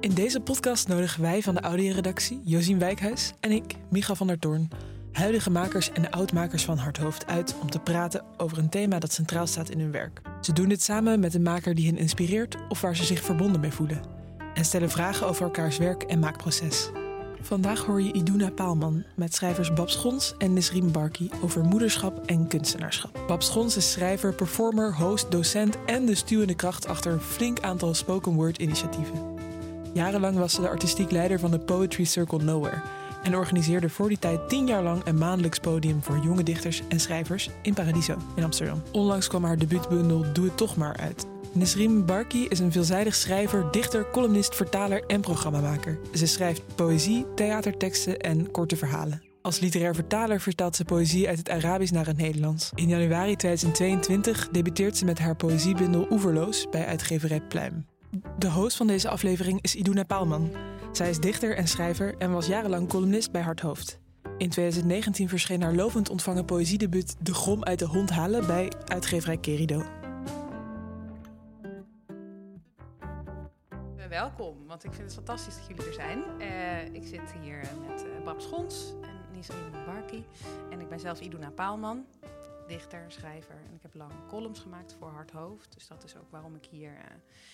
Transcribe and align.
In 0.00 0.14
deze 0.14 0.40
podcast 0.40 0.88
nodigen 0.88 1.22
wij 1.22 1.42
van 1.42 1.54
de 1.54 1.60
audioredactie 1.60 2.40
Josien 2.44 2.78
Wijkhuis 2.78 3.32
en 3.40 3.50
ik, 3.50 3.76
Micha 3.90 4.14
van 4.14 4.26
der 4.26 4.38
Toorn, 4.38 4.68
huidige 5.12 5.50
makers 5.50 5.92
en 5.92 6.10
oudmakers 6.10 6.64
van 6.64 6.78
Hardhoofd 6.78 7.26
uit 7.26 7.54
om 7.60 7.70
te 7.70 7.78
praten 7.78 8.24
over 8.36 8.58
een 8.58 8.68
thema 8.68 8.98
dat 8.98 9.12
centraal 9.12 9.46
staat 9.46 9.70
in 9.70 9.80
hun 9.80 9.92
werk. 9.92 10.20
Ze 10.40 10.52
doen 10.52 10.68
dit 10.68 10.82
samen 10.82 11.20
met 11.20 11.34
een 11.34 11.42
maker 11.42 11.74
die 11.74 11.86
hen 11.86 11.96
inspireert 11.96 12.56
of 12.68 12.80
waar 12.80 12.96
ze 12.96 13.04
zich 13.04 13.22
verbonden 13.22 13.60
mee 13.60 13.72
voelen. 13.72 14.02
En 14.54 14.64
stellen 14.64 14.90
vragen 14.90 15.26
over 15.26 15.44
elkaars 15.44 15.78
werk 15.78 16.02
en 16.02 16.18
maakproces. 16.18 16.90
Vandaag 17.42 17.84
hoor 17.84 18.02
je 18.02 18.12
Iduna 18.12 18.50
Paalman 18.50 19.04
met 19.14 19.34
schrijvers 19.34 19.72
Bab 19.72 19.90
Schons 19.90 20.34
en 20.38 20.52
Nisrim 20.52 20.92
Barki 20.92 21.30
over 21.42 21.64
moederschap 21.64 22.26
en 22.26 22.46
kunstenaarschap. 22.46 23.20
Bab 23.26 23.42
Schons 23.42 23.76
is 23.76 23.92
schrijver, 23.92 24.34
performer, 24.34 24.94
host, 24.96 25.30
docent 25.30 25.76
en 25.86 26.06
de 26.06 26.14
stuwende 26.14 26.54
kracht 26.54 26.86
achter 26.86 27.12
een 27.12 27.20
flink 27.20 27.60
aantal 27.60 27.94
spoken 27.94 28.32
word 28.32 28.58
initiatieven. 28.58 29.38
Jarenlang 29.92 30.36
was 30.36 30.54
ze 30.54 30.60
de 30.60 30.68
artistiek 30.68 31.10
leider 31.10 31.38
van 31.38 31.50
de 31.50 31.58
Poetry 31.58 32.04
Circle 32.04 32.42
Nowhere 32.42 32.82
en 33.22 33.36
organiseerde 33.36 33.88
voor 33.88 34.08
die 34.08 34.18
tijd 34.18 34.48
tien 34.48 34.66
jaar 34.66 34.82
lang 34.82 35.04
een 35.04 35.18
maandelijks 35.18 35.58
podium 35.58 36.02
voor 36.02 36.18
jonge 36.18 36.42
dichters 36.42 36.82
en 36.88 37.00
schrijvers 37.00 37.50
in 37.62 37.74
Paradiso 37.74 38.16
in 38.36 38.44
Amsterdam. 38.44 38.82
Onlangs 38.92 39.28
kwam 39.28 39.44
haar 39.44 39.58
debuutbundel 39.58 40.32
Doe 40.32 40.44
het 40.44 40.56
toch 40.56 40.76
maar 40.76 40.96
uit. 40.96 41.29
Nesrim 41.52 42.06
Barki 42.06 42.46
is 42.48 42.58
een 42.58 42.72
veelzijdig 42.72 43.14
schrijver, 43.14 43.70
dichter, 43.70 44.10
columnist, 44.10 44.54
vertaler 44.54 45.04
en 45.06 45.20
programmamaker. 45.20 45.98
Ze 46.14 46.26
schrijft 46.26 46.62
poëzie, 46.74 47.26
theaterteksten 47.34 48.18
en 48.18 48.50
korte 48.50 48.76
verhalen. 48.76 49.22
Als 49.42 49.60
literair 49.60 49.94
vertaler 49.94 50.40
vertaalt 50.40 50.76
ze 50.76 50.84
poëzie 50.84 51.28
uit 51.28 51.38
het 51.38 51.50
Arabisch 51.50 51.92
naar 51.92 52.06
het 52.06 52.16
Nederlands. 52.16 52.70
In 52.74 52.88
januari 52.88 53.36
2022 53.36 54.48
debuteert 54.48 54.96
ze 54.96 55.04
met 55.04 55.18
haar 55.18 55.36
poëziebundel 55.36 56.06
Oeverloos 56.10 56.66
bij 56.70 56.86
uitgeverij 56.86 57.40
Pluim. 57.40 57.86
De 58.38 58.50
host 58.50 58.76
van 58.76 58.86
deze 58.86 59.08
aflevering 59.08 59.58
is 59.62 59.74
Iduna 59.74 60.04
Paalman. 60.04 60.50
Zij 60.92 61.10
is 61.10 61.18
dichter 61.18 61.56
en 61.56 61.68
schrijver 61.68 62.14
en 62.18 62.32
was 62.32 62.46
jarenlang 62.46 62.88
columnist 62.88 63.30
bij 63.32 63.42
Hardhoofd. 63.42 63.98
In 64.38 64.48
2019 64.48 65.28
verscheen 65.28 65.62
haar 65.62 65.74
lovend 65.74 66.08
ontvangen 66.08 66.44
poëziedebuut 66.44 67.16
De 67.20 67.34
Grom 67.34 67.64
uit 67.64 67.78
de 67.78 67.86
Hond 67.86 68.10
halen 68.10 68.46
bij 68.46 68.72
uitgeverij 68.86 69.36
Kerido. 69.36 69.99
Welkom, 74.10 74.66
want 74.66 74.84
ik 74.84 74.92
vind 74.92 75.04
het 75.04 75.14
fantastisch 75.14 75.56
dat 75.56 75.66
jullie 75.66 75.86
er 75.86 75.92
zijn. 75.92 76.40
Uh, 76.40 76.94
ik 76.94 77.06
zit 77.06 77.32
hier 77.32 77.58
met 77.86 78.04
uh, 78.06 78.24
Bab 78.24 78.40
Schons 78.40 78.92
en 79.02 79.32
Nisrin 79.32 79.70
Barki. 79.86 80.24
En 80.70 80.80
ik 80.80 80.88
ben 80.88 81.00
zelf 81.00 81.20
Iduna 81.20 81.50
Paalman, 81.50 82.06
dichter, 82.66 83.12
schrijver. 83.12 83.54
En 83.54 83.74
ik 83.74 83.82
heb 83.82 83.94
lang 83.94 84.12
columns 84.28 84.60
gemaakt 84.60 84.96
voor 84.98 85.10
Hardhoofd. 85.10 85.72
Dus 85.72 85.86
dat 85.86 86.04
is 86.04 86.16
ook 86.16 86.30
waarom 86.30 86.54
ik 86.54 86.64
hier 86.64 86.92
uh, 86.92 87.04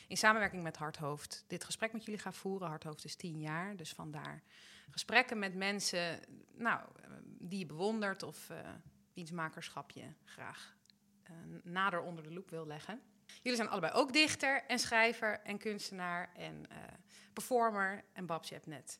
in 0.08 0.16
samenwerking 0.16 0.62
met 0.62 0.76
Hardhoofd 0.76 1.44
dit 1.46 1.64
gesprek 1.64 1.92
met 1.92 2.04
jullie 2.04 2.20
ga 2.20 2.32
voeren. 2.32 2.68
Hardhoofd 2.68 3.04
is 3.04 3.16
tien 3.16 3.40
jaar, 3.40 3.76
dus 3.76 3.92
vandaar 3.92 4.42
gesprekken 4.90 5.38
met 5.38 5.54
mensen 5.54 6.20
nou, 6.54 6.80
die 7.38 7.58
je 7.58 7.66
bewondert 7.66 8.22
of 8.22 8.50
wiens 9.14 9.30
makerschap 9.30 9.90
je 9.90 10.04
graag 10.24 10.76
nader 11.62 12.00
onder 12.00 12.22
de 12.24 12.32
loep 12.32 12.50
wil 12.50 12.66
leggen. 12.66 13.00
Jullie 13.46 13.60
zijn 13.60 13.72
allebei 13.74 13.92
ook 13.92 14.12
dichter 14.12 14.62
en 14.66 14.78
schrijver 14.78 15.40
en 15.44 15.58
kunstenaar 15.58 16.30
en 16.36 16.54
uh, 16.70 16.76
performer. 17.32 18.04
En 18.12 18.26
Babs, 18.26 18.48
je 18.48 18.54
hebt 18.54 18.66
net 18.66 18.98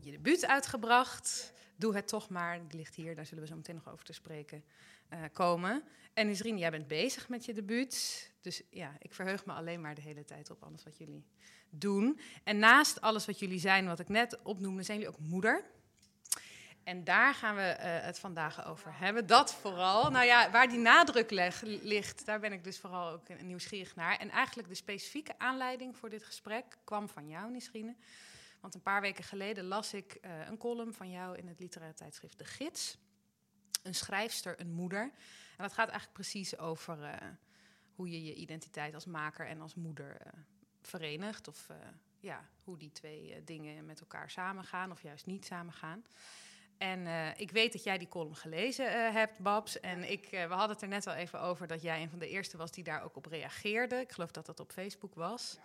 je 0.00 0.10
debuut 0.10 0.46
uitgebracht. 0.46 1.52
Doe 1.76 1.94
het 1.94 2.08
toch 2.08 2.28
maar. 2.28 2.68
Die 2.68 2.78
ligt 2.78 2.94
hier, 2.94 3.14
daar 3.14 3.26
zullen 3.26 3.42
we 3.42 3.48
zo 3.48 3.56
meteen 3.56 3.74
nog 3.74 3.92
over 3.92 4.04
te 4.04 4.12
spreken 4.12 4.64
uh, 5.12 5.18
komen. 5.32 5.82
En 6.14 6.28
Isrien, 6.28 6.58
jij 6.58 6.70
bent 6.70 6.86
bezig 6.86 7.28
met 7.28 7.44
je 7.44 7.54
debuut. 7.54 8.30
Dus 8.40 8.62
ja, 8.70 8.96
ik 8.98 9.14
verheug 9.14 9.44
me 9.44 9.52
alleen 9.52 9.80
maar 9.80 9.94
de 9.94 10.00
hele 10.00 10.24
tijd 10.24 10.50
op 10.50 10.62
alles 10.62 10.84
wat 10.84 10.98
jullie 10.98 11.24
doen. 11.70 12.20
En 12.44 12.58
naast 12.58 13.00
alles 13.00 13.26
wat 13.26 13.38
jullie 13.38 13.60
zijn, 13.60 13.86
wat 13.86 14.00
ik 14.00 14.08
net 14.08 14.42
opnoemde, 14.42 14.82
zijn 14.82 14.98
jullie 14.98 15.12
ook 15.14 15.20
moeder. 15.20 15.64
En 16.84 17.04
daar 17.04 17.34
gaan 17.34 17.56
we 17.56 17.76
uh, 17.78 17.84
het 17.84 18.18
vandaag 18.18 18.66
over 18.66 18.98
hebben. 18.98 19.26
Dat 19.26 19.54
vooral. 19.54 20.10
Nou 20.10 20.24
ja, 20.24 20.50
waar 20.50 20.68
die 20.68 20.78
nadruk 20.78 21.30
ligt, 21.82 22.26
daar 22.26 22.40
ben 22.40 22.52
ik 22.52 22.64
dus 22.64 22.78
vooral 22.78 23.10
ook 23.10 23.42
nieuwsgierig 23.42 23.96
naar. 23.96 24.18
En 24.18 24.30
eigenlijk 24.30 24.68
de 24.68 24.74
specifieke 24.74 25.38
aanleiding 25.38 25.96
voor 25.96 26.10
dit 26.10 26.24
gesprek 26.24 26.64
kwam 26.84 27.08
van 27.08 27.28
jou, 27.28 27.50
Nisrine. 27.50 27.96
Want 28.60 28.74
een 28.74 28.82
paar 28.82 29.00
weken 29.00 29.24
geleden 29.24 29.64
las 29.64 29.94
ik 29.94 30.18
uh, 30.22 30.46
een 30.46 30.56
column 30.56 30.92
van 30.92 31.10
jou 31.10 31.36
in 31.36 31.48
het 31.48 31.60
literaire 31.60 31.96
tijdschrift 31.96 32.38
De 32.38 32.44
Gids. 32.44 32.98
Een 33.82 33.94
schrijfster, 33.94 34.60
een 34.60 34.72
moeder. 34.72 35.02
En 35.56 35.66
dat 35.66 35.72
gaat 35.72 35.88
eigenlijk 35.88 36.12
precies 36.12 36.58
over 36.58 36.98
uh, 36.98 37.14
hoe 37.94 38.10
je 38.10 38.24
je 38.24 38.34
identiteit 38.34 38.94
als 38.94 39.06
maker 39.06 39.46
en 39.46 39.60
als 39.60 39.74
moeder 39.74 40.16
verenigt. 40.82 41.48
Of 41.48 41.66
ja, 42.20 42.48
hoe 42.64 42.76
die 42.76 42.92
twee 42.92 43.44
dingen 43.44 43.86
met 43.86 44.00
elkaar 44.00 44.30
samengaan 44.30 44.90
of 44.90 45.02
juist 45.02 45.26
niet 45.26 45.46
samengaan. 45.46 46.04
En 46.80 47.06
uh, 47.06 47.28
ik 47.36 47.50
weet 47.50 47.72
dat 47.72 47.82
jij 47.82 47.98
die 47.98 48.08
column 48.08 48.36
gelezen 48.36 48.86
uh, 48.86 49.12
hebt, 49.12 49.38
Babs. 49.38 49.80
En 49.80 50.10
ik, 50.10 50.32
uh, 50.32 50.46
we 50.46 50.54
hadden 50.54 50.70
het 50.70 50.82
er 50.82 50.88
net 50.88 51.06
al 51.06 51.14
even 51.14 51.40
over 51.40 51.66
dat 51.66 51.82
jij 51.82 52.02
een 52.02 52.10
van 52.10 52.18
de 52.18 52.28
eerste 52.28 52.56
was 52.56 52.70
die 52.70 52.84
daar 52.84 53.02
ook 53.02 53.16
op 53.16 53.26
reageerde. 53.26 54.00
Ik 54.00 54.12
geloof 54.12 54.30
dat 54.30 54.46
dat 54.46 54.60
op 54.60 54.72
Facebook 54.72 55.14
was. 55.14 55.58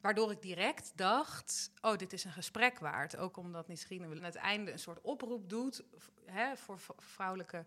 waardoor 0.00 0.30
ik 0.30 0.42
direct 0.42 0.92
dacht, 0.94 1.70
oh, 1.80 1.96
dit 1.96 2.12
is 2.12 2.24
een 2.24 2.32
gesprek 2.32 2.78
waard. 2.78 3.16
Ook 3.16 3.36
omdat 3.36 3.68
misschien 3.68 4.04
aan 4.04 4.22
het 4.22 4.34
einde 4.34 4.72
een 4.72 4.78
soort 4.78 5.00
oproep 5.00 5.48
doet 5.48 5.82
hè, 6.26 6.56
voor 6.56 6.78
vrouwelijke 6.96 7.64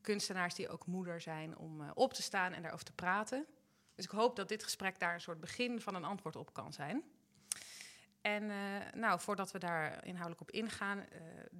kunstenaars 0.00 0.54
die 0.54 0.68
ook 0.68 0.86
moeder 0.86 1.20
zijn... 1.20 1.56
om 1.56 1.90
op 1.90 2.12
te 2.12 2.22
staan 2.22 2.52
en 2.52 2.62
daarover 2.62 2.86
te 2.86 2.92
praten. 2.92 3.46
Dus 3.94 4.04
ik 4.04 4.10
hoop 4.10 4.36
dat 4.36 4.48
dit 4.48 4.62
gesprek 4.62 4.98
daar 4.98 5.14
een 5.14 5.20
soort 5.20 5.40
begin 5.40 5.80
van 5.80 5.94
een 5.94 6.04
antwoord 6.04 6.36
op 6.36 6.52
kan 6.52 6.72
zijn. 6.72 7.04
En 8.24 8.42
uh, 8.42 8.92
nou, 8.94 9.20
voordat 9.20 9.52
we 9.52 9.58
daar 9.58 10.04
inhoudelijk 10.04 10.40
op 10.40 10.50
ingaan, 10.50 10.98
uh, 10.98 11.04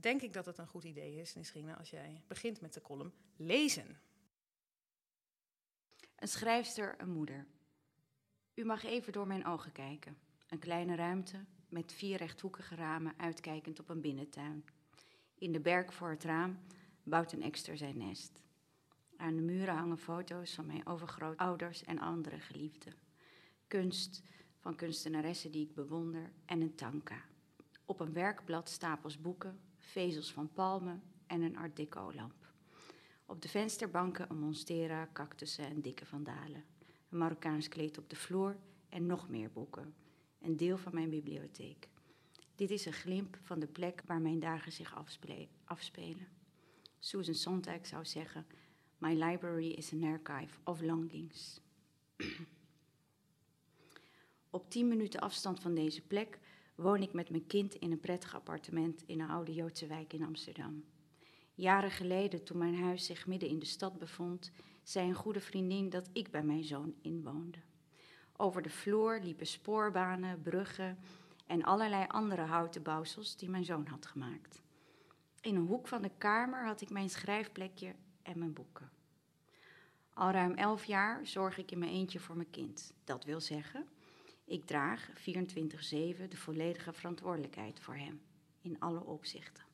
denk 0.01 0.23
ik 0.23 0.33
dat 0.33 0.47
het 0.47 0.59
een 0.59 0.67
goed 0.67 0.85
idee 0.85 1.17
is, 1.17 1.35
misschien 1.35 1.77
als 1.77 1.91
jij 1.91 2.23
begint 2.27 2.61
met 2.61 2.75
de 2.75 2.81
column 2.81 3.13
lezen. 3.37 3.99
Een 6.17 6.29
schrijfster, 6.29 6.95
een 6.99 7.11
moeder. 7.11 7.47
U 8.55 8.65
mag 8.65 8.85
even 8.85 9.13
door 9.13 9.27
mijn 9.27 9.47
ogen 9.47 9.73
kijken. 9.73 10.19
Een 10.49 10.59
kleine 10.59 10.95
ruimte 10.95 11.45
met 11.69 11.93
vier 11.93 12.17
rechthoekige 12.17 12.75
ramen 12.75 13.15
uitkijkend 13.17 13.81
op 13.81 13.89
een 13.89 14.01
binnentuin. 14.01 14.65
In 15.35 15.53
de 15.53 15.61
berk 15.61 15.93
voor 15.93 16.11
het 16.11 16.25
raam 16.25 16.59
bouwt 17.03 17.33
een 17.33 17.43
ekster 17.43 17.77
zijn 17.77 17.99
nest. 17.99 18.41
Aan 19.17 19.37
de 19.37 19.43
muren 19.43 19.75
hangen 19.75 19.99
foto's 19.99 20.55
van 20.55 20.67
mijn 20.67 20.87
overgrootouders 20.87 21.85
en 21.85 21.99
andere 21.99 22.41
geliefden. 22.41 22.95
Kunst, 23.67 24.23
van 24.65 24.75
kunstenaressen 24.75 25.51
die 25.51 25.67
ik 25.67 25.75
bewonder 25.75 26.31
en 26.45 26.61
een 26.61 26.75
tanka. 26.75 27.25
Op 27.85 28.01
een 28.01 28.13
werkblad 28.13 28.69
stapels 28.69 29.21
boeken, 29.21 29.61
vezels 29.79 30.33
van 30.33 30.53
palmen 30.53 31.03
en 31.27 31.43
een 31.43 31.57
art 31.57 31.77
deco-lamp. 31.77 32.53
Op 33.27 33.43
de 33.43 33.49
vensterbanken 33.49 34.31
een 34.31 34.39
monstera, 34.39 35.09
cactussen 35.13 35.67
en 35.67 35.81
dikke 35.81 36.07
vandalen. 36.07 36.65
Een 37.09 37.19
Marokkaans 37.19 37.69
kleed 37.69 37.99
op 37.99 38.11
de 38.11 38.17
vloer 38.17 38.57
en 38.89 39.07
nog 39.07 39.29
meer 39.29 39.51
boeken. 39.53 39.95
Een 40.41 40.57
deel 40.57 40.77
van 40.77 40.95
mijn 40.95 41.11
bibliotheek. 41.11 41.89
Dit 42.55 42.71
is 42.71 42.87
een 42.87 42.93
glimp 42.93 43.39
van 43.43 43.61
de 43.61 43.69
plek 43.69 44.03
waar 44.07 44.21
mijn 44.21 44.41
dagen 44.41 44.73
zich 44.73 44.95
afspelen. 45.65 46.29
Susan 46.99 47.35
Sontag 47.35 47.87
zou 47.87 48.05
zeggen: 48.05 48.47
My 48.99 49.25
library 49.25 49.71
is 49.71 49.93
an 49.93 50.03
archive 50.03 50.59
of 50.63 50.81
longings. 50.81 51.61
Op 54.55 54.71
10 54.71 54.89
minuten 54.89 55.21
afstand 55.21 55.61
van 55.61 55.75
deze 55.75 56.03
plek 56.03 56.39
woon 56.75 57.03
ik 57.03 57.13
met 57.13 57.31
mijn 57.31 57.47
kind 57.47 57.75
in 57.75 57.91
een 57.93 58.01
prettig 58.01 58.35
appartement 58.35 59.03
in 59.07 59.21
een 59.21 59.31
oude 59.31 59.55
Joodse 59.55 59.87
wijk 59.87 60.13
in 60.13 60.25
Amsterdam. 60.25 60.85
Jaren 61.55 61.91
geleden, 61.91 62.45
toen 62.45 62.59
mijn 62.59 62.83
huis 62.83 63.05
zich 63.05 63.27
midden 63.27 63.49
in 63.49 63.59
de 63.59 63.67
stad 63.67 63.99
bevond, 63.99 64.51
zei 64.83 65.09
een 65.09 65.15
goede 65.15 65.41
vriendin 65.41 65.91
dat 65.91 66.09
ik 66.13 66.31
bij 66.31 66.43
mijn 66.43 66.65
zoon 66.65 66.95
inwoonde. 67.03 67.59
Over 68.37 68.63
de 68.63 68.71
vloer 68.71 69.21
liepen 69.23 69.47
spoorbanen, 69.47 70.43
bruggen 70.43 70.99
en 71.47 71.63
allerlei 71.63 72.05
andere 72.09 72.43
houten 72.43 72.83
bouwsels 72.83 73.37
die 73.37 73.51
mijn 73.51 73.65
zoon 73.65 73.87
had 73.87 74.07
gemaakt. 74.07 74.63
In 75.41 75.57
een 75.57 75.67
hoek 75.67 75.89
van 75.89 76.03
de 76.03 76.11
kamer 76.19 76.67
had 76.67 76.81
ik 76.81 76.91
mijn 76.91 77.11
schrijfplekje 77.11 77.95
en 78.23 78.39
mijn 78.39 78.53
boeken. 78.53 78.91
Al 80.13 80.31
ruim 80.31 80.55
elf 80.55 80.85
jaar 80.85 81.27
zorg 81.27 81.59
ik 81.59 81.71
in 81.71 81.79
mijn 81.79 81.93
eentje 81.93 82.21
voor 82.21 82.37
mijn 82.37 82.51
kind. 82.51 82.93
Dat 83.05 83.25
wil 83.25 83.41
zeggen, 83.41 83.87
ik 84.45 84.67
draag 84.67 85.11
24-7 85.11 85.15
de 86.29 86.37
volledige 86.37 86.93
verantwoordelijkheid 86.93 87.81
voor 87.81 87.97
hem, 87.97 88.21
in 88.61 88.81
alle 88.81 89.05
opzichten. 89.05 89.65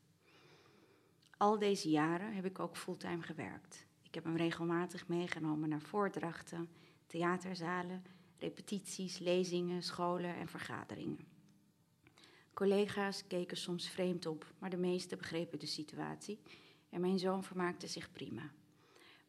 Al 1.36 1.58
deze 1.58 1.90
jaren 1.90 2.34
heb 2.34 2.44
ik 2.44 2.58
ook 2.58 2.76
fulltime 2.76 3.22
gewerkt. 3.22 3.86
Ik 4.02 4.14
heb 4.14 4.24
hem 4.24 4.36
regelmatig 4.36 5.08
meegenomen 5.08 5.68
naar 5.68 5.80
voordrachten, 5.80 6.68
theaterzalen, 7.06 8.04
repetities, 8.38 9.18
lezingen, 9.18 9.82
scholen 9.82 10.34
en 10.34 10.48
vergaderingen. 10.48 11.28
Collega's 12.54 13.26
keken 13.26 13.56
soms 13.56 13.88
vreemd 13.88 14.26
op, 14.26 14.52
maar 14.58 14.70
de 14.70 14.76
meesten 14.76 15.18
begrepen 15.18 15.58
de 15.58 15.66
situatie 15.66 16.40
en 16.90 17.00
mijn 17.00 17.18
zoon 17.18 17.44
vermaakte 17.44 17.86
zich 17.86 18.12
prima. 18.12 18.50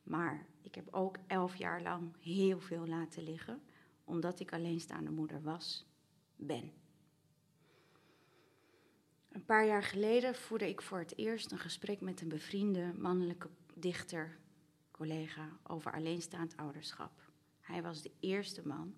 Maar 0.04 0.46
ik 0.62 0.76
heb 0.76 0.88
ook 0.92 1.18
elf 1.28 1.56
jaar 1.56 1.82
lang 1.82 2.16
heel 2.20 2.60
veel 2.60 2.88
laten 2.88 3.24
liggen 3.24 3.62
omdat 4.12 4.40
ik 4.40 4.54
alleenstaande 4.54 5.12
moeder 5.12 5.42
was, 5.42 5.86
ben. 6.36 6.72
Een 9.32 9.46
paar 9.46 9.66
jaar 9.66 9.84
geleden 9.84 10.36
voerde 10.36 10.70
ik 10.70 10.82
voor 10.82 11.00
het 11.00 11.18
eerst 11.18 11.52
een 11.52 11.60
gesprek 11.60 12.02
met 12.02 12.22
een 12.22 12.28
bevriende 12.28 12.94
mannelijke 12.98 13.50
dichter, 13.74 14.38
collega, 14.92 15.50
over 15.64 15.94
alleenstaand 15.94 16.58
ouderschap. 16.58 17.12
Hij 17.60 17.82
was 17.82 18.02
de 18.02 18.12
eerste 18.20 18.68
man 18.68 18.96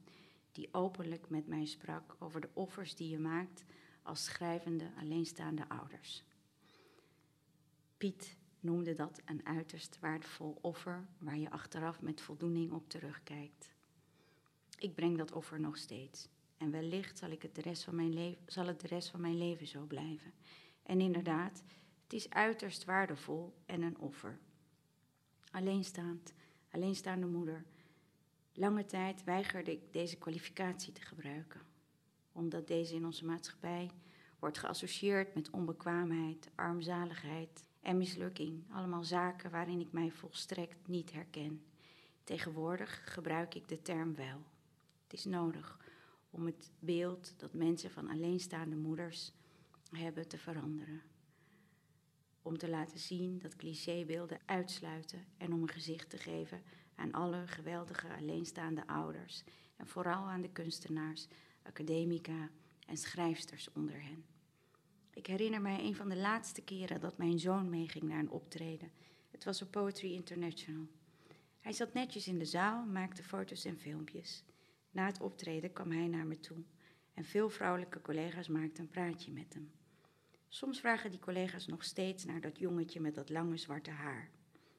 die 0.51 0.69
openlijk 0.71 1.29
met 1.29 1.47
mij 1.47 1.65
sprak 1.65 2.15
over 2.19 2.41
de 2.41 2.49
offers 2.53 2.95
die 2.95 3.09
je 3.09 3.19
maakt 3.19 3.63
als 4.03 4.23
schrijvende 4.23 4.91
alleenstaande 4.99 5.69
ouders. 5.69 6.23
Piet 7.97 8.37
noemde 8.59 8.93
dat 8.93 9.21
een 9.25 9.45
uiterst 9.45 9.99
waardevol 9.99 10.57
offer 10.61 11.07
waar 11.17 11.37
je 11.37 11.49
achteraf 11.49 12.01
met 12.01 12.21
voldoening 12.21 12.71
op 12.71 12.89
terugkijkt. 12.89 13.73
Ik 14.83 14.95
breng 14.95 15.17
dat 15.17 15.31
offer 15.31 15.59
nog 15.59 15.77
steeds. 15.77 16.29
En 16.57 16.71
wellicht 16.71 17.17
zal, 17.17 17.29
ik 17.29 17.41
het 17.41 17.55
de 17.55 17.61
rest 17.61 17.83
van 17.83 17.95
mijn 17.95 18.13
leven, 18.13 18.41
zal 18.45 18.67
het 18.67 18.79
de 18.81 18.87
rest 18.87 19.09
van 19.09 19.21
mijn 19.21 19.37
leven 19.37 19.67
zo 19.67 19.85
blijven. 19.85 20.33
En 20.83 21.01
inderdaad, 21.01 21.63
het 22.03 22.13
is 22.13 22.29
uiterst 22.29 22.85
waardevol 22.85 23.53
en 23.65 23.81
een 23.81 23.97
offer. 23.97 24.39
Alleenstaand, 25.51 26.33
alleenstaande 26.71 27.25
moeder. 27.25 27.63
Lange 28.53 28.85
tijd 28.85 29.23
weigerde 29.23 29.71
ik 29.71 29.93
deze 29.93 30.17
kwalificatie 30.17 30.93
te 30.93 31.01
gebruiken, 31.01 31.61
omdat 32.31 32.67
deze 32.67 32.95
in 32.95 33.05
onze 33.05 33.25
maatschappij 33.25 33.89
wordt 34.39 34.57
geassocieerd 34.57 35.35
met 35.35 35.49
onbekwaamheid, 35.49 36.49
armzaligheid 36.55 37.67
en 37.81 37.97
mislukking. 37.97 38.63
Allemaal 38.71 39.03
zaken 39.03 39.51
waarin 39.51 39.79
ik 39.79 39.91
mij 39.91 40.11
volstrekt 40.11 40.87
niet 40.87 41.11
herken. 41.11 41.63
Tegenwoordig 42.23 43.13
gebruik 43.13 43.55
ik 43.55 43.67
de 43.67 43.81
term 43.81 44.15
wel. 44.15 44.52
Is 45.13 45.25
nodig 45.25 45.77
om 46.29 46.45
het 46.45 46.71
beeld 46.79 47.33
dat 47.37 47.53
mensen 47.53 47.91
van 47.91 48.09
alleenstaande 48.09 48.75
moeders 48.75 49.31
hebben 49.91 50.27
te 50.27 50.37
veranderen. 50.37 51.01
Om 52.41 52.57
te 52.57 52.69
laten 52.69 52.99
zien 52.99 53.39
dat 53.39 53.55
clichébeelden 53.55 54.39
uitsluiten 54.45 55.25
en 55.37 55.53
om 55.53 55.61
een 55.61 55.69
gezicht 55.69 56.09
te 56.09 56.17
geven 56.17 56.61
aan 56.95 57.11
alle 57.11 57.47
geweldige 57.47 58.13
alleenstaande 58.13 58.87
ouders 58.87 59.43
en 59.75 59.87
vooral 59.87 60.23
aan 60.23 60.41
de 60.41 60.51
kunstenaars, 60.51 61.27
academica 61.63 62.49
en 62.87 62.97
schrijfsters 62.97 63.71
onder 63.71 64.03
hen. 64.03 64.25
Ik 65.13 65.27
herinner 65.27 65.61
mij 65.61 65.79
een 65.79 65.95
van 65.95 66.09
de 66.09 66.17
laatste 66.17 66.61
keren 66.61 66.99
dat 66.99 67.17
mijn 67.17 67.39
zoon 67.39 67.69
meeging 67.69 68.03
naar 68.03 68.19
een 68.19 68.31
optreden. 68.31 68.91
Het 69.31 69.43
was 69.43 69.61
op 69.61 69.71
Poetry 69.71 70.13
International. 70.13 70.87
Hij 71.59 71.73
zat 71.73 71.93
netjes 71.93 72.27
in 72.27 72.37
de 72.37 72.45
zaal, 72.45 72.85
maakte 72.85 73.23
foto's 73.23 73.65
en 73.65 73.79
filmpjes. 73.79 74.43
Na 74.93 75.05
het 75.05 75.21
optreden 75.21 75.73
kwam 75.73 75.91
hij 75.91 76.07
naar 76.07 76.25
me 76.25 76.39
toe 76.39 76.57
en 77.13 77.25
veel 77.25 77.49
vrouwelijke 77.49 78.01
collega's 78.01 78.47
maakten 78.47 78.83
een 78.83 78.89
praatje 78.89 79.31
met 79.31 79.53
hem. 79.53 79.71
Soms 80.47 80.79
vragen 80.79 81.09
die 81.09 81.19
collega's 81.19 81.67
nog 81.67 81.83
steeds 81.83 82.25
naar 82.25 82.41
dat 82.41 82.59
jongetje 82.59 82.99
met 82.99 83.15
dat 83.15 83.29
lange 83.29 83.57
zwarte 83.57 83.91
haar. 83.91 84.29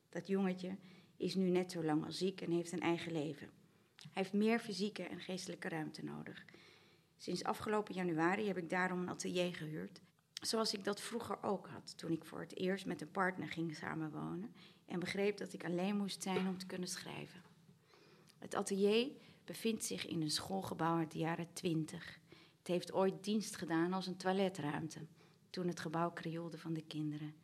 Dat 0.08 0.26
jongetje 0.26 0.76
is 1.16 1.34
nu 1.34 1.48
net 1.48 1.72
zo 1.72 1.84
lang 1.84 2.04
als 2.04 2.18
ziek 2.18 2.40
en 2.40 2.50
heeft 2.50 2.72
een 2.72 2.80
eigen 2.80 3.12
leven. 3.12 3.50
Hij 3.96 4.22
heeft 4.22 4.32
meer 4.32 4.58
fysieke 4.58 5.02
en 5.02 5.20
geestelijke 5.20 5.68
ruimte 5.68 6.04
nodig. 6.04 6.44
Sinds 7.16 7.44
afgelopen 7.44 7.94
januari 7.94 8.46
heb 8.46 8.56
ik 8.56 8.70
daarom 8.70 9.00
een 9.00 9.08
atelier 9.08 9.54
gehuurd, 9.54 10.00
zoals 10.32 10.74
ik 10.74 10.84
dat 10.84 11.00
vroeger 11.00 11.42
ook 11.42 11.66
had 11.66 11.98
toen 11.98 12.12
ik 12.12 12.24
voor 12.24 12.40
het 12.40 12.56
eerst 12.56 12.86
met 12.86 13.00
een 13.00 13.10
partner 13.10 13.48
ging 13.48 13.76
samenwonen 13.76 14.54
en 14.86 14.98
begreep 14.98 15.36
dat 15.36 15.52
ik 15.52 15.64
alleen 15.64 15.96
moest 15.96 16.22
zijn 16.22 16.48
om 16.48 16.58
te 16.58 16.66
kunnen 16.66 16.88
schrijven. 16.88 17.42
Het 18.38 18.54
atelier 18.54 19.10
bevindt 19.44 19.84
zich 19.84 20.06
in 20.06 20.20
een 20.20 20.30
schoolgebouw 20.30 20.96
uit 20.96 21.12
de 21.12 21.18
jaren 21.18 21.52
20. 21.52 22.18
Het 22.58 22.66
heeft 22.66 22.92
ooit 22.92 23.24
dienst 23.24 23.56
gedaan 23.56 23.92
als 23.92 24.06
een 24.06 24.16
toiletruimte, 24.16 25.06
toen 25.50 25.66
het 25.66 25.80
gebouw 25.80 26.10
krioelde 26.10 26.58
van 26.58 26.72
de 26.72 26.82
kinderen. 26.82 27.34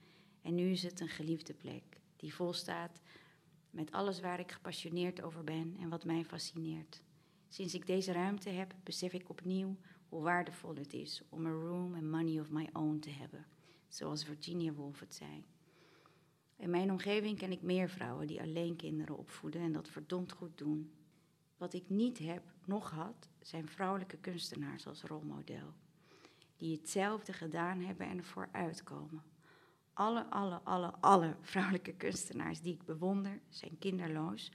En 0.43 0.55
nu 0.55 0.71
is 0.71 0.83
het 0.83 1.01
een 1.01 1.09
geliefde 1.09 1.55
plek, 1.55 2.01
die 2.17 2.35
vol 2.35 2.53
staat 2.53 3.01
met 3.71 3.93
alles 3.93 4.21
waar 4.21 4.41
ik 4.41 4.53
gepassioneerd 4.53 5.23
over 5.23 5.45
ben 5.45 5.77
en 5.81 5.89
wat 5.89 6.05
mij 6.05 6.25
fascineert. 6.25 7.03
Sinds 7.49 7.75
ik 7.75 7.87
deze 7.87 8.13
ruimte 8.13 8.49
heb, 8.49 8.75
besef 8.85 9.13
ik 9.13 9.29
opnieuw 9.29 9.77
hoe 10.09 10.23
waardevol 10.23 10.75
het 10.75 10.93
is 10.93 11.23
om 11.29 11.47
een 11.47 11.61
room 11.61 11.95
and 11.95 12.11
money 12.11 12.41
of 12.41 12.51
my 12.51 12.69
own 12.73 12.99
te 12.99 13.11
hebben, 13.11 13.47
zoals 13.89 14.25
Virginia 14.25 14.73
Woolf 14.73 15.01
het 15.01 15.15
zei. 15.15 15.45
In 16.57 16.71
mijn 16.71 16.91
omgeving 16.91 17.39
ken 17.39 17.53
ik 17.53 17.63
meer 17.63 17.89
vrouwen 17.89 18.27
die 18.27 18.41
alleen 18.41 18.77
kinderen 18.77 19.17
opvoeden 19.17 19.61
en 19.61 19.73
dat 19.73 19.89
verdomd 19.89 20.33
goed 20.33 20.59
doen. 20.59 20.93
Wat 21.61 21.73
ik 21.73 21.89
niet 21.89 22.19
heb, 22.19 22.43
nog 22.65 22.91
had, 22.91 23.29
zijn 23.41 23.69
vrouwelijke 23.69 24.17
kunstenaars 24.17 24.87
als 24.87 25.03
rolmodel. 25.03 25.73
Die 26.57 26.77
hetzelfde 26.77 27.33
gedaan 27.33 27.81
hebben 27.81 28.07
en 28.07 28.19
ervoor 28.19 28.49
uitkomen. 28.53 29.23
Alle, 29.93 30.31
alle, 30.31 30.61
alle, 30.65 30.93
alle 31.01 31.37
vrouwelijke 31.41 31.93
kunstenaars 31.93 32.61
die 32.61 32.75
ik 32.75 32.85
bewonder 32.85 33.41
zijn 33.49 33.79
kinderloos 33.79 34.53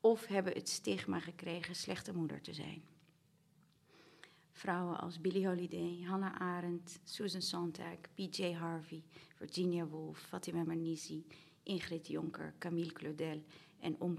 of 0.00 0.26
hebben 0.26 0.52
het 0.52 0.68
stigma 0.68 1.20
gekregen 1.20 1.74
slechte 1.74 2.14
moeder 2.14 2.40
te 2.40 2.52
zijn. 2.52 2.82
Vrouwen 4.50 5.00
als 5.00 5.20
Billie 5.20 5.46
Holiday, 5.46 6.02
Hannah 6.06 6.40
Arendt, 6.40 7.00
Susan 7.04 7.42
Sontag, 7.42 7.98
P.J. 8.14 8.52
Harvey, 8.52 9.02
Virginia 9.34 9.86
Woolf, 9.86 10.18
Fatima 10.18 10.62
Mernissi, 10.62 11.26
Ingrid 11.62 12.06
Jonker, 12.06 12.54
Camille 12.58 12.92
Claudel 12.92 13.42
en 13.80 14.00
Om. 14.00 14.18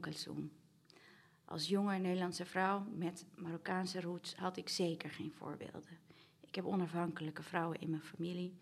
Als 1.46 1.68
jonge 1.68 1.98
Nederlandse 1.98 2.46
vrouw 2.46 2.86
met 2.96 3.26
Marokkaanse 3.36 4.02
roots 4.02 4.36
had 4.36 4.58
ik 4.58 4.70
zeker 4.70 5.10
geen 5.10 5.34
voorbeelden. 5.38 5.98
Ik 6.42 6.56
heb 6.56 6.66
onafhankelijke 6.66 7.44
vrouwen 7.44 7.80
in 7.80 7.90
mijn 7.90 8.02
familie 8.02 8.54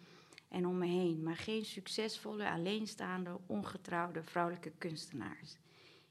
en 0.48 0.66
om 0.66 0.78
me 0.78 0.86
heen, 0.86 1.24
maar 1.24 1.36
geen 1.36 1.66
succesvolle, 1.66 2.50
alleenstaande, 2.50 3.39
ongetrouwde 3.45 4.24
vrouwelijke 4.24 4.72
kunstenaars. 4.78 5.57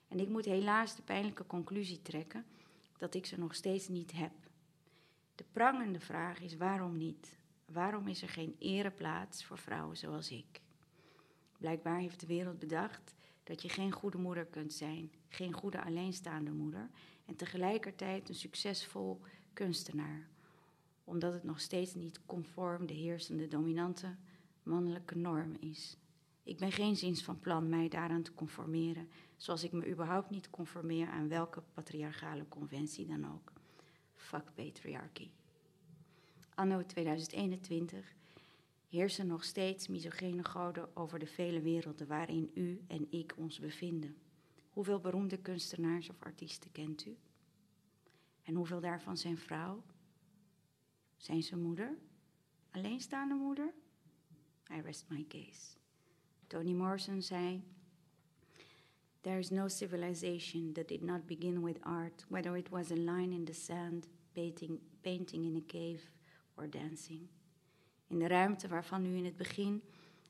En 0.09 0.19
ik 0.21 0.29
moet 0.29 0.45
helaas 0.45 0.97
de 0.97 1.03
pijnlijke 1.03 1.47
conclusie 1.47 2.03
trekken 2.03 2.45
dat 2.99 3.15
ik 3.15 3.27
ze 3.27 3.39
nog 3.39 3.55
steeds 3.55 3.89
niet 3.89 4.13
heb. 4.13 4.33
De 5.35 5.45
prangende 5.53 6.01
vraag 6.01 6.41
is 6.41 6.57
waarom 6.57 6.97
niet? 6.97 7.39
Waarom 7.65 8.09
is 8.09 8.23
er 8.23 8.29
geen 8.29 8.57
ereplaats 8.59 9.45
voor 9.45 9.59
vrouwen 9.59 9.97
zoals 9.97 10.31
ik? 10.31 10.61
Blijkbaar 11.59 11.99
heeft 11.99 12.21
de 12.21 12.27
wereld 12.27 12.59
bedacht 12.59 13.15
dat 13.51 13.63
je 13.63 13.69
geen 13.69 13.93
goede 13.93 14.19
moeder 14.19 14.47
kunt 14.47 14.73
zijn, 14.73 15.13
geen 15.29 15.53
goede 15.53 15.83
alleenstaande 15.83 16.51
moeder 16.51 16.91
en 17.25 17.37
tegelijkertijd 17.37 18.29
een 18.29 18.35
succesvol 18.35 19.21
kunstenaar, 19.53 20.29
omdat 21.05 21.33
het 21.33 21.45
nog 21.45 21.61
steeds 21.61 21.95
niet 21.95 22.21
conform 22.27 22.87
de 22.87 22.95
heersende 22.95 23.49
dominante 23.49 24.17
mannelijke 24.63 25.17
norm 25.17 25.57
is. 25.61 25.97
Ik 26.43 26.59
ben 26.59 26.73
geen 26.73 26.97
zins 26.97 27.23
van 27.23 27.41
plan 27.41 27.69
mij 27.69 27.89
daaraan 27.89 28.23
te 28.23 28.35
conformeren, 28.35 29.09
zoals 29.37 29.65
ik 29.65 29.73
me 29.73 29.89
überhaupt 29.89 30.31
niet 30.31 30.51
conformeer 30.51 31.09
aan 31.09 31.29
welke 31.29 31.63
patriarchale 31.75 32.49
conventie 32.49 33.07
dan 33.07 33.33
ook. 33.33 33.53
Fuck 34.15 34.55
patriarchy. 34.55 35.31
Anno 36.55 36.87
2021 36.87 38.15
heersen 38.91 39.27
nog 39.27 39.45
steeds 39.45 39.89
misogene 39.89 40.45
goden 40.45 40.97
over 40.97 41.19
de 41.19 41.27
vele 41.27 41.61
werelden 41.61 42.07
waarin 42.07 42.51
u 42.55 42.85
en 42.87 43.07
ik 43.11 43.35
ons 43.37 43.59
bevinden. 43.59 44.17
Hoeveel 44.71 45.01
beroemde 45.01 45.37
kunstenaars 45.37 46.09
of 46.09 46.23
artiesten 46.23 46.73
kent 46.73 47.07
u? 47.07 47.17
En 48.43 48.55
hoeveel 48.55 48.81
daarvan 48.81 49.17
zijn 49.17 49.39
vrouw? 49.39 49.83
Zijn 51.17 51.43
ze 51.43 51.57
moeder? 51.57 51.99
Alleenstaande 52.71 53.35
moeder? 53.35 53.73
I 54.73 54.81
rest 54.81 55.05
my 55.09 55.25
case. 55.29 55.77
Toni 56.47 56.75
Morrison 56.75 57.23
zei: 57.23 57.63
There 59.21 59.39
is 59.39 59.51
no 59.51 59.69
civilization 59.69 60.73
that 60.73 60.89
did 60.89 61.03
not 61.03 61.27
begin 61.27 61.63
with 61.63 61.81
art, 61.81 62.25
whether 62.29 62.57
it 62.57 62.69
was 62.69 62.91
a 62.91 62.95
line 62.95 63.35
in 63.35 63.45
the 63.45 63.53
sand, 63.53 64.09
painting, 64.33 64.81
painting 65.01 65.45
in 65.45 65.57
a 65.57 65.67
cave, 65.67 66.01
or 66.55 66.71
dancing 66.71 67.29
in 68.11 68.19
de 68.19 68.27
ruimte 68.27 68.69
waarvan 68.69 69.07
u 69.07 69.17
in 69.17 69.25
het 69.25 69.37
begin 69.37 69.83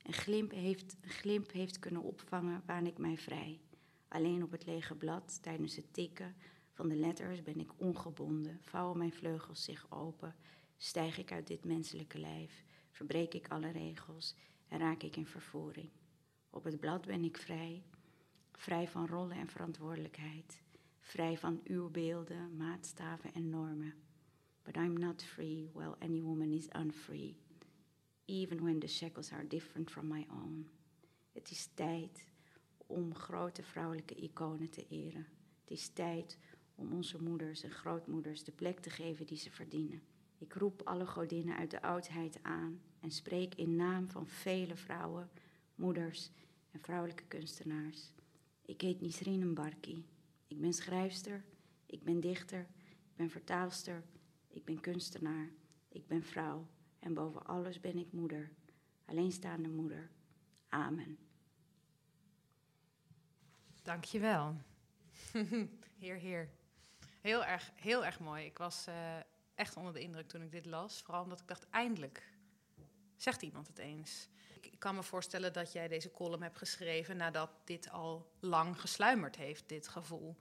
een 0.03 0.13
glimp 0.13 0.51
heeft, 0.51 0.97
glimp 1.03 1.53
heeft 1.53 1.79
kunnen 1.79 2.03
opvangen, 2.03 2.63
waan 2.67 2.87
ik 2.87 2.99
mij 2.99 3.17
vrij. 3.17 3.61
Alleen 4.09 4.43
op 4.43 4.51
het 4.51 4.67
lege 4.67 4.95
blad, 4.95 5.43
tijdens 5.43 5.77
het 5.77 5.95
tikken 5.95 6.35
van 6.73 6.89
de 6.89 6.97
letters, 6.97 7.43
ben 7.43 7.61
ik 7.61 7.71
ongebonden, 7.77 8.59
vouwen 8.63 8.99
mijn 8.99 9.13
vleugels 9.13 9.65
zich 9.65 9.87
open, 9.91 10.35
stijg 10.77 11.19
ik 11.19 11.33
uit 11.33 11.47
dit 11.47 11.65
menselijke 11.65 12.19
lijf, 12.19 12.65
verbreek 12.91 13.35
ik 13.35 13.49
alle 13.49 13.71
regels 13.71 14.35
en 14.69 14.79
raak 14.79 15.03
ik 15.03 15.17
in 15.17 15.27
vervoering. 15.27 15.91
Op 16.51 16.65
het 16.65 16.81
blad 16.81 17.07
ben 17.07 17.25
ik 17.25 17.37
vrij, 17.37 17.83
vrij 18.53 18.89
van 18.89 19.07
rollen 19.07 19.37
en 19.37 19.49
verantwoordelijkheid, 19.49 20.63
vrij 21.01 21.39
van 21.39 21.61
uw 21.65 21.91
beelden, 21.91 22.57
maatstaven 22.57 23.35
en 23.35 23.51
normen. 23.51 23.95
But 24.63 24.77
I'm 24.77 24.99
not 24.99 25.23
free, 25.23 25.71
while 25.73 25.97
any 25.99 26.21
woman 26.21 26.53
is 26.53 26.69
unfree 26.77 27.37
even 28.31 28.63
when 28.63 28.79
the 28.79 28.87
shackles 28.87 29.33
are 29.33 29.47
different 29.47 29.91
from 29.91 30.09
my 30.09 30.27
own. 30.31 30.69
Het 31.33 31.51
is 31.51 31.69
tijd 31.75 32.29
om 32.87 33.15
grote 33.15 33.63
vrouwelijke 33.63 34.15
iconen 34.15 34.71
te 34.71 34.87
eren. 34.89 35.27
Het 35.61 35.71
is 35.71 35.89
tijd 35.89 36.39
om 36.75 36.93
onze 36.93 37.23
moeders 37.23 37.63
en 37.63 37.71
grootmoeders 37.71 38.45
de 38.45 38.53
plek 38.53 38.81
te 38.81 38.91
geven 38.91 39.27
die 39.27 39.37
ze 39.37 39.51
verdienen. 39.51 40.03
Ik 40.39 40.55
roep 40.55 40.83
alle 40.83 41.07
godinnen 41.07 41.57
uit 41.57 41.71
de 41.71 41.83
oudheid 41.83 42.39
aan 42.43 42.81
en 43.01 43.11
spreek 43.11 43.55
in 43.55 43.77
naam 43.77 44.11
van 44.11 44.29
vele 44.29 44.77
vrouwen, 44.77 45.31
moeders 45.75 46.31
en 46.71 46.81
vrouwelijke 46.81 47.25
kunstenaars. 47.25 48.13
Ik 48.63 48.81
heet 48.81 49.01
Nisrin 49.01 49.51
Mbarki. 49.51 50.05
Ik 50.47 50.61
ben 50.61 50.73
schrijfster, 50.73 51.45
ik 51.87 52.05
ben 52.05 52.21
dichter, 52.21 52.67
ik 52.89 53.17
ben 53.17 53.31
vertaalster, 53.31 54.03
ik 54.49 54.65
ben 54.65 54.81
kunstenaar, 54.81 55.51
ik 55.89 56.07
ben 56.07 56.23
vrouw 56.23 56.67
en 57.01 57.15
boven 57.15 57.47
alles 57.47 57.81
ben 57.81 57.99
ik 57.99 58.13
moeder, 58.13 58.51
alleenstaande 59.05 59.69
moeder. 59.69 60.11
Amen. 60.69 61.19
Dankjewel. 63.83 64.57
heer, 65.99 66.17
heer. 66.17 66.49
Heel 67.21 67.45
erg, 67.45 67.71
heel 67.75 68.05
erg 68.05 68.21
mooi. 68.21 68.45
Ik 68.45 68.59
was 68.59 68.89
uh, 68.89 69.17
echt 69.55 69.77
onder 69.77 69.93
de 69.93 70.01
indruk 70.01 70.29
toen 70.29 70.43
ik 70.43 70.51
dit 70.51 70.67
las. 70.67 71.03
Vooral 71.03 71.23
omdat 71.23 71.41
ik 71.41 71.49
dacht, 71.49 71.67
eindelijk 71.71 72.33
zegt 73.17 73.43
iemand 73.43 73.67
het 73.67 73.79
eens. 73.79 74.29
Ik, 74.61 74.79
kan 74.79 74.95
me 74.95 75.03
voorstellen 75.03 75.53
dat 75.53 75.73
jij 75.73 75.89
deze 75.89 76.11
column 76.11 76.43
hebt 76.43 76.57
geschreven 76.57 77.17
nadat 77.17 77.51
dit 77.65 77.91
al 77.91 78.33
lang 78.39 78.81
gesluimerd 78.81 79.37
heeft, 79.37 79.69
dit 79.69 79.89
gevoel. 79.89 80.37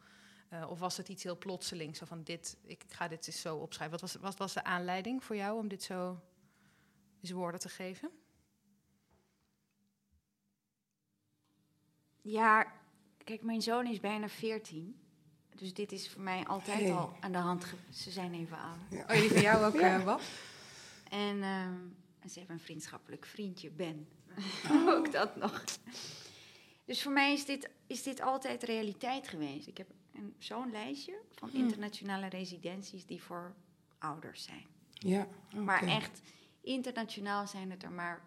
Uh, 0.53 0.69
of 0.69 0.79
was 0.79 0.97
het 0.97 1.09
iets 1.09 1.23
heel 1.23 1.37
plotseling, 1.37 1.95
zo 1.95 2.05
van 2.05 2.23
dit, 2.23 2.57
ik, 2.63 2.83
ik 2.83 2.93
ga 2.93 3.07
dit 3.07 3.27
eens 3.27 3.41
zo 3.41 3.55
opschrijven. 3.55 3.99
Wat 3.99 4.11
was, 4.11 4.21
wat 4.21 4.37
was 4.37 4.53
de 4.53 4.63
aanleiding 4.63 5.23
voor 5.23 5.35
jou 5.35 5.57
om 5.57 5.67
dit 5.67 5.83
zo 5.83 6.21
eens 7.21 7.31
woorden 7.31 7.59
te 7.59 7.69
geven? 7.69 8.09
Ja, 12.21 12.73
kijk, 13.23 13.41
mijn 13.41 13.61
zoon 13.61 13.87
is 13.87 13.99
bijna 13.99 14.29
14. 14.29 14.99
Dus 15.55 15.73
dit 15.73 15.91
is 15.91 16.09
voor 16.09 16.21
mij 16.21 16.45
altijd 16.45 16.89
al 16.89 17.17
aan 17.19 17.31
de 17.31 17.37
hand. 17.37 17.65
Ze 17.91 18.11
zijn 18.11 18.33
even 18.33 18.57
aan. 18.57 18.79
Ja. 18.89 19.05
Oh, 19.09 19.15
jullie 19.15 19.31
van 19.31 19.41
jou 19.41 19.65
ook, 19.65 19.79
ja. 19.81 19.99
uh, 19.99 20.15
En, 21.09 21.37
uh, 21.37 21.63
en, 22.19 22.29
ze 22.29 22.39
hebben 22.39 22.55
een 22.55 22.61
vriendschappelijk 22.61 23.25
vriendje, 23.25 23.69
Ben. 23.69 24.07
Oh. 24.71 24.87
ook 24.95 25.11
dat 25.11 25.35
nog. 25.35 25.63
Dus 26.85 27.01
voor 27.01 27.11
mij 27.11 27.33
is 27.33 27.45
dit, 27.45 27.69
is 27.87 28.03
dit 28.03 28.21
altijd 28.21 28.63
realiteit 28.63 29.27
geweest. 29.27 29.67
Ik 29.67 29.77
heb 29.77 29.87
zo'n 30.37 30.71
lijstje 30.71 31.19
van 31.31 31.49
hm. 31.49 31.55
internationale 31.57 32.27
residenties 32.27 33.05
die 33.05 33.21
voor 33.21 33.53
ouders 33.97 34.43
zijn. 34.43 34.65
Ja, 34.93 35.27
Maar 35.55 35.83
echt, 35.83 36.21
internationaal 36.73 37.47
zijn 37.47 37.71
het 37.71 37.83
er 37.83 37.91
maar 37.91 38.21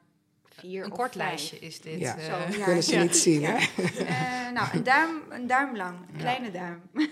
vier 0.44 0.84
een 0.84 0.90
of 0.90 0.96
kort 0.96 1.12
vijf. 1.12 1.28
lijstje 1.28 1.58
is 1.58 1.80
dit. 1.80 2.00
Ja, 2.00 2.16
uh, 2.16 2.50
ja. 2.50 2.64
kunnen 2.64 2.82
ze 2.82 2.96
niet 2.96 3.16
zien, 3.16 3.44
hè? 3.44 3.56
Uh, 3.56 4.50
nou, 4.52 4.76
een 4.76 4.82
duim, 4.82 5.22
een 5.28 5.46
duim 5.46 5.76
lang, 5.76 5.99
een 6.08 6.18
kleine 6.18 6.50
duim. 6.50 6.82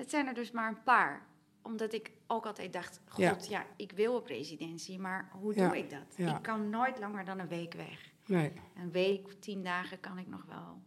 het 0.00 0.10
zijn 0.10 0.26
er 0.26 0.34
dus 0.34 0.50
maar 0.50 0.68
een 0.68 0.82
paar. 0.82 1.26
Omdat 1.62 1.92
ik 1.92 2.10
ook 2.26 2.46
altijd 2.46 2.72
dacht, 2.72 3.00
god, 3.08 3.48
ja, 3.48 3.66
ik 3.76 3.92
wil 3.92 4.14
op 4.14 4.26
residentie, 4.26 4.98
maar 4.98 5.28
hoe 5.32 5.54
doe 5.54 5.78
ik 5.78 5.90
dat? 5.90 6.28
Ik 6.28 6.42
kan 6.42 6.70
nooit 6.70 6.98
langer 6.98 7.24
dan 7.24 7.38
een 7.38 7.48
week 7.48 7.72
weg. 7.74 8.12
Nee. 8.26 8.52
Een 8.76 8.90
week, 8.90 9.40
tien 9.40 9.62
dagen 9.62 10.00
kan 10.00 10.18
ik 10.18 10.28
nog 10.28 10.44
wel 10.48 10.82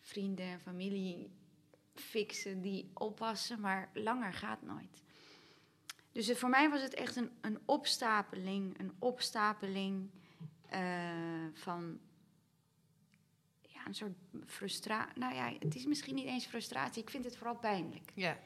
vrienden 0.00 0.46
en 0.46 0.60
familie 0.60 1.30
fixen 1.94 2.60
die 2.60 2.90
oppassen, 2.94 3.60
maar 3.60 3.90
langer 3.94 4.32
gaat 4.32 4.62
nooit. 4.62 5.02
Dus 6.12 6.38
voor 6.38 6.48
mij 6.48 6.70
was 6.70 6.82
het 6.82 6.94
echt 6.94 7.16
een, 7.16 7.30
een 7.40 7.58
opstapeling, 7.64 8.78
een 8.78 8.92
opstapeling 8.98 10.10
uh, 10.72 10.80
van 11.52 12.00
ja, 13.60 13.86
een 13.86 13.94
soort 13.94 14.16
frustratie. 14.46 15.18
Nou 15.18 15.34
ja, 15.34 15.52
het 15.58 15.74
is 15.74 15.86
misschien 15.86 16.14
niet 16.14 16.26
eens 16.26 16.46
frustratie, 16.46 17.02
ik 17.02 17.10
vind 17.10 17.24
het 17.24 17.36
vooral 17.36 17.56
pijnlijk. 17.56 18.12
Ja. 18.14 18.38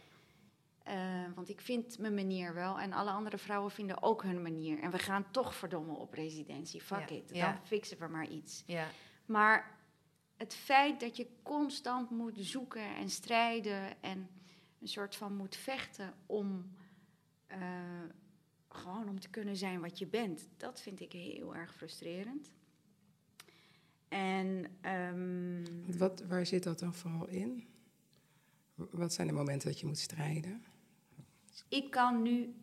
Uh, 0.88 1.24
want 1.34 1.48
ik 1.48 1.60
vind 1.60 1.98
mijn 1.98 2.14
manier 2.14 2.54
wel 2.54 2.80
en 2.80 2.92
alle 2.92 3.10
andere 3.10 3.38
vrouwen 3.38 3.70
vinden 3.70 4.02
ook 4.02 4.22
hun 4.22 4.42
manier. 4.42 4.80
En 4.80 4.90
we 4.90 4.98
gaan 4.98 5.30
toch 5.30 5.54
verdomme 5.54 5.92
op 5.92 6.12
residentie. 6.12 6.82
Fuck 6.82 7.08
ja. 7.08 7.16
it, 7.16 7.28
dan 7.28 7.38
ja. 7.38 7.60
fixen 7.64 7.98
we 7.98 8.06
maar 8.06 8.28
iets. 8.28 8.62
Ja. 8.66 8.86
Maar 9.26 9.78
het 10.36 10.54
feit 10.54 11.00
dat 11.00 11.16
je 11.16 11.26
constant 11.42 12.10
moet 12.10 12.36
zoeken 12.38 12.96
en 12.96 13.10
strijden 13.10 14.02
en 14.02 14.28
een 14.80 14.88
soort 14.88 15.16
van 15.16 15.36
moet 15.36 15.56
vechten 15.56 16.14
om 16.26 16.74
uh, 17.56 18.10
gewoon 18.68 19.08
om 19.08 19.20
te 19.20 19.28
kunnen 19.28 19.56
zijn 19.56 19.80
wat 19.80 19.98
je 19.98 20.06
bent, 20.06 20.48
dat 20.56 20.80
vind 20.80 21.00
ik 21.00 21.12
heel 21.12 21.54
erg 21.54 21.74
frustrerend. 21.74 22.50
En 24.08 24.66
um, 24.90 25.98
wat, 25.98 26.22
waar 26.28 26.46
zit 26.46 26.62
dat 26.62 26.78
dan 26.78 26.94
vooral 26.94 27.28
in? 27.28 27.66
Wat 28.74 29.12
zijn 29.12 29.26
de 29.26 29.32
momenten 29.32 29.68
dat 29.68 29.80
je 29.80 29.86
moet 29.86 29.98
strijden? 29.98 30.64
Ik 31.68 31.90
kan 31.90 32.22
nu 32.22 32.54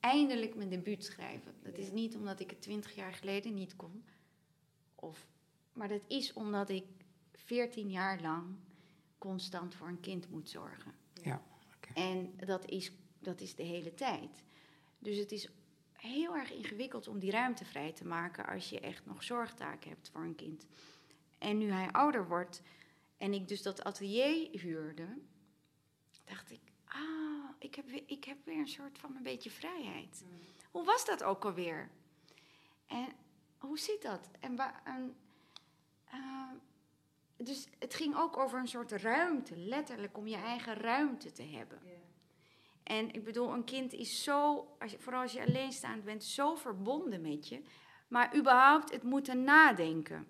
eindelijk 0.00 0.54
mijn 0.54 0.68
debuut 0.68 1.04
schrijven. 1.04 1.54
Dat 1.62 1.78
is 1.78 1.90
niet 1.90 2.16
omdat 2.16 2.40
ik 2.40 2.50
het 2.50 2.62
twintig 2.62 2.94
jaar 2.94 3.12
geleden 3.12 3.54
niet 3.54 3.76
kon. 3.76 4.04
Of, 4.94 5.26
maar 5.72 5.88
dat 5.88 6.04
is 6.06 6.32
omdat 6.32 6.68
ik 6.68 6.84
veertien 7.32 7.90
jaar 7.90 8.20
lang 8.20 8.44
constant 9.18 9.74
voor 9.74 9.88
een 9.88 10.00
kind 10.00 10.30
moet 10.30 10.48
zorgen. 10.48 10.92
Ja, 11.22 11.42
okay. 11.76 12.10
En 12.10 12.34
dat 12.46 12.68
is, 12.68 12.92
dat 13.20 13.40
is 13.40 13.54
de 13.54 13.62
hele 13.62 13.94
tijd. 13.94 14.42
Dus 14.98 15.16
het 15.16 15.32
is 15.32 15.48
heel 15.92 16.36
erg 16.36 16.52
ingewikkeld 16.52 17.08
om 17.08 17.18
die 17.18 17.30
ruimte 17.30 17.64
vrij 17.64 17.92
te 17.92 18.06
maken 18.06 18.46
als 18.46 18.70
je 18.70 18.80
echt 18.80 19.06
nog 19.06 19.22
zorgtaken 19.22 19.90
hebt 19.90 20.10
voor 20.12 20.22
een 20.22 20.34
kind. 20.34 20.66
En 21.38 21.58
nu 21.58 21.70
hij 21.70 21.90
ouder 21.90 22.28
wordt 22.28 22.62
en 23.16 23.32
ik 23.32 23.48
dus 23.48 23.62
dat 23.62 23.84
atelier 23.84 24.60
huurde, 24.60 25.18
dacht 26.24 26.50
ik, 26.50 26.60
ah, 26.84 27.50
ik 27.58 27.74
heb 27.74 27.88
weer, 27.88 28.02
ik 28.06 28.24
heb 28.24 28.36
weer 28.44 28.58
een 28.58 28.68
soort 28.68 28.98
van 28.98 29.16
een 29.16 29.22
beetje 29.22 29.50
vrijheid. 29.50 30.22
Mm. 30.24 30.38
Hoe 30.70 30.84
was 30.84 31.04
dat 31.04 31.22
ook 31.22 31.44
alweer? 31.44 31.90
En 32.86 33.06
hoe 33.58 33.78
zit 33.78 34.02
dat? 34.02 34.28
En, 34.40 34.58
en 34.84 35.16
uh, 36.14 36.50
dus 37.36 37.66
het 37.78 37.94
ging 37.94 38.16
ook 38.16 38.36
over 38.36 38.58
een 38.58 38.68
soort 38.68 38.92
ruimte, 38.92 39.56
letterlijk 39.56 40.16
om 40.16 40.26
je 40.26 40.36
eigen 40.36 40.74
ruimte 40.74 41.32
te 41.32 41.42
hebben. 41.42 41.80
Yeah. 41.84 42.09
En 42.82 43.12
ik 43.12 43.24
bedoel, 43.24 43.52
een 43.52 43.64
kind 43.64 43.92
is 43.92 44.22
zo, 44.22 44.68
als 44.78 44.90
je, 44.90 44.98
vooral 44.98 45.22
als 45.22 45.32
je 45.32 45.46
alleenstaand 45.46 46.04
bent, 46.04 46.24
zo 46.24 46.54
verbonden 46.54 47.20
met 47.20 47.48
je. 47.48 47.62
Maar 48.08 48.36
überhaupt 48.36 48.92
het 48.92 49.02
moeten 49.02 49.44
nadenken. 49.44 50.26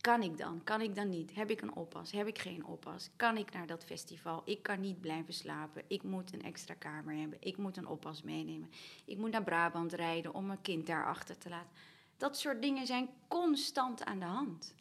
Kan 0.00 0.22
ik 0.22 0.38
dan? 0.38 0.64
Kan 0.64 0.80
ik 0.80 0.94
dan 0.94 1.08
niet? 1.08 1.34
Heb 1.34 1.50
ik 1.50 1.60
een 1.60 1.74
oppas? 1.74 2.12
Heb 2.12 2.26
ik 2.26 2.38
geen 2.38 2.64
oppas? 2.64 3.10
Kan 3.16 3.36
ik 3.36 3.52
naar 3.52 3.66
dat 3.66 3.84
festival? 3.84 4.42
Ik 4.44 4.62
kan 4.62 4.80
niet 4.80 5.00
blijven 5.00 5.34
slapen. 5.34 5.82
Ik 5.86 6.02
moet 6.02 6.32
een 6.32 6.42
extra 6.42 6.74
kamer 6.74 7.14
hebben. 7.14 7.38
Ik 7.40 7.56
moet 7.56 7.76
een 7.76 7.86
oppas 7.86 8.22
meenemen. 8.22 8.70
Ik 9.04 9.18
moet 9.18 9.30
naar 9.30 9.44
Brabant 9.44 9.92
rijden 9.92 10.34
om 10.34 10.46
mijn 10.46 10.60
kind 10.62 10.86
daar 10.86 11.06
achter 11.06 11.38
te 11.38 11.48
laten. 11.48 11.70
Dat 12.16 12.38
soort 12.38 12.62
dingen 12.62 12.86
zijn 12.86 13.08
constant 13.28 14.04
aan 14.04 14.18
de 14.18 14.24
hand. 14.24 14.74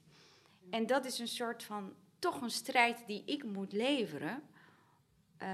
En 0.70 0.86
dat 0.86 1.06
is 1.06 1.20
een 1.20 1.28
soort 1.28 1.64
van, 1.64 1.94
toch 2.20 2.42
een 2.42 2.50
strijd 2.50 3.04
die 3.08 3.24
ik 3.26 3.44
moet 3.44 3.72
leveren. 3.74 4.44
Uh, 5.42 5.48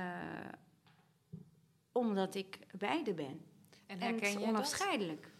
omdat 1.91 2.35
ik 2.35 2.59
beide 2.77 3.13
ben. 3.13 3.39
En 3.85 3.99
herken 3.99 4.21
en 4.21 4.33
het 4.33 4.41
is 4.41 4.47
onafscheidelijk. 4.47 5.31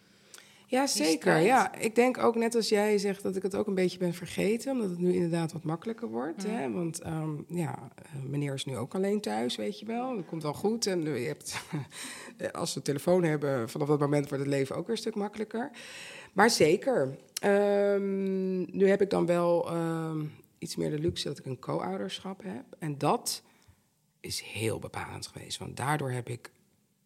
Ja, 0.72 0.86
zeker. 0.86 1.38
Ja, 1.38 1.74
ik 1.74 1.94
denk 1.94 2.18
ook 2.18 2.34
net 2.34 2.54
als 2.54 2.68
jij 2.68 2.98
zegt 2.98 3.22
dat 3.22 3.36
ik 3.36 3.42
het 3.42 3.54
ook 3.54 3.66
een 3.66 3.74
beetje 3.74 3.98
ben 3.98 4.14
vergeten, 4.14 4.72
omdat 4.72 4.90
het 4.90 4.98
nu 4.98 5.12
inderdaad 5.12 5.52
wat 5.52 5.62
makkelijker 5.62 6.08
wordt. 6.08 6.46
Mm. 6.46 6.54
Hè? 6.54 6.70
Want 6.70 7.06
um, 7.06 7.44
ja, 7.48 7.88
meneer 8.26 8.54
is 8.54 8.64
nu 8.64 8.76
ook 8.76 8.94
alleen 8.94 9.20
thuis, 9.20 9.56
weet 9.56 9.78
je 9.78 9.86
wel. 9.86 10.16
Dat 10.16 10.24
komt 10.24 10.42
wel 10.42 10.52
goed. 10.52 10.86
En 10.86 11.02
je 11.02 11.26
hebt, 11.26 11.62
als 12.52 12.74
we 12.74 12.82
telefoon 12.82 13.22
hebben, 13.22 13.68
vanaf 13.68 13.88
dat 13.88 14.00
moment 14.00 14.28
wordt 14.28 14.44
het 14.44 14.52
leven 14.52 14.76
ook 14.76 14.86
weer 14.86 14.94
een 14.94 15.02
stuk 15.02 15.14
makkelijker. 15.14 15.70
Maar 16.32 16.50
zeker. 16.50 17.16
Um, 17.44 18.76
nu 18.76 18.88
heb 18.88 19.00
ik 19.00 19.10
dan 19.10 19.26
wel 19.26 19.76
um, 19.76 20.32
iets 20.58 20.76
meer 20.76 20.90
de 20.90 20.98
luxe 20.98 21.28
dat 21.28 21.38
ik 21.38 21.46
een 21.46 21.58
co-ouderschap 21.58 22.42
heb. 22.42 22.64
En 22.78 22.98
dat 22.98 23.42
is 24.22 24.40
heel 24.40 24.78
bepalend 24.78 25.26
geweest. 25.26 25.58
Want 25.58 25.76
daardoor 25.76 26.10
heb 26.10 26.28
ik 26.28 26.52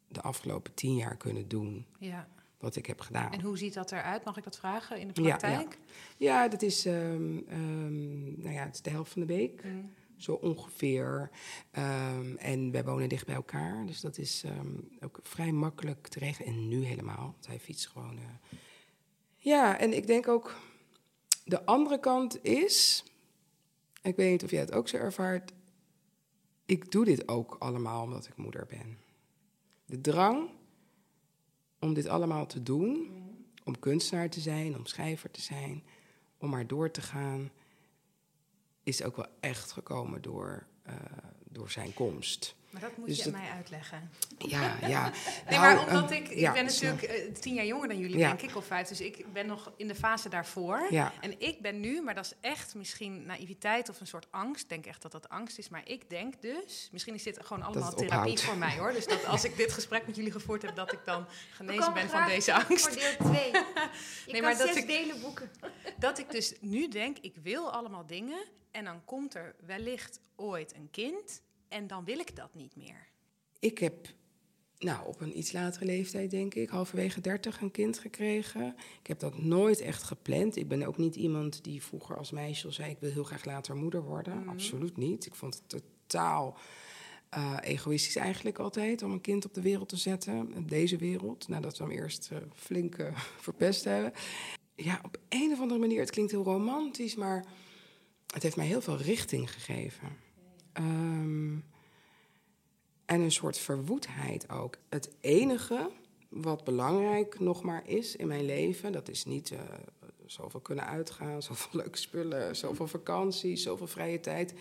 de 0.09 0.21
afgelopen 0.21 0.75
tien 0.75 0.95
jaar 0.95 1.17
kunnen 1.17 1.49
doen 1.49 1.87
ja. 1.99 2.29
wat 2.59 2.77
ik 2.77 2.87
heb 2.87 3.01
gedaan. 3.01 3.33
En 3.33 3.41
hoe 3.41 3.59
ziet 3.59 3.75
dat 3.75 3.93
eruit? 3.93 4.25
Mag 4.25 4.37
ik 4.37 4.45
dat 4.45 4.59
vragen 4.59 4.99
in 4.99 5.07
de 5.09 5.23
praktijk? 5.23 5.73
Ja, 5.73 5.79
ja. 6.17 6.43
ja 6.43 6.49
dat 6.49 6.63
is, 6.63 6.87
um, 6.87 7.47
um, 7.51 8.41
nou 8.41 8.55
ja, 8.55 8.65
het 8.65 8.75
is 8.75 8.83
de 8.83 8.91
helft 8.91 9.13
van 9.13 9.21
de 9.21 9.27
week. 9.27 9.65
Mm. 9.65 9.93
Zo 10.17 10.33
ongeveer. 10.33 11.31
Um, 11.79 12.37
en 12.37 12.71
wij 12.71 12.85
wonen 12.85 13.09
dicht 13.09 13.27
bij 13.27 13.35
elkaar. 13.35 13.87
Dus 13.87 14.01
dat 14.01 14.19
is 14.19 14.45
ook 15.01 15.21
vrij 15.23 15.53
makkelijk 15.53 16.07
te 16.07 16.19
regelen. 16.19 16.53
En 16.53 16.69
nu 16.69 16.85
helemaal. 16.85 17.31
Want 17.33 17.47
hij 17.47 17.61
fietst 17.61 17.89
gewoon. 17.89 18.17
Uh... 18.17 18.59
Ja, 19.37 19.79
en 19.79 19.97
ik 19.97 20.07
denk 20.07 20.29
ook... 20.29 20.57
De 21.45 21.65
andere 21.65 22.01
kant 22.01 22.45
is... 22.45 23.05
Ik 24.03 24.17
weet 24.17 24.31
niet 24.31 24.45
of 24.45 24.51
jij 24.51 24.61
het 24.61 24.73
ook 24.73 24.89
zo 24.89 24.97
ervaart 24.97 25.53
ik 26.67 26.91
doe 26.91 27.05
dit 27.05 27.29
ook 27.29 27.57
allemaal 27.59 28.03
omdat 28.03 28.27
ik 28.27 28.37
moeder 28.37 28.67
ben. 28.67 28.99
De 29.85 30.01
drang 30.01 30.51
om 31.79 31.95
dit 31.95 32.07
allemaal 32.07 32.47
te 32.47 32.63
doen, 32.63 33.11
om 33.65 33.79
kunstenaar 33.79 34.31
te 34.31 34.41
zijn, 34.41 34.77
om 34.77 34.87
schrijver 34.87 35.31
te 35.31 35.41
zijn, 35.41 35.85
om 36.39 36.51
maar 36.51 36.67
door 36.67 36.91
te 36.91 37.01
gaan, 37.01 37.51
is 38.83 39.03
ook 39.03 39.17
wel 39.17 39.27
echt 39.41 39.73
gekomen 39.73 40.23
door, 40.23 40.67
uh, 40.87 40.95
door 41.45 41.71
zijn 41.71 41.95
komst. 41.95 42.57
Maar 42.81 42.89
dat 42.89 42.97
moet 42.97 43.07
Dus 43.09 43.17
je 43.17 43.23
dat- 43.31 43.33
mij 43.33 43.51
uitleggen. 43.51 44.11
Ja, 44.39 44.77
ja. 44.87 45.03
Nee, 45.49 45.59
Nou, 45.59 45.61
maar 45.61 45.89
omdat 45.89 46.11
eh, 46.11 46.17
ik, 46.17 46.29
ik 46.29 46.39
ja, 46.39 46.53
ben 46.53 46.65
natuurlijk 46.65 47.03
eh, 47.03 47.33
tien 47.33 47.55
jaar 47.55 47.65
jonger 47.67 47.89
dan 47.89 47.99
jullie, 47.99 48.19
Ja. 48.19 48.29
denk 48.29 48.43
ik, 48.51 48.57
of 48.57 48.67
vijf. 48.67 48.89
Dus 48.89 49.01
ik 49.01 49.33
ben 49.33 49.47
nog 49.47 49.73
in 49.77 49.89
de 49.89 49.95
fase 49.95 50.29
daarvoor. 50.29 50.87
Ja. 50.91 51.13
En 51.21 51.41
ik 51.41 51.61
ben 51.61 51.81
nu, 51.81 52.03
maar 52.03 52.15
dat 52.15 52.25
is 52.25 52.33
echt 52.41 52.75
misschien 52.75 53.27
naïviteit 53.27 53.89
of 53.89 54.01
een 54.01 54.07
soort 54.07 54.27
angst. 54.31 54.63
Ik 54.63 54.69
denk 54.69 54.87
echt 54.87 55.03
dat 55.03 55.13
dat 55.13 55.29
angst 55.29 55.59
is. 55.59 55.69
Maar 55.69 55.83
ik 55.89 56.11
denk 56.11 56.43
dus, 56.43 56.89
misschien 56.93 57.15
is 57.15 57.23
dit 57.23 57.39
gewoon 57.47 57.63
allemaal 57.63 57.95
therapie 57.95 58.19
ophoudt. 58.19 58.41
voor 58.43 58.57
mij 58.57 58.77
hoor. 58.79 58.93
Dus 58.93 59.07
dat 59.07 59.25
als 59.27 59.45
ik 59.45 59.57
dit 59.57 59.73
gesprek 59.73 60.07
met 60.07 60.17
jullie 60.17 60.33
gevoerd 60.33 60.63
heb, 60.63 60.77
dat 60.77 60.93
ik 60.93 61.01
dan 61.05 61.27
genezen 61.53 61.95
ben 61.95 62.09
van 62.09 62.27
deze 62.27 62.55
angst. 62.55 62.89
Voor 62.89 62.97
deel 62.99 63.33
2. 63.33 63.51
Je 63.53 63.53
Nee, 64.27 64.33
kan 64.33 64.41
maar 64.43 64.59
dat 64.59 64.67
zes 64.69 64.77
ik- 64.77 64.87
delen 64.87 65.21
boeken. 65.21 65.51
Dat 65.99 66.19
ik 66.19 66.31
dus 66.31 66.53
nu 66.61 66.89
denk, 66.89 67.19
ik 67.19 67.35
wil 67.43 67.73
allemaal 67.73 68.07
dingen. 68.07 68.45
En 68.71 68.85
dan 68.85 69.05
komt 69.05 69.35
er 69.35 69.55
wellicht 69.67 70.21
ooit 70.37 70.75
een 70.75 70.89
kind. 70.91 71.43
En 71.69 71.87
dan 71.87 72.05
wil 72.05 72.19
ik 72.19 72.37
dat 72.37 72.55
niet 72.55 72.77
meer. 72.77 73.09
Ik 73.59 73.79
heb 73.79 74.15
nou, 74.79 75.07
op 75.07 75.21
een 75.21 75.39
iets 75.39 75.53
latere 75.53 75.85
leeftijd, 75.85 76.31
denk 76.31 76.55
ik, 76.55 76.69
halverwege 76.69 77.21
30 77.21 77.61
een 77.61 77.71
kind 77.71 77.99
gekregen. 77.99 78.75
Ik 79.01 79.07
heb 79.07 79.19
dat 79.19 79.39
nooit 79.39 79.81
echt 79.81 80.03
gepland. 80.03 80.57
Ik 80.57 80.69
ben 80.69 80.83
ook 80.83 80.97
niet 80.97 81.17
iemand 81.17 81.65
die 81.65 81.83
vroeger 81.83 82.17
als 82.17 82.31
meisje 82.31 82.67
al 82.67 82.73
zei: 82.73 82.91
Ik 82.91 83.01
wil 83.01 83.11
heel 83.11 83.25
graag 83.25 83.45
later 83.45 83.77
moeder 83.77 84.03
worden. 84.03 84.39
Mhm. 84.39 84.49
Absoluut 84.49 84.97
niet. 84.97 85.27
Ik 85.27 85.35
vond 85.35 85.55
het 85.55 85.69
totaal 85.69 86.59
eh, 87.29 87.57
egoïstisch 87.63 88.17
eigenlijk 88.17 88.59
altijd 88.59 89.03
om 89.03 89.13
een 89.13 89.21
kind 89.21 89.45
op 89.45 89.55
de 89.55 89.63
wereld 89.63 89.89
te 89.89 89.97
zetten. 89.97 90.67
Deze 90.67 90.97
wereld, 90.97 91.49
nadat 91.49 91.79
we 91.79 91.85
hem 91.85 91.93
eerst 91.93 92.29
eh, 92.33 92.39
flink 92.55 92.97
verpest 93.47 93.85
hebben. 93.85 94.13
Ja, 94.75 95.01
op 95.03 95.19
een 95.29 95.53
of 95.53 95.61
andere 95.61 95.81
manier, 95.81 96.01
het 96.01 96.11
klinkt 96.11 96.31
heel 96.31 96.45
romantisch, 96.45 97.15
maar 97.15 97.45
het 98.33 98.43
heeft 98.43 98.57
mij 98.57 98.67
heel 98.67 98.81
veel 98.81 98.97
richting 98.97 99.53
gegeven. 99.53 100.25
Ehm, 100.77 101.55
en 103.05 103.21
een 103.21 103.33
soort 103.33 103.59
verwoedheid 103.59 104.51
ook. 104.51 104.77
Het 104.89 105.11
enige 105.21 105.91
wat 106.29 106.65
belangrijk 106.65 107.41
nog 107.41 107.63
maar 107.63 107.89
is 107.89 108.17
in 108.17 108.27
mijn 108.27 108.45
leven, 108.45 108.93
dat 108.93 109.09
is 109.09 109.25
niet 109.25 109.51
eh, 109.51 109.61
zoveel 110.27 110.61
kunnen 110.61 110.87
uitgaan, 110.87 111.43
zoveel 111.49 111.81
leuke 111.81 111.99
spullen, 111.99 112.57
zoveel 112.57 112.87
vakantie, 112.87 113.57
zoveel 113.57 113.87
vrije 113.87 114.21
tijd. 114.21 114.55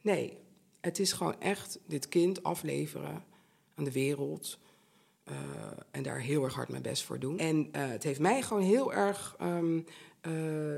Nee, 0.00 0.36
het 0.80 0.98
is 0.98 1.12
gewoon 1.12 1.40
echt 1.40 1.78
dit 1.86 2.08
kind 2.08 2.42
afleveren 2.42 3.24
aan 3.74 3.84
de 3.84 3.92
wereld. 3.92 4.58
eh, 5.24 5.34
en 5.90 6.02
daar 6.02 6.20
heel 6.20 6.44
erg 6.44 6.54
hard 6.54 6.68
mijn 6.68 6.82
best 6.82 7.02
voor 7.02 7.18
doen. 7.18 7.38
En 7.38 7.68
eh, 7.72 7.88
het 7.88 8.02
heeft 8.02 8.20
mij 8.20 8.42
gewoon 8.42 8.62
heel 8.62 8.92
erg 8.92 9.36
ehm, 9.38 9.80
eh, 10.22 10.30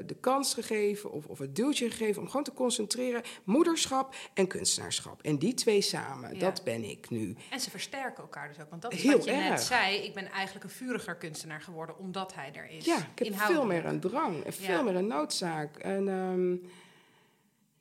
de 0.07 0.17
kans 0.21 0.55
gegeven, 0.55 1.13
of, 1.13 1.27
of 1.27 1.39
het 1.39 1.57
duwtje 1.57 1.91
gegeven, 1.91 2.23
om 2.23 2.29
gewoon 2.29 2.45
te 2.45 2.53
concentreren. 2.53 3.23
Moederschap 3.45 4.15
en 4.35 4.47
kunstenaarschap. 4.47 5.23
En 5.23 5.39
die 5.39 5.55
twee 5.55 5.81
samen, 5.81 6.33
Ja. 6.35 6.39
dat 6.39 6.65
ben 6.65 6.85
ik 6.85 7.11
nu. 7.11 7.37
En 7.51 7.61
ze 7.61 7.71
versterken 7.71 8.23
elkaar 8.23 8.49
dus 8.49 8.61
ook. 8.61 8.71
Want 8.71 8.83
dat 8.83 8.93
is 8.93 9.03
Heel 9.03 9.17
wat 9.17 9.25
je 9.25 9.31
net 9.33 9.61
zei. 9.63 9.97
Ik 9.97 10.15
ben 10.15 10.31
eigenlijk 10.31 10.65
een 10.65 10.71
vuriger 10.71 11.17
kunstenaar 11.17 11.61
geworden 11.61 11.99
omdat 11.99 12.35
hij 12.35 12.51
er 12.55 12.71
is. 12.71 12.85
Ja, 12.85 12.97
ik 13.15 13.25
heb 13.25 13.37
veel 13.39 13.65
meer 13.67 13.85
een 13.85 14.01
drang 14.01 14.45
en 14.45 14.53
veel 14.53 14.83
meer 14.85 14.95
een 14.97 15.07
noodzaak. 15.07 15.77
En 15.77 16.09
ehm, 16.09 16.51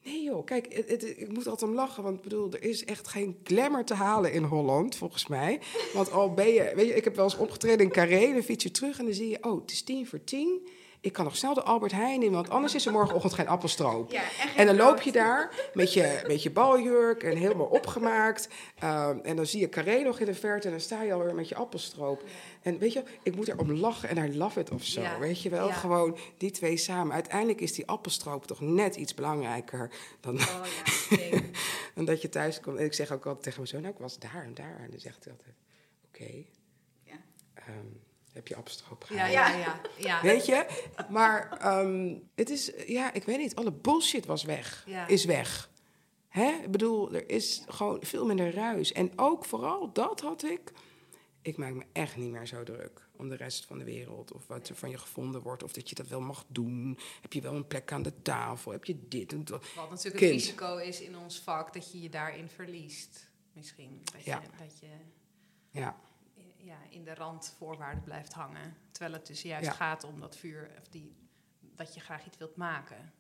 nee 0.03 0.23
joh, 0.23 0.45
kijk, 0.45 0.73
het, 0.73 0.89
het- 0.89 1.03
ik 1.19 1.31
moet 1.33 1.47
altijd 1.47 1.69
om 1.69 1.75
lachen, 1.75 2.03
want 2.03 2.15
ik 2.17 2.23
bedoel, 2.23 2.51
er 2.53 2.63
is 2.63 2.85
echt 2.85 3.07
geen 3.07 3.37
glamour 3.43 3.85
te 3.85 3.93
halen 3.93 4.33
in 4.33 4.43
Holland, 4.43 4.95
volgens 4.95 5.27
mij. 5.27 5.59
Want 5.93 6.11
al 6.11 6.33
ben 6.33 6.47
je, 6.47 6.71
weet 6.75 6.87
je, 6.87 6.95
ik 6.95 7.03
heb 7.03 7.15
wel 7.15 7.23
eens 7.23 7.37
opgetreden 7.37 7.85
in 7.85 7.91
Carré, 7.91 8.33
dan 8.33 8.41
fiets 8.41 8.63
je 8.63 8.71
terug 8.71 8.99
en 8.99 9.05
dan 9.05 9.13
zie 9.13 9.29
je, 9.29 9.37
oh, 9.43 9.61
het 9.61 9.71
is 9.71 9.81
tien 9.83 10.07
voor 10.07 10.23
tien. 10.23 10.67
Ik 11.03 11.13
kan 11.13 11.23
nog 11.25 11.35
snel 11.35 11.53
de 11.53 11.61
Albert 11.63 11.91
Heijn 11.91 12.23
in, 12.23 12.31
want 12.31 12.49
anders 12.49 12.75
is 12.75 12.85
er 12.85 12.91
morgenochtend 12.91 13.33
geen 13.33 13.47
appelstroop. 13.47 14.11
Ja, 14.11 14.23
En 14.55 14.65
dan 14.65 14.75
loop 14.75 15.01
je 15.01 15.11
daar 15.11 15.69
met 15.73 15.93
je, 15.93 16.23
met 16.27 16.43
je 16.43 16.51
baljurk 16.51 17.23
en 17.23 17.37
helemaal 17.37 17.65
opgemaakt. 17.65 18.47
Ehm, 18.79 19.17
en 19.23 19.35
dan 19.35 19.45
zie 19.45 19.59
je 19.59 19.69
Carré 19.69 20.01
nog 20.03 20.19
in 20.19 20.25
de 20.25 20.33
verte 20.35 20.65
en 20.65 20.71
dan 20.71 20.81
sta 20.81 21.01
je 21.01 21.13
alweer 21.13 21.35
met 21.35 21.49
je 21.49 21.55
appelstroop. 21.55 22.23
En 22.61 22.77
weet 22.77 22.93
je, 22.93 23.03
ik 23.23 23.35
moet 23.35 23.47
erom 23.47 23.71
lachen 23.71 24.09
en 24.09 24.17
I 24.31 24.37
love 24.37 24.59
it 24.59 24.71
of 24.71 24.83
zo. 24.83 25.01
Ja, 25.01 25.19
Weet 25.19 25.41
je 25.41 25.49
wel, 25.49 25.67
ja. 25.67 25.73
gewoon 25.73 26.17
die 26.37 26.51
twee 26.51 26.77
samen. 26.77 27.13
Uiteindelijk 27.13 27.61
is 27.61 27.73
die 27.73 27.87
appelstroop 27.87 28.45
toch 28.45 28.61
net 28.61 28.95
iets 28.95 29.13
belangrijker 29.13 29.89
dan, 30.19 30.39
Oh 30.39 30.63
dan 31.95 32.05
dat 32.05 32.21
je 32.21 32.29
thuis 32.29 32.59
komt. 32.59 32.77
En 32.77 32.85
ik 32.85 32.93
zeg 32.93 33.11
ook 33.11 33.25
altijd 33.25 33.43
tegen 33.43 33.57
mijn 33.59 33.69
zoon, 33.71 33.81
nou 33.81 33.93
ik 33.93 33.99
was 33.99 34.19
daar 34.19 34.43
en 34.43 34.53
daar. 34.53 34.79
En 34.83 34.91
dan 34.91 34.99
zegt 34.99 35.23
hij 35.23 35.33
altijd, 35.33 35.55
oké, 36.07 36.43
Ja. 37.03 37.15
ehm, 37.53 37.85
heb 38.33 38.47
je 38.47 38.55
appelstroop 38.55 39.05
Ja, 39.09 39.25
gehaald? 39.25 39.31
ja, 39.33 39.57
ja. 39.57 39.81
ja. 39.97 40.21
Weet 40.21 40.45
je? 40.45 40.65
Maar 41.09 41.57
ehm, 41.59 42.15
het 42.35 42.49
is, 42.49 42.71
ja, 42.87 43.13
ik 43.13 43.23
weet 43.23 43.37
niet, 43.37 43.55
alle 43.55 43.71
bullshit 43.71 44.25
was 44.25 44.43
weg. 44.43 44.83
Ja. 44.87 45.07
Is 45.07 45.25
weg. 45.25 45.69
Hè? 46.27 46.59
Ik 46.63 46.71
bedoel, 46.71 47.13
er 47.13 47.29
is 47.29 47.63
gewoon 47.67 47.97
veel 48.01 48.25
minder 48.25 48.53
ruis. 48.53 48.91
En 48.91 49.11
ook 49.15 49.45
vooral 49.45 49.93
dat 49.93 50.21
had 50.21 50.43
ik. 50.43 50.71
Ik 51.41 51.57
maak 51.57 51.73
me 51.73 51.83
echt 51.91 52.17
niet 52.17 52.31
meer 52.31 52.47
zo 52.47 52.63
druk 52.63 53.07
om 53.15 53.29
de 53.29 53.35
rest 53.35 53.65
van 53.65 53.77
de 53.77 53.83
wereld. 53.83 54.31
Of 54.33 54.47
wat 54.47 54.69
er 54.69 54.75
van 54.75 54.89
je 54.89 54.97
gevonden 54.97 55.41
wordt. 55.41 55.63
Of 55.63 55.71
dat 55.73 55.89
je 55.89 55.95
dat 55.95 56.07
wel 56.07 56.21
mag 56.21 56.45
doen. 56.47 56.97
Heb 57.21 57.33
je 57.33 57.41
wel 57.41 57.53
een 57.55 57.67
plek 57.67 57.91
aan 57.91 58.01
de 58.03 58.21
tafel? 58.21 58.71
Heb 58.71 58.85
je 58.85 59.07
dit 59.07 59.31
en 59.31 59.45
dat? 59.45 59.65
Wat 59.75 59.89
natuurlijk 59.89 60.17
Kind. 60.17 60.31
het 60.35 60.41
risico 60.41 60.77
is 60.77 61.01
in 61.01 61.17
ons 61.17 61.39
vak, 61.39 61.73
dat 61.73 61.91
je 61.91 62.01
je 62.01 62.09
daarin 62.09 62.49
verliest. 62.49 63.29
Misschien. 63.53 64.01
Dat 64.13 64.23
je, 64.23 64.29
Ja. 64.29 64.41
dat 64.57 64.79
je 64.79 64.87
Ja, 65.71 65.95
ja, 66.63 66.77
in 66.89 67.03
de 67.03 67.13
randvoorwaarden 67.13 68.03
blijft 68.03 68.33
hangen. 68.33 68.75
Terwijl 68.91 69.13
het 69.13 69.27
dus 69.27 69.41
juist 69.41 69.65
Ja. 69.65 69.71
gaat 69.71 70.03
om 70.03 70.19
dat 70.19 70.35
vuur, 70.37 70.71
of 70.79 70.87
die, 70.87 71.15
dat 71.75 71.93
je 71.93 71.99
graag 71.99 72.25
iets 72.25 72.37
wilt 72.37 72.55
maken. 72.55 73.11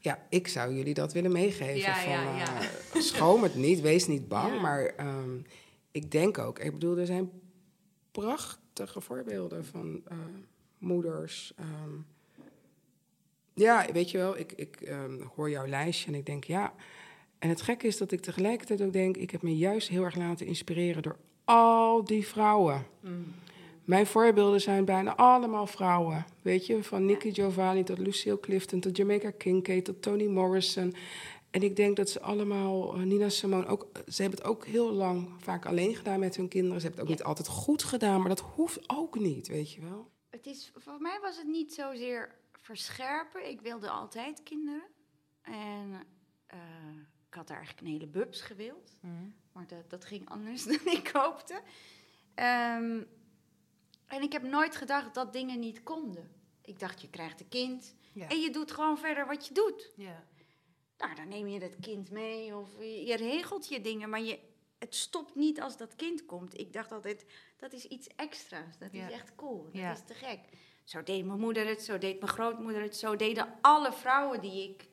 ja, 0.00 0.26
ik 0.28 0.48
zou 0.48 0.74
jullie 0.74 0.94
dat 0.94 1.12
willen 1.12 1.32
meegeven. 1.32 1.76
Ja, 1.76 1.94
van, 2.02 2.10
ja, 2.12 2.36
ja. 2.36 2.60
eh, 2.60 3.00
schroom 3.00 3.42
het 3.42 3.54
niet, 3.54 3.80
wees 3.80 4.06
niet 4.06 4.28
bang. 4.28 4.60
Maar 4.60 4.84
ehm, 4.84 5.38
ik 5.90 6.10
denk 6.10 6.38
ook, 6.38 6.58
ik 6.58 6.72
bedoel, 6.72 6.96
er 6.96 7.06
zijn 7.06 7.30
prachtige 8.10 9.00
voorbeelden 9.00 9.64
van 9.64 10.02
eh, 10.08 10.16
moeders. 10.78 11.52
ehm. 11.56 11.94
ja, 13.54 13.92
weet 13.92 14.10
je 14.10 14.18
wel, 14.18 14.38
ik, 14.38 14.52
ik 14.52 14.80
ehm, 14.80 15.20
hoor 15.34 15.50
jouw 15.50 15.66
lijstje 15.66 16.06
en 16.06 16.14
ik 16.14 16.26
denk 16.26 16.44
ja. 16.44 16.74
En 17.38 17.48
het 17.48 17.62
gekke 17.62 17.86
is 17.86 17.96
dat 17.96 18.12
ik 18.12 18.20
tegelijkertijd 18.20 18.82
ook 18.82 18.92
denk, 18.92 19.16
ik 19.16 19.30
heb 19.30 19.42
me 19.42 19.56
juist 19.56 19.88
heel 19.88 20.04
erg 20.04 20.14
laten 20.14 20.46
inspireren 20.46 21.02
door 21.02 21.16
al 21.44 22.04
die 22.04 22.26
vrouwen. 22.26 22.86
Mijn 23.84 24.06
voorbeelden 24.06 24.60
zijn 24.60 24.84
bijna 24.84 25.16
allemaal 25.16 25.66
vrouwen. 25.66 26.24
Weet 26.42 26.66
je, 26.66 26.84
van 26.84 27.06
Nikki 27.06 27.34
Giovanni 27.34 27.82
tot 27.82 27.98
Lucille 27.98 28.40
Clifton, 28.40 28.80
tot 28.80 28.96
Jamaica 28.96 29.30
Kincaid, 29.30 29.84
tot 29.84 30.02
Toni 30.02 30.28
Morrison. 30.28 30.94
En 31.50 31.62
ik 31.62 31.76
denk 31.76 31.96
dat 31.96 32.10
ze 32.10 32.20
allemaal, 32.20 32.94
eh, 32.94 33.00
Nina 33.00 33.28
Simone, 33.28 33.66
ook, 33.66 33.86
ze 34.08 34.22
hebben 34.22 34.40
het 34.40 34.48
ook 34.48 34.66
heel 34.66 34.92
lang 34.92 35.28
vaak 35.38 35.66
alleen 35.66 35.94
gedaan 35.96 36.20
met 36.20 36.36
hun 36.36 36.48
kinderen. 36.48 36.80
Ze 36.80 36.86
hebben 36.86 37.04
het 37.04 37.12
ook 37.12 37.18
niet 37.18 37.26
altijd 37.26 37.48
goed 37.48 37.82
gedaan, 37.82 38.20
maar 38.20 38.28
dat 38.28 38.40
hoeft 38.40 38.78
ook 38.86 39.18
niet, 39.18 39.48
weet 39.48 39.72
je 39.72 39.80
wel. 39.80 40.10
Het 40.30 40.46
is, 40.46 40.72
voor 40.74 41.00
mij 41.00 41.18
was 41.22 41.36
het 41.36 41.46
niet 41.46 41.74
zozeer 41.74 42.34
verscherpen. 42.60 43.50
Ik 43.50 43.60
wilde 43.60 43.90
altijd 43.90 44.42
kinderen. 44.42 44.84
En 45.42 46.06
eh, 46.46 46.58
ik 47.28 47.34
had 47.34 47.50
eigenlijk 47.50 47.80
een 47.80 47.92
hele 47.92 48.06
bubs 48.06 48.40
gewild. 48.40 48.96
Maar 49.54 49.66
dat, 49.66 49.90
dat 49.90 50.04
ging 50.04 50.28
anders 50.30 50.64
dan 50.70 50.80
ik 50.84 51.08
hoopte. 51.08 51.60
Ehm, 52.34 53.02
en 54.06 54.22
ik 54.22 54.32
heb 54.32 54.42
nooit 54.42 54.76
gedacht 54.76 55.14
dat 55.14 55.32
dingen 55.32 55.58
niet 55.58 55.82
konden. 55.82 56.30
Ik 56.62 56.78
dacht, 56.78 57.00
je 57.00 57.10
krijgt 57.10 57.40
een 57.40 57.48
kind 57.48 57.94
Ja. 58.12 58.28
en 58.28 58.40
je 58.40 58.50
doet 58.50 58.72
gewoon 58.72 58.98
verder 58.98 59.26
wat 59.26 59.46
je 59.46 59.54
doet. 59.54 59.90
Ja. 59.96 60.24
Nou, 60.98 61.14
dan 61.14 61.28
neem 61.28 61.46
je 61.48 61.58
dat 61.60 61.76
kind 61.80 62.10
mee 62.10 62.56
of 62.56 62.68
je, 62.78 63.04
je 63.06 63.16
regelt 63.16 63.68
je 63.68 63.80
dingen, 63.80 64.08
maar 64.10 64.20
je, 64.22 64.38
het 64.78 64.94
stopt 64.94 65.34
niet 65.34 65.60
als 65.60 65.76
dat 65.76 65.96
kind 65.96 66.26
komt. 66.26 66.58
Ik 66.58 66.72
dacht 66.72 66.92
altijd, 66.92 67.26
dat 67.56 67.72
is 67.72 67.84
iets 67.86 68.06
extra's. 68.16 68.78
Dat 68.78 68.92
Ja. 68.92 69.06
is 69.06 69.12
echt 69.12 69.34
cool. 69.34 69.62
Dat 69.64 69.72
Ja. 69.80 69.92
is 69.92 70.02
te 70.06 70.14
gek. 70.14 70.38
Zo 70.84 71.02
deed 71.02 71.24
mijn 71.24 71.40
moeder 71.40 71.66
het, 71.66 71.82
zo 71.82 71.98
deed 71.98 72.20
mijn 72.20 72.32
grootmoeder 72.32 72.82
het, 72.82 72.96
zo 72.96 73.16
deden 73.16 73.54
alle 73.60 73.92
vrouwen 73.92 74.40
die 74.40 74.68
ik 74.70 74.88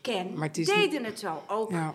ken, 0.00 0.34
Maar 0.38 0.46
het 0.48 0.58
is 0.58 0.66
deden 0.66 1.04
het 1.04 1.18
zo. 1.18 1.42
Ook, 1.48 1.70
Ja, 1.70 1.94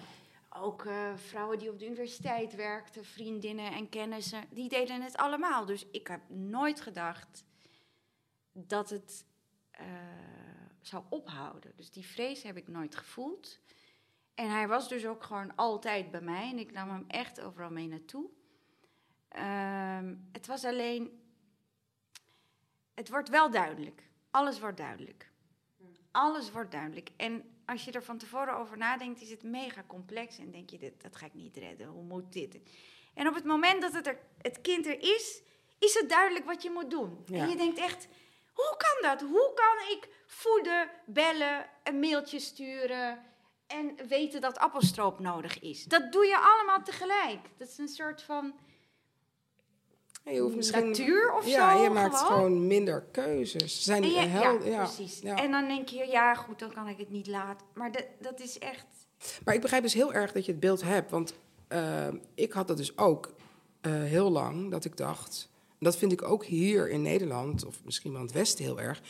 ook 0.56 0.86
eh, 0.86 1.16
vrouwen 1.16 1.60
die 1.60 1.70
op 1.70 1.80
de 1.80 1.86
universiteit 1.86 2.56
werkten, 2.56 3.06
vriendinnen 3.06 3.72
en 3.72 3.90
kennissen, 3.90 4.44
die 4.50 4.70
deden 4.70 5.02
het 5.02 5.18
allemaal. 5.18 5.66
Dus 5.66 5.86
ik 5.92 6.08
heb 6.08 6.30
nooit 6.30 6.82
gedacht 6.82 7.46
dat 8.52 8.90
het 8.90 9.26
eh, 9.72 9.86
zou 10.82 11.04
ophouden. 11.10 11.72
Dus 11.76 11.92
die 11.92 12.06
vrees 12.06 12.44
heb 12.44 12.58
ik 12.58 12.68
nooit 12.68 12.96
gevoeld. 12.96 13.60
En 14.34 14.50
hij 14.50 14.68
was 14.68 14.90
dus 14.90 15.06
ook 15.06 15.24
gewoon 15.24 15.56
altijd 15.56 16.12
bij 16.12 16.22
mij 16.22 16.50
en 16.50 16.60
ik 16.60 16.72
nam 16.72 16.90
hem 16.90 17.06
echt 17.08 17.42
overal 17.42 17.72
mee 17.72 17.88
naartoe. 17.88 18.30
Ehm, 19.28 20.16
het 20.32 20.48
was 20.48 20.66
alleen. 20.66 21.24
Het 22.94 23.10
wordt 23.10 23.30
wel 23.30 23.52
duidelijk. 23.52 24.10
Alles 24.32 24.60
wordt 24.60 24.78
duidelijk. 24.78 25.32
Alles 26.12 26.52
wordt 26.52 26.72
duidelijk. 26.72 27.10
En 27.18 27.55
als 27.66 27.86
je 27.86 27.92
er 27.92 28.04
van 28.04 28.18
tevoren 28.18 28.58
over 28.58 28.78
nadenkt, 28.78 29.22
is 29.22 29.30
het 29.30 29.44
mega 29.44 29.84
complex. 29.88 30.38
En 30.38 30.52
denk 30.52 30.70
je, 30.70 30.78
dit, 30.78 31.02
dat 31.02 31.16
ga 31.16 31.26
ik 31.26 31.34
niet 31.34 31.58
redden. 31.58 31.88
Hoe 31.88 32.04
moet 32.04 32.34
dit? 32.34 32.60
En 33.14 33.28
op 33.28 33.34
het 33.34 33.46
moment 33.46 33.82
dat 33.82 33.94
het, 33.94 34.08
er, 34.08 34.20
het 34.42 34.62
kind 34.62 34.86
er 34.86 35.00
is, 35.00 35.42
is 35.80 35.94
het 35.94 36.10
duidelijk 36.10 36.46
wat 36.46 36.64
je 36.64 36.70
moet 36.70 36.90
doen. 36.90 37.24
Ja. 37.26 37.40
En 37.40 37.50
je 37.50 37.56
denkt 37.56 37.78
echt, 37.78 38.08
hoe 38.54 38.78
kan 38.78 39.10
dat? 39.10 39.22
Hoe 39.22 39.52
kan 39.54 39.98
ik 39.98 40.10
voeden, 40.26 40.90
bellen, 41.06 41.70
een 41.84 42.00
mailtje 42.00 42.40
sturen, 42.40 43.24
en 43.68 44.08
weten 44.08 44.42
dat 44.42 44.58
appelstroop 44.58 45.20
nodig 45.20 45.60
is. 45.60 45.84
Dat 45.84 46.12
doe 46.12 46.26
je 46.26 46.38
allemaal 46.38 46.84
tegelijk. 46.84 47.50
Dat 47.58 47.68
is 47.68 47.78
een 47.78 47.88
soort 47.88 48.22
van 48.22 48.54
je 50.34 50.40
hoeft 50.40 50.56
misschien, 50.56 50.88
natuur 50.88 51.34
of 51.34 51.48
ja, 51.48 51.78
zo. 51.78 51.84
je 51.84 51.90
maakt 51.90 52.18
gewoon. 52.18 52.34
gewoon 52.36 52.68
minder 52.68 53.02
keuzes. 53.12 53.76
Ze 53.76 53.82
Zijn 53.82 54.04
En 54.04 54.10
je- 54.10 54.20
hel, 54.20 54.64
ja, 54.64 54.70
ja, 54.70 54.84
precies. 54.84 55.20
ja. 55.20 55.36
En 55.44 55.52
dan 55.52 55.68
denk 55.68 55.88
je, 55.90 56.06
ja 56.08 56.36
goed, 56.36 56.60
dan 56.60 56.74
kan 56.74 56.88
ik 56.88 56.98
het 56.98 57.10
niet 57.10 57.28
laten. 57.28 57.66
Maar 57.74 57.92
dat, 57.92 58.06
dat 58.20 58.40
is 58.40 58.60
echt... 58.60 58.86
Maar 59.46 59.54
ik 59.54 59.62
begrijp 59.62 59.84
dus 59.84 59.94
heel 59.94 60.14
erg 60.14 60.32
dat 60.32 60.46
je 60.46 60.52
het 60.52 60.60
beeld 60.60 60.82
hebt. 60.84 61.12
Want 61.12 61.34
eh, 61.68 62.08
ik 62.36 62.52
had 62.54 62.68
dat 62.68 62.78
dus 62.78 62.98
ook 62.98 63.34
eh, 63.82 63.92
heel 63.94 64.32
lang. 64.32 64.72
Dat 64.72 64.86
ik 64.86 64.98
dacht... 64.98 65.50
Dat 65.80 65.98
vind 65.98 66.12
ik 66.12 66.22
ook 66.24 66.46
hier 66.46 66.90
in 66.90 67.02
Nederland, 67.02 67.66
of 67.66 67.84
misschien 67.84 68.12
wel 68.12 68.20
in 68.20 68.26
het 68.26 68.36
Westen 68.36 68.66
heel 68.66 68.80
erg. 68.80 69.02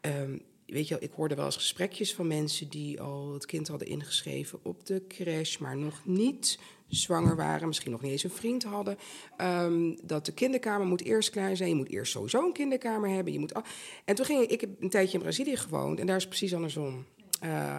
Ehm, 0.00 0.38
weet 0.66 0.88
je 0.88 0.96
ik 0.98 1.12
hoorde 1.12 1.34
wel 1.34 1.44
eens 1.44 1.56
gesprekjes 1.56 2.14
van 2.14 2.26
mensen 2.26 2.68
die 2.68 3.00
al 3.00 3.32
het 3.32 3.46
kind 3.46 3.68
hadden 3.68 3.88
ingeschreven 3.88 4.58
op 4.62 4.86
de 4.86 5.06
crash, 5.08 5.58
maar 5.58 5.76
nog 5.76 6.00
niet 6.04 6.58
zwanger 6.88 7.36
waren, 7.36 7.66
misschien 7.66 7.90
nog 7.90 8.00
niet 8.00 8.12
eens 8.12 8.24
een 8.24 8.30
vriend 8.30 8.64
hadden. 8.64 8.98
Ehm, 9.36 9.96
dat 10.02 10.26
de 10.26 10.32
kinderkamer 10.32 10.86
moet 10.86 11.02
eerst 11.02 11.30
klaar 11.30 11.56
zijn. 11.56 11.68
Je 11.68 11.74
moet 11.74 11.88
eerst 11.88 12.12
sowieso 12.12 12.46
een 12.46 12.52
kinderkamer 12.52 13.10
hebben. 13.10 13.32
Je 13.32 13.38
moet 13.38 13.54
al... 13.54 13.62
En 14.04 14.14
toen 14.14 14.24
ging 14.24 14.42
ik, 14.42 14.50
ik 14.50 14.60
heb 14.60 14.70
een 14.80 14.90
tijdje 14.90 15.16
in 15.16 15.22
Brazilië 15.22 15.56
gewoond 15.56 16.00
en 16.00 16.06
daar 16.06 16.16
is 16.16 16.22
het 16.22 16.30
precies 16.30 16.54
andersom. 16.54 17.04
Eh, 17.40 17.78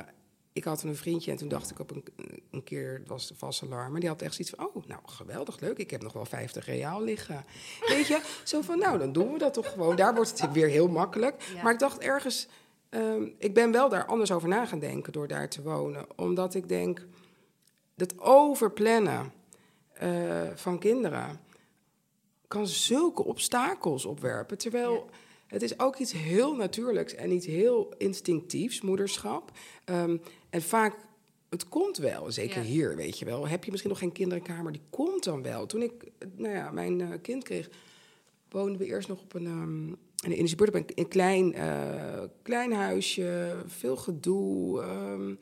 ik 0.53 0.63
had 0.63 0.83
een 0.83 0.95
vriendje 0.95 1.31
en 1.31 1.37
toen 1.37 1.47
dacht 1.47 1.71
ik 1.71 1.79
op 1.79 1.91
een, 1.91 2.03
een 2.51 2.63
keer, 2.63 2.93
het 2.99 3.07
was 3.07 3.27
de 3.27 3.35
valse 3.35 3.65
alarm, 3.65 3.91
maar 3.91 3.99
die 3.99 4.09
had 4.09 4.21
echt 4.21 4.35
zoiets 4.35 4.53
van, 4.55 4.65
oh, 4.65 4.87
nou, 4.87 5.01
geweldig, 5.05 5.59
leuk, 5.59 5.77
ik 5.77 5.91
heb 5.91 6.01
nog 6.01 6.13
wel 6.13 6.25
50 6.25 6.65
reaal 6.65 7.03
liggen. 7.03 7.45
Weet 7.87 8.07
je, 8.07 8.21
zo 8.43 8.61
van, 8.61 8.79
nou, 8.79 8.97
dan 8.97 9.11
doen 9.11 9.31
we 9.31 9.37
dat 9.37 9.53
toch 9.53 9.71
gewoon. 9.71 9.95
Daar 9.95 10.15
wordt 10.15 10.41
het 10.41 10.51
weer 10.51 10.67
heel 10.67 10.87
makkelijk. 10.87 11.43
Ja. 11.55 11.63
Maar 11.63 11.73
ik 11.73 11.79
dacht 11.79 11.99
ergens, 11.99 12.47
ehm, 12.95 13.27
ik 13.37 13.53
ben 13.53 13.71
wel 13.71 13.89
daar 13.89 14.05
anders 14.05 14.31
over 14.31 14.49
na 14.49 14.65
gaan 14.65 14.79
denken 14.79 15.13
door 15.13 15.27
daar 15.27 15.49
te 15.49 15.61
wonen. 15.61 16.05
Omdat 16.15 16.53
ik 16.53 16.67
denk, 16.67 17.05
dat 17.95 18.19
overplannen 18.19 19.33
eh, 19.93 20.47
van 20.55 20.79
kinderen 20.79 21.39
kan 22.47 22.67
zulke 22.67 23.23
obstakels 23.23 24.05
opwerpen. 24.05 24.57
Terwijl 24.57 25.09
het 25.47 25.61
is 25.61 25.79
ook 25.79 25.97
iets 25.97 26.11
heel 26.11 26.55
natuurlijks 26.55 27.15
en 27.15 27.31
iets 27.31 27.45
heel 27.45 27.93
instinctiefs, 27.97 28.81
moederschap. 28.81 29.51
Ehm, 29.85 30.17
en 30.49 30.61
vaak, 30.61 30.95
het 31.49 31.69
komt 31.69 31.97
wel, 31.97 32.31
zeker 32.31 32.61
Ja. 32.61 32.67
hier, 32.67 32.95
weet 32.95 33.19
je 33.19 33.25
wel. 33.25 33.47
Heb 33.47 33.63
je 33.63 33.71
misschien 33.71 33.91
nog 33.91 33.99
geen 33.99 34.11
kinderkamer, 34.11 34.71
die 34.71 34.81
komt 34.89 35.23
dan 35.23 35.43
wel. 35.43 35.65
Toen 35.65 35.81
ik 35.81 36.11
nou 36.35 36.53
ja, 36.53 36.71
mijn 36.71 37.01
eh, 37.01 37.09
kind 37.21 37.43
kreeg, 37.43 37.69
woonden 38.49 38.77
we 38.77 38.85
eerst 38.85 39.07
nog 39.07 39.21
op 39.21 39.33
een... 39.33 39.97
ehm, 40.31 40.39
in 40.39 40.45
de 40.45 40.55
buurt 40.55 40.69
op 40.69 40.75
een, 40.75 40.85
een 40.95 41.07
klein, 41.07 41.53
eh, 41.53 42.23
klein 42.41 42.73
huisje, 42.73 43.55
veel 43.65 43.95
gedoe. 43.95 44.81
ehm. 44.81 45.35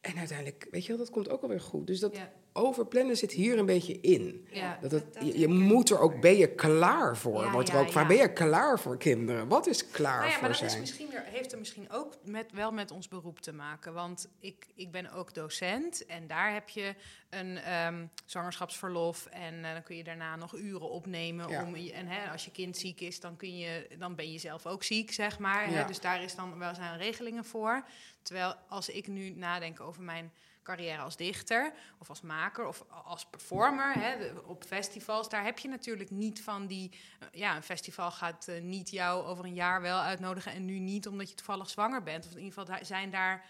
en 0.00 0.16
uiteindelijk, 0.16 0.66
weet 0.70 0.82
je 0.82 0.88
wel, 0.88 0.98
dat 0.98 1.10
komt 1.10 1.28
ook 1.28 1.42
alweer 1.42 1.60
goed. 1.60 1.86
Dus 1.86 2.00
dat. 2.00 2.18
Overplannen 2.52 3.16
zit 3.16 3.32
hier 3.32 3.58
een 3.58 3.66
beetje 3.66 4.00
in. 4.00 4.46
Ja. 4.50 4.78
Dat 4.80 4.90
het, 4.90 5.14
dat 5.14 5.38
je, 5.38 5.48
moet 5.48 5.90
er 5.90 5.98
ook, 5.98 6.20
ben 6.20 6.36
je 6.36 6.54
klaar 6.54 7.16
voor? 7.16 7.44
Ja, 7.44 7.50
Wordt 7.50 7.68
er 7.68 7.74
ja, 7.74 7.80
ook 7.80 7.88
ja. 7.88 8.06
ben 8.06 8.16
je 8.16 8.32
klaar 8.32 8.80
voor 8.80 8.98
kinderen? 8.98 9.48
Wat 9.48 9.66
is 9.66 9.90
klaar 9.90 10.18
Nou 10.18 10.26
ja, 10.26 10.32
voor 10.32 10.40
maar 10.40 10.50
dat 10.50 10.58
zijn? 10.58 10.70
is 10.70 10.78
misschien 10.78 11.08
weer, 11.08 11.22
heeft 11.24 11.52
er 11.52 11.58
misschien 11.58 11.90
ook 11.90 12.14
met, 12.24 12.52
wel 12.52 12.72
met 12.72 12.90
ons 12.90 13.08
beroep 13.08 13.40
te 13.40 13.52
maken. 13.52 13.92
Want 13.92 14.28
ik, 14.38 14.66
ik 14.74 14.90
ben 14.90 15.12
ook 15.12 15.34
docent 15.34 16.06
en 16.06 16.26
daar 16.26 16.52
heb 16.52 16.68
je 16.68 16.94
een 17.30 17.58
ehm, 17.58 18.06
zwangerschapsverlof. 18.24 19.26
En 19.26 19.64
eh, 19.64 19.72
dan 19.72 19.82
kun 19.82 19.96
je 19.96 20.04
daarna 20.04 20.36
nog 20.36 20.56
uren 20.56 20.90
opnemen. 20.90 21.48
Ja. 21.48 21.64
Om, 21.64 21.74
en 21.74 22.06
hè, 22.06 22.30
als 22.30 22.44
je 22.44 22.50
kind 22.50 22.76
ziek 22.76 23.00
is, 23.00 23.20
dan, 23.20 23.36
kun 23.36 23.58
je, 23.58 23.86
dan 23.98 24.14
ben 24.14 24.32
je 24.32 24.38
zelf 24.38 24.66
ook 24.66 24.82
ziek, 24.82 25.12
zeg 25.12 25.38
maar. 25.38 25.70
Ja. 25.70 25.76
Hè? 25.76 25.86
Dus 25.86 26.00
daar 26.00 26.22
is 26.22 26.34
dan 26.34 26.58
wel 26.58 26.74
zijn 26.74 26.98
regelingen 26.98 27.44
voor. 27.44 27.84
Terwijl 28.22 28.54
als 28.68 28.88
ik 28.88 29.06
nu 29.06 29.30
nadenk 29.30 29.80
over 29.80 30.02
mijn 30.02 30.32
carrière 30.62 31.02
als 31.02 31.16
dichter 31.16 31.72
of 31.98 32.08
als 32.08 32.20
maker 32.20 32.66
of 32.66 32.84
als 33.04 33.26
performer 33.26 33.92
hè, 33.92 34.30
op 34.44 34.64
festivals, 34.64 35.28
daar 35.28 35.44
heb 35.44 35.58
je 35.58 35.68
natuurlijk 35.68 36.10
niet 36.10 36.42
van 36.42 36.66
die. 36.66 36.90
eh, 37.18 37.28
ja, 37.32 37.56
een 37.56 37.62
festival 37.62 38.10
gaat 38.10 38.48
eh, 38.48 38.62
niet 38.62 38.90
jou 38.90 39.24
over 39.24 39.44
een 39.44 39.54
jaar 39.54 39.82
wel 39.82 39.98
uitnodigen 39.98 40.52
en 40.52 40.64
nu 40.64 40.78
niet 40.78 41.08
omdat 41.08 41.28
je 41.28 41.34
toevallig 41.34 41.70
zwanger 41.70 42.02
bent. 42.02 42.24
Of 42.24 42.30
in 42.30 42.42
ieder 42.42 42.58
geval 42.58 42.84
zijn 42.84 43.10
daar 43.10 43.44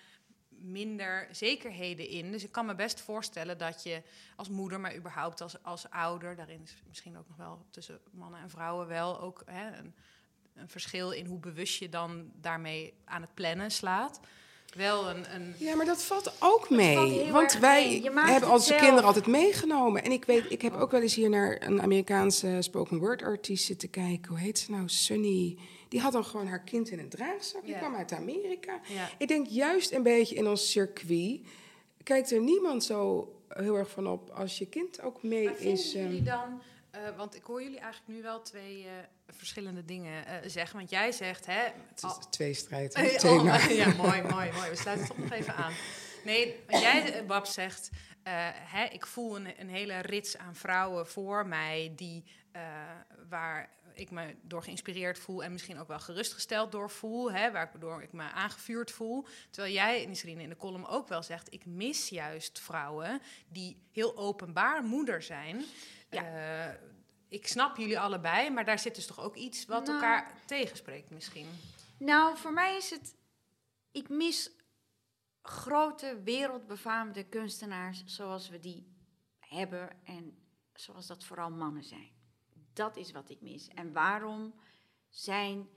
minder 0.48 1.28
zekerheden 1.30 2.08
in. 2.08 2.30
Dus 2.32 2.44
ik 2.44 2.52
kan 2.52 2.66
me 2.66 2.74
best 2.74 3.00
voorstellen 3.00 3.58
dat 3.58 3.82
je 3.82 4.02
als 4.36 4.48
moeder, 4.48 4.80
maar 4.80 4.96
überhaupt 4.96 5.40
als, 5.40 5.62
als 5.62 5.90
ouder, 5.90 6.36
daarin 6.36 6.62
is 6.62 6.82
misschien 6.88 7.18
ook 7.18 7.28
nog 7.28 7.36
wel 7.36 7.66
tussen 7.70 8.00
mannen 8.10 8.40
en 8.40 8.50
vrouwen 8.50 8.86
wel 8.86 9.20
ook 9.20 9.42
hè, 9.46 9.76
een 10.54 10.68
verschil 10.68 11.10
in 11.10 11.26
hoe 11.26 11.38
bewust 11.38 11.78
je 11.78 11.88
dan 11.88 12.30
daarmee 12.34 12.94
aan 13.04 13.22
het 13.22 13.34
plannen 13.34 13.70
slaat. 13.70 14.20
Wel 14.76 15.08
een, 15.10 15.34
een 15.34 15.54
Ja, 15.58 15.74
maar 15.76 15.86
dat 15.86 16.02
valt 16.02 16.32
ook 16.38 16.70
mee. 16.70 16.94
valt 16.96 17.28
want 17.30 17.58
wij 17.58 18.10
hebben 18.14 18.50
onze 18.50 18.66
zelf. 18.66 18.80
kinderen 18.80 19.04
altijd 19.04 19.26
meegenomen. 19.26 20.04
En 20.04 20.12
ik 20.12 20.24
weet, 20.24 20.44
ik 20.48 20.62
heb 20.62 20.74
ook 20.74 20.90
wel 20.90 21.00
eens 21.00 21.14
hier 21.14 21.28
naar 21.30 21.62
een 21.66 21.82
Amerikaanse 21.82 22.56
spoken 22.60 22.98
word 22.98 23.22
artiest 23.22 23.64
zitten 23.66 23.90
kijken. 23.90 24.28
Hoe 24.30 24.38
heet 24.38 24.58
ze 24.58 24.70
nou? 24.70 24.88
Sunny. 24.88 25.56
Die 25.88 26.00
had 26.00 26.12
dan 26.12 26.24
gewoon 26.24 26.46
haar 26.46 26.62
kind 26.62 26.90
in 26.90 26.98
een 26.98 27.08
draagzak. 27.08 27.62
Die 27.64 27.70
Ja. 27.72 27.78
kwam 27.78 27.94
uit 27.94 28.12
Amerika. 28.12 28.80
ja. 28.88 29.08
Ik 29.18 29.28
denk 29.28 29.46
juist 29.46 29.92
een 29.92 30.02
beetje 30.02 30.34
in 30.34 30.48
ons 30.48 30.70
circuit 30.70 31.40
kijkt 32.02 32.30
er 32.32 32.40
niemand 32.40 32.84
zo 32.84 33.32
heel 33.48 33.74
erg 33.76 33.90
van 33.90 34.06
op 34.06 34.30
als 34.30 34.58
je 34.58 34.66
kind 34.66 35.02
ook 35.02 35.22
mee 35.22 35.44
Maar 35.44 35.54
vinden 35.54 35.72
is. 35.78 35.94
ehm, 35.94 36.04
jullie 36.06 36.22
dan, 36.22 36.62
eh, 36.92 37.16
want 37.16 37.34
ik 37.34 37.42
hoor 37.42 37.62
jullie 37.62 37.78
eigenlijk 37.78 38.12
nu 38.12 38.22
wel 38.22 38.42
twee 38.42 38.84
eh, 38.84 38.92
verschillende 39.26 39.84
dingen 39.84 40.26
eh, 40.26 40.34
zeggen. 40.46 40.76
Want 40.78 40.90
jij 40.90 41.12
zegt, 41.12 41.46
hè, 41.46 41.62
het 41.88 42.02
is 42.02 42.02
Eh, 42.96 43.12
het 43.12 43.24
oh, 43.24 43.38
thema. 43.38 43.68
ja, 43.84 43.94
mooi, 43.94 44.22
mooi, 44.34 44.52
mooi. 44.52 44.70
We 44.70 44.76
sluiten 44.76 45.06
toch 45.06 45.18
nog 45.18 45.32
even 45.32 45.54
aan. 45.54 45.72
Nee, 46.24 46.64
want 46.66 46.82
jij, 46.82 47.26
Bab, 47.26 47.46
zegt... 47.46 47.90
hè, 48.64 48.84
ik 48.84 49.06
voel 49.06 49.36
een, 49.36 49.60
een 49.60 49.68
hele 49.68 49.98
rits 49.98 50.38
aan 50.38 50.54
vrouwen 50.54 51.06
voor 51.06 51.46
mij... 51.46 51.92
Die, 51.96 52.24
waar 53.28 53.70
ik 53.94 54.10
me 54.10 54.34
door 54.42 54.62
geïnspireerd 54.62 55.18
voel... 55.18 55.44
en 55.44 55.52
misschien 55.52 55.78
ook 55.78 55.88
wel 55.88 55.98
gerustgesteld 55.98 56.72
door 56.72 56.90
voel... 56.90 57.32
Hè, 57.32 57.50
waardoor 57.50 58.02
ik 58.02 58.12
me 58.12 58.22
aangevuurd 58.22 58.90
voel. 58.90 59.26
Terwijl 59.50 59.74
jij, 59.74 60.06
Nisrine, 60.06 60.42
in 60.42 60.48
de 60.48 60.56
column 60.56 60.86
ook 60.86 61.08
wel 61.08 61.22
zegt... 61.22 61.52
ik 61.52 61.66
mis 61.66 62.08
juist 62.08 62.60
vrouwen 62.60 63.20
die 63.48 63.76
heel 63.92 64.16
openbaar 64.16 64.82
moeder 64.82 65.22
zijn... 65.22 65.64
Eh, 66.20 66.74
ik 67.28 67.46
snap 67.46 67.76
jullie 67.76 68.00
allebei, 68.00 68.50
maar 68.50 68.64
daar 68.64 68.78
zit 68.78 68.94
dus 68.94 69.06
toch 69.06 69.20
ook 69.20 69.36
iets 69.36 69.66
wat 69.66 69.86
Nou. 69.86 69.94
elkaar 69.94 70.32
tegenspreekt 70.46 71.10
misschien. 71.10 71.46
Nou, 71.98 72.36
voor 72.36 72.52
mij 72.52 72.76
is 72.76 72.90
het... 72.90 73.14
Ik 73.92 74.08
mis 74.08 74.50
grote, 75.42 76.20
wereldbefaamde 76.24 77.24
kunstenaars 77.24 78.04
zoals 78.04 78.48
we 78.48 78.58
die 78.58 78.92
hebben 79.38 79.90
en 80.04 80.38
zoals 80.74 81.06
dat 81.06 81.24
vooral 81.24 81.50
mannen 81.50 81.84
zijn. 81.84 82.10
Dat 82.72 82.96
is 82.96 83.12
wat 83.12 83.30
ik 83.30 83.40
mis. 83.40 83.68
En 83.68 83.92
waarom 83.92 84.54
zijn, 85.08 85.68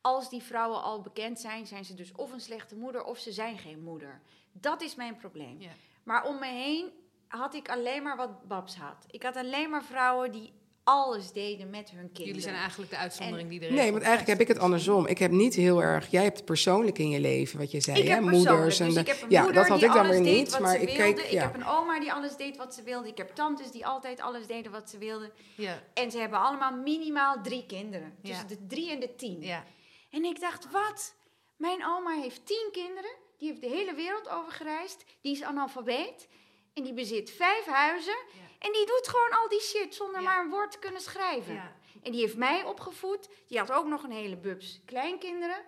als 0.00 0.30
die 0.30 0.42
vrouwen 0.42 0.82
al 0.82 1.00
bekend 1.00 1.40
zijn, 1.40 1.66
zijn 1.66 1.84
ze 1.84 1.94
dus 1.94 2.12
of 2.12 2.32
een 2.32 2.40
slechte 2.40 2.76
moeder 2.76 3.04
of 3.04 3.18
ze 3.18 3.32
zijn 3.32 3.58
geen 3.58 3.82
moeder. 3.82 4.20
Dat 4.52 4.82
is 4.82 4.94
mijn 4.94 5.16
probleem. 5.16 5.60
Ja. 5.60 5.72
Maar 6.02 6.24
om 6.24 6.38
me 6.38 6.46
heen 6.46 6.92
had 7.38 7.54
ik 7.54 7.68
alleen 7.68 8.02
maar 8.02 8.16
wat 8.16 8.48
Babs 8.48 8.76
had. 8.76 9.04
Ik 9.10 9.22
had 9.22 9.36
alleen 9.36 9.70
maar 9.70 9.84
vrouwen 9.84 10.32
die 10.32 10.52
alles 10.84 11.32
deden 11.32 11.70
met 11.70 11.90
hun 11.90 11.98
kinderen. 12.00 12.26
Jullie 12.26 12.40
zijn 12.42 12.54
eigenlijk 12.54 12.90
de 12.90 12.96
uitzondering 12.96 13.48
die 13.50 13.60
er 13.60 13.72
Nee, 13.72 13.90
want 13.90 14.02
eigenlijk 14.02 14.26
heb 14.38 14.40
ik 14.48 14.54
het 14.54 14.58
andersom. 14.64 15.06
Ik 15.06 15.18
heb 15.18 15.30
niet 15.30 15.54
heel 15.54 15.82
erg. 15.82 16.10
Jij 16.10 16.22
hebt 16.22 16.44
persoonlijk 16.44 16.98
in 16.98 17.08
je 17.08 17.20
leven, 17.20 17.58
wat 17.58 17.70
je 17.70 17.80
zei, 17.80 17.98
Ik 18.00 18.08
hè? 18.08 18.14
heb 18.14 18.22
Moeders 18.22 18.80
en 18.80 18.84
dus 18.86 18.94
de- 18.94 19.00
ik 19.00 19.06
heb 19.06 19.22
een 19.22 19.30
ja, 19.30 19.42
moeder 19.42 19.60
dat 19.60 19.70
had 19.70 19.78
die 19.78 19.88
ik 19.88 19.94
dan 19.94 20.08
weer 20.08 20.20
niet. 20.20 20.50
wat 20.50 20.60
Maar 20.60 20.76
ze 20.76 20.80
ik 20.82 20.96
wilde. 20.96 21.02
keek, 21.14 21.24
Ik 21.24 21.30
ja. 21.30 21.42
heb 21.42 21.54
een 21.54 21.66
oma 21.66 22.00
die 22.00 22.12
alles 22.12 22.36
deed 22.36 22.56
wat 22.56 22.74
ze 22.74 22.82
wilde. 22.82 23.08
Ik 23.08 23.16
heb 23.18 23.34
tantes 23.34 23.70
die 23.70 23.86
altijd 23.86 24.20
alles 24.20 24.46
deden 24.46 24.72
wat 24.72 24.90
ze 24.90 24.98
wilden. 24.98 25.30
Ja, 25.56 25.82
En 25.94 26.10
ze 26.10 26.18
hebben 26.18 26.38
allemaal 26.40 26.72
minimaal 26.72 27.42
drie 27.42 27.66
kinderen. 27.66 28.14
Ja. 28.22 28.28
Tussen 28.30 28.48
de 28.48 28.66
drie 28.66 28.90
en 28.90 29.00
de 29.00 29.14
tien. 29.14 29.42
ja. 29.42 29.64
En 30.10 30.24
ik 30.24 30.40
dacht, 30.40 30.70
wat? 30.70 31.14
Mijn 31.56 31.84
oma 31.86 32.10
heeft 32.20 32.46
tien 32.46 32.68
kinderen. 32.72 33.10
Die 33.38 33.48
heeft 33.48 33.60
de 33.60 33.68
hele 33.68 33.94
wereld 33.94 34.28
overgereisd. 34.28 35.04
Die 35.20 35.32
is 35.32 35.42
analfabeet. 35.42 36.28
En 36.74 36.82
die 36.82 36.92
bezit 36.94 37.30
vijf 37.30 37.64
huizen. 37.64 38.16
Ja. 38.32 38.40
En 38.58 38.72
die 38.72 38.86
doet 38.86 39.08
gewoon 39.08 39.30
al 39.42 39.48
die 39.48 39.60
shit 39.60 39.94
zonder 39.94 40.20
Ja. 40.20 40.26
maar 40.28 40.44
een 40.44 40.50
woord 40.50 40.70
te 40.70 40.78
kunnen 40.78 41.00
schrijven. 41.00 41.54
ja. 41.54 41.76
En 42.02 42.12
die 42.12 42.20
heeft 42.20 42.36
mij 42.36 42.64
opgevoed. 42.64 43.28
Die 43.46 43.58
had 43.58 43.72
ook 43.72 43.86
nog 43.86 44.02
een 44.02 44.10
hele 44.10 44.36
bubs 44.36 44.80
kleinkinderen. 44.84 45.64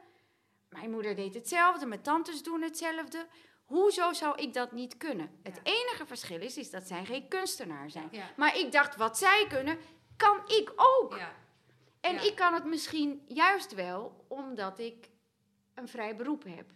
Mijn 0.69 0.91
moeder 0.91 1.15
deed 1.15 1.35
hetzelfde, 1.35 1.87
mijn 1.87 2.03
tantes 2.03 2.43
doen 2.43 2.63
hetzelfde. 2.63 3.27
Hoezo 3.65 4.13
zou 4.13 4.37
ik 4.39 4.53
dat 4.53 4.73
niet 4.73 4.97
kunnen? 4.97 5.39
Het 5.43 5.61
enige 5.63 6.07
verschil 6.07 6.41
is, 6.41 6.57
is 6.57 6.71
dat 6.71 6.83
zij 6.87 7.05
geen 7.05 7.29
kunstenaar 7.29 7.91
zijn. 7.91 8.11
Maar 8.37 8.57
ik 8.59 8.73
dacht, 8.73 8.97
wat 8.97 9.19
zij 9.19 9.47
kunnen, 9.49 9.79
kan 10.17 10.41
ik 10.47 10.73
ook. 10.77 11.19
En 12.01 12.25
ik 12.25 12.35
kan 12.37 12.55
het 12.55 12.65
misschien 12.65 13.25
juist 13.29 13.75
wel, 13.75 14.25
omdat 14.29 14.79
ik 14.79 15.09
een 15.75 15.89
vrij 15.89 16.17
beroep 16.17 16.45
heb. 16.45 16.71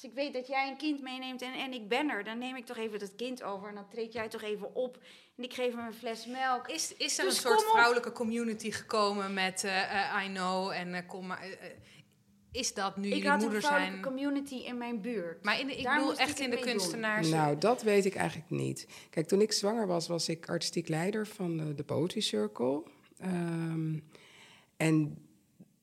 Als 0.00 0.10
ik 0.10 0.16
weet 0.16 0.32
dat 0.32 0.46
jij 0.46 0.68
een 0.68 0.76
kind 0.76 1.02
meeneemt 1.02 1.42
en, 1.42 1.52
en 1.52 1.72
ik 1.72 1.88
ben 1.88 2.10
er, 2.10 2.24
dan 2.24 2.38
neem 2.38 2.56
ik 2.56 2.66
toch 2.66 2.76
even 2.76 2.98
dat 2.98 3.14
kind 3.16 3.42
over. 3.42 3.68
En 3.68 3.74
dan 3.74 3.88
treed 3.88 4.12
jij 4.12 4.28
toch 4.28 4.42
even 4.42 4.74
op 4.74 4.98
en 5.36 5.44
ik 5.44 5.54
geef 5.54 5.74
hem 5.74 5.86
een 5.86 5.92
fles 5.92 6.26
melk. 6.26 6.68
Is, 6.68 6.94
is 6.96 7.18
er 7.18 7.24
Dus 7.24 7.34
een 7.34 7.40
soort 7.40 7.62
vrouwelijke 7.62 8.12
community 8.12 8.70
gekomen 8.70 9.34
met 9.34 9.64
eh, 9.64 10.14
eh, 10.14 10.24
I 10.24 10.28
know 10.28 10.70
en 10.70 10.94
eh, 10.94 11.06
kom 11.06 11.26
maar... 11.26 11.44
is 12.52 12.74
dat 12.74 12.96
nu 12.96 13.06
Ik 13.06 13.12
jullie 13.12 13.28
had 13.28 13.36
een 13.36 13.42
moeder 13.42 13.60
vrouwelijke 13.62 13.98
zijn? 14.02 14.14
community 14.14 14.54
in 14.54 14.78
mijn 14.78 15.00
buurt. 15.00 15.44
Maar 15.44 15.60
in 15.60 15.66
de, 15.66 15.76
ik 15.76 15.84
Daar 15.84 15.98
bedoel 15.98 16.16
echt 16.16 16.38
ik 16.38 16.44
in 16.44 16.50
de 16.50 16.58
kunstenaars. 16.58 17.28
Nou, 17.28 17.58
dat 17.58 17.82
weet 17.82 18.04
ik 18.04 18.14
eigenlijk 18.14 18.50
niet. 18.50 18.86
Kijk, 19.10 19.28
toen 19.28 19.40
ik 19.40 19.52
zwanger 19.52 19.86
was, 19.86 20.08
was 20.08 20.28
ik 20.28 20.48
artistiek 20.48 20.88
leider 20.88 21.26
van 21.26 21.56
de, 21.56 21.74
de 21.74 21.84
Poetry 21.84 22.20
Circle. 22.20 22.82
Ehm, 23.18 23.98
en 24.76 25.24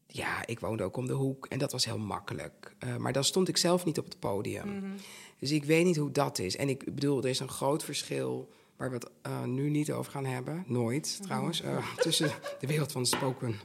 ja, 0.07 0.45
ik 0.47 0.59
woonde 0.59 0.83
ook 0.83 0.97
om 0.97 1.07
de 1.07 1.13
hoek 1.13 1.45
en 1.45 1.59
dat 1.59 1.71
was 1.71 1.85
heel 1.85 1.97
makkelijk. 1.97 2.75
Eh, 2.79 2.95
maar 2.95 3.13
dan 3.13 3.23
stond 3.23 3.47
ik 3.47 3.57
zelf 3.57 3.85
niet 3.85 3.97
op 3.97 4.05
het 4.05 4.19
podium. 4.19 4.75
Mhm. 4.75 4.91
Dus 5.39 5.51
ik 5.51 5.63
weet 5.63 5.85
niet 5.85 5.95
hoe 5.97 6.11
dat 6.11 6.39
is. 6.39 6.55
En 6.55 6.69
ik 6.69 6.93
bedoel, 6.93 7.23
er 7.23 7.29
is 7.29 7.39
een 7.39 7.49
groot 7.49 7.83
verschil 7.83 8.49
waar 8.75 8.89
we 8.89 8.95
het 8.95 9.09
eh, 9.21 9.43
nu 9.43 9.69
niet 9.69 9.91
over 9.91 10.11
gaan 10.11 10.25
hebben. 10.25 10.63
Nooit, 10.67 11.19
trouwens. 11.21 11.61
eh, 11.61 11.87
tussen 11.97 12.31
de 12.59 12.67
wereld 12.67 12.91
van 12.91 13.05
spoken 13.05 13.55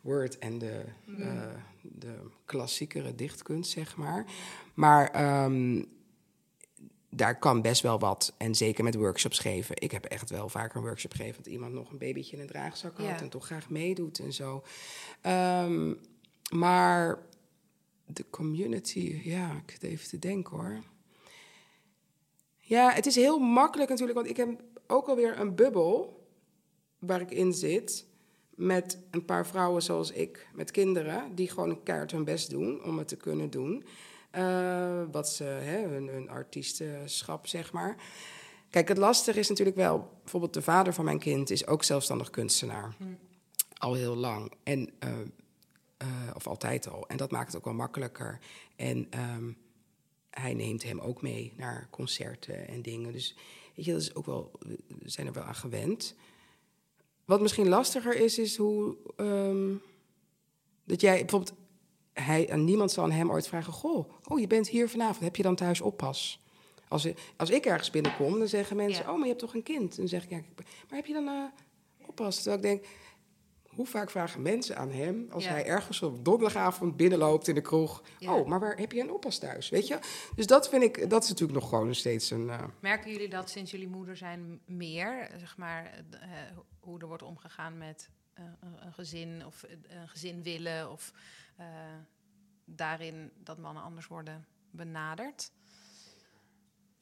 word 0.00 0.38
en 0.38 0.58
de, 0.58 0.84
eh, 1.18 1.26
de 1.82 2.14
klassiekere 2.44 3.14
dichtkunst, 3.14 3.70
zeg 3.70 3.96
maar. 3.96 4.24
Maar 4.74 5.10
ehm, 5.10 5.82
daar 7.16 7.38
kan 7.38 7.62
best 7.62 7.82
wel 7.82 7.98
wat. 7.98 8.34
En 8.36 8.54
zeker 8.54 8.84
met 8.84 8.94
workshops 8.94 9.38
geven. 9.38 9.76
Ik 9.78 9.90
heb 9.90 10.04
echt 10.04 10.30
wel 10.30 10.48
vaker 10.48 10.76
een 10.76 10.82
workshop 10.82 11.12
gegeven... 11.12 11.42
dat 11.42 11.52
iemand 11.52 11.72
nog 11.72 11.90
een 11.90 11.98
babytje 11.98 12.36
in 12.36 12.42
een 12.42 12.48
draagzak 12.48 12.96
had... 12.96 13.06
Ja. 13.06 13.20
en 13.20 13.28
toch 13.28 13.46
graag 13.46 13.70
meedoet 13.70 14.18
en 14.18 14.32
zo. 14.32 14.62
Ehm, 15.20 15.94
maar 16.50 17.18
de 18.06 18.24
community, 18.30 19.20
ja, 19.24 19.62
ik 19.66 19.70
zit 19.70 19.82
even 19.82 20.08
te 20.08 20.18
denken 20.18 20.56
hoor. 20.56 20.82
Ja, 22.56 22.90
het 22.90 23.06
is 23.06 23.14
heel 23.14 23.38
makkelijk 23.38 23.90
natuurlijk, 23.90 24.18
want 24.18 24.30
ik 24.30 24.36
heb 24.36 24.62
ook 24.86 25.08
alweer 25.08 25.40
een 25.40 25.54
bubbel 25.54 26.26
waar 26.98 27.20
ik 27.20 27.30
in 27.30 27.52
zit. 27.52 28.06
Met 28.54 28.98
een 29.10 29.24
paar 29.24 29.46
vrouwen 29.46 29.82
zoals 29.82 30.10
ik, 30.10 30.48
met 30.54 30.70
kinderen, 30.70 31.34
die 31.34 31.50
gewoon 31.50 31.70
een 31.70 31.82
keihard 31.82 32.10
hun 32.10 32.24
best 32.24 32.50
doen 32.50 32.84
om 32.84 32.98
het 32.98 33.08
te 33.08 33.16
kunnen 33.16 33.50
doen. 33.50 33.84
Eh, 34.36 35.02
wat 35.10 35.28
ze, 35.28 35.44
hè, 35.44 35.88
hun, 35.88 36.08
hun 36.08 36.28
artiestenschap, 36.28 37.46
zeg 37.46 37.72
maar. 37.72 37.96
Kijk, 38.70 38.88
het 38.88 38.98
lastige 38.98 39.38
is 39.38 39.48
natuurlijk 39.48 39.76
wel, 39.76 40.10
bijvoorbeeld 40.22 40.54
de 40.54 40.62
vader 40.62 40.94
van 40.94 41.04
mijn 41.04 41.18
kind 41.18 41.50
is 41.50 41.66
ook 41.66 41.84
zelfstandig 41.84 42.30
kunstenaar. 42.30 42.96
Al 43.78 43.94
heel 43.94 44.16
lang. 44.16 44.52
En, 44.62 44.90
eh, 44.98 45.10
eh, 45.96 46.08
of 46.34 46.46
altijd 46.46 46.88
al. 46.88 47.08
En 47.08 47.16
dat 47.16 47.30
maakt 47.30 47.46
het 47.46 47.56
ook 47.56 47.64
wel 47.64 47.74
makkelijker. 47.74 48.38
En 48.76 49.06
ehm, 49.10 49.52
hij 50.30 50.54
neemt 50.54 50.82
hem 50.82 51.00
ook 51.00 51.22
mee 51.22 51.52
naar 51.56 51.88
concerten 51.90 52.68
en 52.68 52.82
dingen. 52.82 53.12
Dus 53.12 53.36
weet 53.74 53.84
je, 53.84 53.92
dat 53.92 54.00
is 54.00 54.14
ook 54.14 54.26
wel, 54.26 54.50
we 54.86 55.10
zijn 55.10 55.26
er 55.26 55.32
wel 55.32 55.42
aan 55.42 55.54
gewend. 55.54 56.14
Wat 57.24 57.40
misschien 57.40 57.68
lastiger 57.68 58.16
is, 58.16 58.38
is 58.38 58.56
hoe 58.56 58.96
ehm, 59.16 59.74
dat 60.84 61.00
jij 61.00 61.20
bijvoorbeeld, 61.20 61.54
hij, 62.20 62.48
en 62.48 62.64
niemand 62.64 62.90
zal 62.92 63.04
aan 63.04 63.10
hem 63.10 63.30
ooit 63.30 63.48
vragen: 63.48 63.72
Goh, 63.72 64.10
oh, 64.24 64.40
je 64.40 64.46
bent 64.46 64.68
hier 64.68 64.88
vanavond, 64.88 65.24
heb 65.24 65.36
je 65.36 65.42
dan 65.42 65.56
thuis 65.56 65.80
oppas? 65.80 66.40
Als, 66.88 67.08
als 67.36 67.50
ik 67.50 67.66
ergens 67.66 67.90
binnenkom, 67.90 68.38
dan 68.38 68.48
zeggen 68.48 68.76
mensen: 68.76 69.04
Ja. 69.04 69.08
Oh, 69.10 69.14
maar 69.16 69.22
je 69.26 69.28
hebt 69.32 69.40
toch 69.40 69.54
een 69.54 69.62
kind? 69.62 69.96
Dan 69.96 70.08
zeg 70.08 70.24
ik: 70.24 70.30
ja, 70.30 70.40
Maar 70.88 70.96
heb 70.98 71.06
je 71.06 71.12
dan 71.12 71.26
eh, 71.28 71.44
oppas? 72.08 72.36
Terwijl 72.36 72.56
ik 72.56 72.62
denk: 72.62 72.84
hoe 73.66 73.86
vaak 73.86 74.10
vragen 74.10 74.42
mensen 74.42 74.76
aan 74.76 74.90
hem 74.90 75.26
als 75.30 75.44
Ja. 75.44 75.50
hij 75.50 75.66
ergens 75.66 76.02
op 76.02 76.24
donderdagavond 76.24 76.96
binnenloopt 76.96 77.48
in 77.48 77.54
de 77.54 77.60
kroeg? 77.60 78.02
Oh, 78.26 78.46
maar 78.46 78.60
waar 78.60 78.76
heb 78.76 78.92
je 78.92 79.00
een 79.00 79.12
oppas 79.12 79.38
thuis? 79.38 79.68
Weet 79.68 79.86
je? 79.86 79.98
Dus 80.34 80.46
dat 80.46 80.68
vind 80.68 80.82
ik, 80.82 81.10
dat 81.10 81.22
is 81.22 81.28
natuurlijk 81.28 81.58
nog 81.60 81.68
gewoon 81.68 81.94
steeds 81.94 82.30
een. 82.30 82.50
eh, 82.50 82.64
Merken 82.80 83.10
jullie 83.10 83.28
dat 83.28 83.50
sinds 83.50 83.70
jullie 83.70 83.88
moeder 83.88 84.16
zijn 84.16 84.60
meer, 84.66 85.30
zeg 85.38 85.56
maar, 85.56 86.04
eh, 86.10 86.28
hoe 86.80 86.98
er 87.00 87.06
wordt 87.06 87.22
omgegaan 87.22 87.78
met 87.78 88.08
een 88.82 88.92
gezin 88.92 89.42
of 89.46 89.64
een 89.88 90.08
gezin 90.08 90.42
willen 90.42 90.90
of 90.90 91.12
eh, 91.56 91.66
daarin 92.64 93.32
dat 93.38 93.58
mannen 93.58 93.82
anders 93.82 94.06
worden 94.06 94.46
benaderd? 94.70 95.50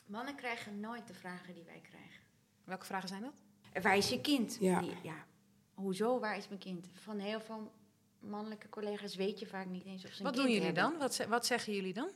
Mannen 0.06 0.34
krijgen 0.34 0.80
nooit 0.80 1.06
de 1.06 1.14
vragen 1.14 1.54
die 1.54 1.64
wij 1.64 1.80
krijgen. 1.80 2.22
Welke 2.64 2.84
vragen 2.86 3.08
zijn 3.08 3.22
dat? 3.22 3.82
Waar 3.82 3.96
is 3.96 4.08
je 4.08 4.20
kind? 4.20 4.56
Ja. 4.60 4.80
Die- 4.80 4.96
ja. 5.02 5.26
Hoezo, 5.74 6.20
waar 6.20 6.36
is 6.36 6.48
mijn 6.48 6.60
kind? 6.60 6.88
Van 6.94 7.18
heel 7.18 7.40
veel 7.40 7.72
mannelijke 8.18 8.68
collega's 8.68 9.14
weet 9.14 9.38
je 9.38 9.46
vaak 9.46 9.66
niet 9.66 9.84
eens 9.84 10.04
of 10.04 10.12
ze 10.12 10.18
een 10.18 10.24
Wat 10.24 10.32
kind 10.34 10.46
doen 10.46 10.54
jullie 10.54 10.72
hebben. 10.74 10.90
dan? 10.90 10.98
Wat, 11.00 11.14
ze- 11.14 11.28
wat 11.28 11.46
zeggen 11.46 11.72
jullie 11.74 11.92
dan? 11.94 12.10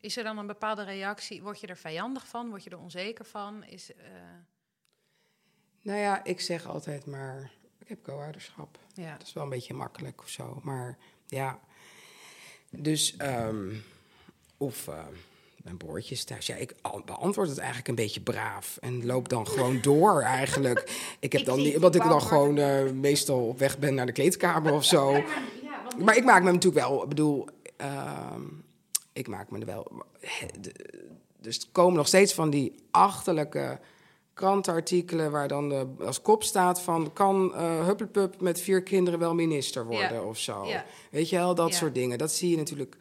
Is 0.00 0.16
er 0.16 0.24
dan 0.24 0.38
een 0.38 0.46
bepaalde 0.46 0.82
reactie? 0.84 1.42
Word 1.42 1.60
je 1.60 1.66
er 1.66 1.76
vijandig 1.76 2.28
van? 2.28 2.48
Word 2.48 2.64
je 2.64 2.70
er 2.70 2.78
onzeker 2.78 3.24
van? 3.24 3.64
Is, 3.64 3.94
eh, 3.94 4.04
Nou 5.82 5.98
ja, 5.98 6.24
ik 6.24 6.40
zeg 6.40 6.66
altijd 6.66 7.06
maar, 7.06 7.52
ik 7.84 7.88
heb 7.88 7.98
co-ouderschap. 8.02 8.78
ja. 8.94 9.12
Dat 9.18 9.26
is 9.26 9.32
wel 9.32 9.42
een 9.44 9.48
beetje 9.48 9.74
makkelijk 9.74 10.20
of 10.22 10.28
zo. 10.28 10.60
Maar 10.62 10.98
ja, 11.26 11.58
dus, 12.70 13.16
ehm, 13.16 13.68
of 14.56 14.88
eh, 14.88 15.04
mijn 15.56 15.76
broertje 15.76 16.14
is 16.14 16.24
thuis. 16.24 16.46
Ja, 16.46 16.54
ik 16.54 16.74
beantwoord 17.04 17.48
het 17.48 17.58
eigenlijk 17.58 17.88
een 17.88 17.94
beetje 17.94 18.20
braaf. 18.20 18.76
En 18.80 19.06
loop 19.06 19.28
dan 19.28 19.46
gewoon 19.46 19.80
door 19.90 20.22
eigenlijk. 20.22 20.78
Ik 21.20 21.32
heb 21.32 21.40
Ik 21.40 21.46
dan 21.46 21.58
niet, 21.58 21.74
omdat 21.76 21.94
ik 21.94 22.02
dan 22.02 22.22
gewoon 22.22 22.58
eh, 22.58 22.90
meestal 22.90 23.46
op 23.48 23.58
weg 23.58 23.78
ben 23.78 23.94
naar 23.94 24.06
de 24.06 24.12
kleedkamer 24.12 24.72
of 24.72 24.84
zo. 24.84 25.12
Ja, 25.62 25.82
want 25.82 26.04
Maar 26.04 26.16
ik 26.16 26.24
maak 26.24 26.42
me 26.42 26.52
natuurlijk 26.52 26.86
wel, 26.86 27.02
ik 27.02 27.08
bedoel, 27.08 27.48
ehm, 27.76 28.42
ik 29.12 29.28
maak 29.28 29.50
me 29.50 29.58
er 29.58 29.66
wel. 29.66 30.02
de- 30.60 30.72
Dus 31.40 31.58
er 31.58 31.68
komen 31.72 31.96
nog 31.96 32.06
steeds 32.06 32.34
van 32.34 32.50
die 32.50 32.74
achterlijke 32.90 33.80
krantenartikelen 34.34 35.30
waar 35.30 35.48
dan 35.48 35.68
de, 35.68 35.94
als 36.00 36.22
kop 36.22 36.42
staat 36.42 36.80
van 36.82 37.12
kan 37.12 37.54
eh 37.54 37.84
Huppelpup 37.86 38.40
met 38.40 38.60
vier 38.60 38.82
kinderen 38.82 39.18
wel 39.18 39.34
minister 39.34 39.86
worden 39.86 40.14
Ja. 40.14 40.22
of 40.22 40.38
zo. 40.38 40.66
Ja. 40.66 40.84
Weet 41.10 41.28
je 41.28 41.36
wel, 41.36 41.54
dat 41.54 41.70
Ja. 41.70 41.76
soort 41.76 41.94
dingen. 41.94 42.18
Dat 42.18 42.32
zie 42.32 42.50
je 42.50 42.56
natuurlijk 42.56 42.96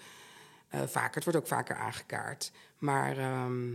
eh, 0.70 0.82
vaker. 0.82 1.16
Het 1.16 1.24
wordt 1.24 1.40
ook 1.40 1.48
vaker 1.48 1.76
aangekaart. 1.76 2.52
Maar 2.78 3.18
ehm, 3.18 3.70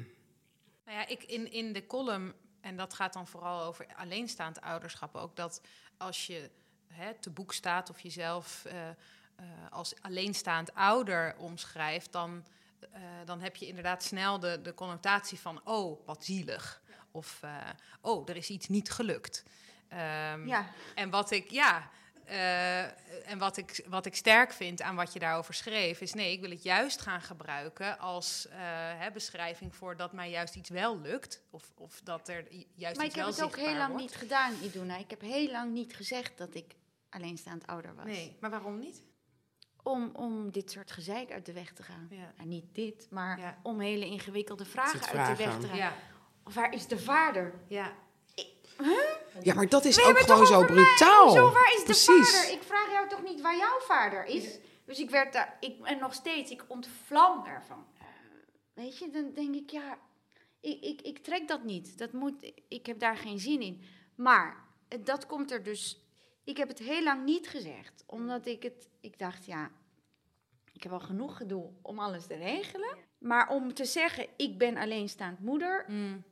Nou 0.85 1.01
ja, 1.01 1.07
ik 1.09 1.23
in, 1.23 1.53
in 1.53 1.73
de 1.73 1.87
column, 1.87 2.33
en 2.61 2.77
dat 2.77 2.95
gaat 2.95 3.13
dan 3.13 3.27
vooral 3.27 3.63
over 3.63 3.87
alleenstaand 3.97 4.61
ouderschap, 4.61 5.15
ook 5.17 5.37
dat 5.37 5.61
als 5.97 6.27
je 6.27 6.51
hè, 6.87 7.15
te 7.15 7.31
boek 7.31 7.53
staat 7.53 7.91
of 7.91 8.01
jezelf 8.01 8.65
eh, 8.65 8.77
als 9.71 9.95
alleenstaand 10.01 10.75
ouder 10.75 11.35
omschrijft, 11.39 12.13
dan, 12.13 12.45
dan 13.25 13.41
heb 13.41 13.57
je 13.57 13.67
inderdaad 13.67 14.03
snel 14.03 14.39
de, 14.41 14.61
de 14.63 14.75
connotatie 14.75 15.39
van, 15.39 15.61
oh, 15.65 16.07
wat 16.07 16.25
zielig. 16.25 16.83
Of, 17.19 17.39
eh, 17.43 17.57
oh, 18.01 18.29
er 18.29 18.37
is 18.37 18.49
iets 18.51 18.69
niet 18.69 18.91
gelukt. 18.91 19.45
Ehm, 19.89 20.47
Ja, 20.47 20.67
en 20.95 21.11
wat 21.11 21.31
ik, 21.31 21.51
ja, 21.51 21.91
eh, 22.25 22.83
en 23.31 23.39
wat 23.39 23.57
ik, 23.57 23.85
wat 23.89 24.07
ik 24.07 24.15
sterk 24.15 24.53
vind 24.53 24.83
aan 24.83 24.97
wat 24.97 25.13
je 25.13 25.19
daarover 25.19 25.55
schreef, 25.55 26.01
is 26.01 26.13
nee, 26.15 26.33
ik 26.33 26.41
wil 26.41 26.51
het 26.51 26.63
juist 26.63 27.01
gaan 27.01 27.21
gebruiken 27.21 27.99
als 27.99 28.47
eh, 28.49 28.59
hè, 28.99 29.11
beschrijving 29.11 29.75
voor 29.77 29.97
dat 29.97 30.13
mij 30.13 30.31
juist 30.31 30.55
iets 30.55 30.71
wel 30.71 31.01
lukt. 31.01 31.43
Of, 31.51 31.73
of 31.77 32.01
dat 32.05 32.29
er 32.29 32.45
juist 32.75 32.97
maar 32.97 33.07
iets 33.07 33.15
ik 33.15 33.21
heb 33.21 33.25
wel 33.25 33.27
het 33.27 33.43
ook 33.43 33.49
zichtbaar 33.51 33.69
heel 33.69 33.77
lang 33.79 33.89
wordt. 33.93 34.03
niet 34.05 34.17
gedaan, 34.17 34.53
Iduna. 34.63 34.97
Ik 34.97 35.11
heb 35.11 35.21
heel 35.21 35.51
lang 35.51 35.73
niet 35.73 35.97
gezegd 35.97 36.39
dat 36.39 36.55
ik 36.55 36.75
alleenstaand 37.11 37.67
ouder 37.67 37.95
was. 37.95 38.05
Nee, 38.05 38.37
maar 38.41 38.51
waarom 38.51 38.79
niet? 38.79 39.03
Om, 39.83 40.11
om 40.15 40.51
dit 40.51 40.71
soort 40.71 40.91
gezeik 40.91 41.31
uit 41.33 41.47
de 41.47 41.53
weg 41.53 41.73
te 41.73 41.83
gaan. 41.83 42.07
Ja. 42.11 42.33
Nou, 42.37 42.49
niet 42.49 42.75
dit, 42.75 43.07
maar 43.11 43.39
Ja. 43.39 43.59
om 43.63 43.81
hele 43.81 44.05
ingewikkelde 44.07 44.65
vragen 44.65 44.99
Zit 44.99 45.09
uit 45.09 45.27
de 45.27 45.45
weg 45.45 45.47
vragen. 45.47 45.61
te 45.61 45.67
gaan. 45.67 45.77
Ja, 45.77 45.93
Waar 46.55 46.75
is 46.75 46.87
de 46.87 46.99
vader? 46.99 47.55
ja. 47.69 47.93
ja, 49.43 49.55
maar 49.55 49.69
dat 49.69 49.85
is 49.85 50.03
ook 50.03 50.19
gewoon 50.19 50.47
zo 50.47 50.65
brutaal. 50.65 51.25
Hoezo, 51.25 51.53
waar 51.53 51.73
is 51.75 51.79
de 51.79 51.85
Precies. 51.85 52.37
vader? 52.37 52.53
Ik 52.53 52.63
vraag 52.63 52.91
jou 52.93 53.09
toch 53.09 53.23
niet 53.23 53.41
waar 53.41 53.57
jouw 53.57 53.79
vader 53.81 54.25
is? 54.25 54.59
Dus 54.85 54.99
ik 54.99 55.11
werd 55.11 55.33
daar, 55.33 55.57
ik, 55.61 55.87
en 55.87 55.99
nog 55.99 56.15
steeds, 56.15 56.51
ik 56.51 56.65
ontvlam 56.69 57.47
ervan. 57.47 57.87
Eh, 57.99 58.05
weet 58.73 58.99
je, 58.99 59.11
dan 59.11 59.33
denk 59.35 59.55
ik, 59.55 59.71
ja, 59.71 59.99
ik, 60.61 60.83
ik, 60.83 61.03
ik 61.03 61.19
trek 61.19 61.49
dat 61.49 61.65
niet. 61.65 61.99
Dat 61.99 62.13
moet, 62.13 62.53
ik 62.69 62.87
heb 62.87 62.99
daar 62.99 63.17
geen 63.17 63.39
zin 63.39 63.61
in. 63.61 63.83
Maar 64.15 64.65
eh, 64.89 64.99
dat 65.05 65.27
komt 65.27 65.51
er 65.51 65.63
dus, 65.63 66.03
ik 66.45 66.57
heb 66.57 66.69
het 66.69 66.79
heel 66.79 67.03
lang 67.03 67.25
niet 67.25 67.49
gezegd. 67.49 68.05
Omdat 68.07 68.47
ik 68.47 68.63
het, 68.63 68.89
ik 69.01 69.19
dacht, 69.19 69.47
ja, 69.47 69.71
ik 70.73 70.83
heb 70.83 70.93
al 70.93 71.01
genoeg 71.01 71.37
gedoe 71.37 71.71
om 71.83 71.99
alles 71.99 72.27
te 72.27 72.37
regelen. 72.37 72.97
Maar 73.19 73.49
om 73.49 73.75
te 73.75 73.85
zeggen, 73.85 74.27
ik 74.37 74.59
ben 74.59 74.77
alleenstaand 74.77 75.41
moeder. 75.41 75.85
Mm. 75.89 76.25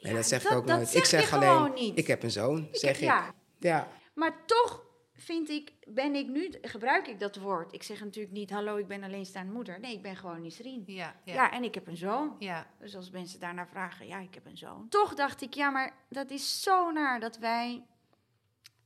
Nee, 0.00 0.12
ja, 0.12 0.18
dat 0.18 0.26
zeg 0.26 0.42
dat- 0.42 0.52
ik 0.52 0.58
ook 0.58 0.66
nooit. 0.66 0.88
zeg 0.88 1.00
Ik 1.02 1.08
zeg 1.08 1.28
je 1.30 1.36
alleen, 1.36 1.48
gewoon 1.50 1.74
niet. 1.74 1.98
ik 1.98 2.06
heb 2.06 2.22
een 2.22 2.30
zoon, 2.30 2.58
Ik 2.68 2.76
zeg 2.76 2.90
heb- 2.90 3.00
ik. 3.00 3.02
Ja, 3.06 3.34
Ja. 3.58 3.88
Maar 4.14 4.46
toch 4.46 4.84
vind 5.14 5.48
ik, 5.48 5.72
ben 5.88 6.14
ik 6.14 6.26
nu, 6.28 6.52
gebruik 6.62 7.06
ik 7.08 7.20
dat 7.20 7.36
woord. 7.36 7.72
Ik 7.72 7.82
zeg 7.82 8.00
natuurlijk 8.04 8.34
niet, 8.34 8.50
hallo, 8.50 8.76
ik 8.76 8.86
ben 8.86 9.02
alleenstaande 9.02 9.52
moeder. 9.52 9.80
Nee, 9.80 9.92
ik 9.92 10.02
ben 10.02 10.16
gewoon 10.16 10.40
Nisrien. 10.42 10.82
Ja, 10.86 11.20
Ja. 11.24 11.34
ja. 11.34 11.50
en 11.52 11.64
ik 11.64 11.74
heb 11.74 11.86
een 11.86 11.96
zoon. 11.96 12.36
ja. 12.38 12.66
Dus 12.78 12.96
als 12.96 13.10
mensen 13.10 13.40
daarna 13.40 13.66
vragen, 13.66 14.06
ja, 14.06 14.18
ik 14.18 14.34
heb 14.34 14.46
een 14.46 14.56
zoon. 14.56 14.88
Toch 14.88 15.14
dacht 15.14 15.40
ik, 15.42 15.54
ja, 15.54 15.70
maar 15.70 15.96
dat 16.08 16.30
is 16.30 16.62
zo 16.62 16.90
naar 16.90 17.20
dat 17.20 17.38
wij 17.38 17.84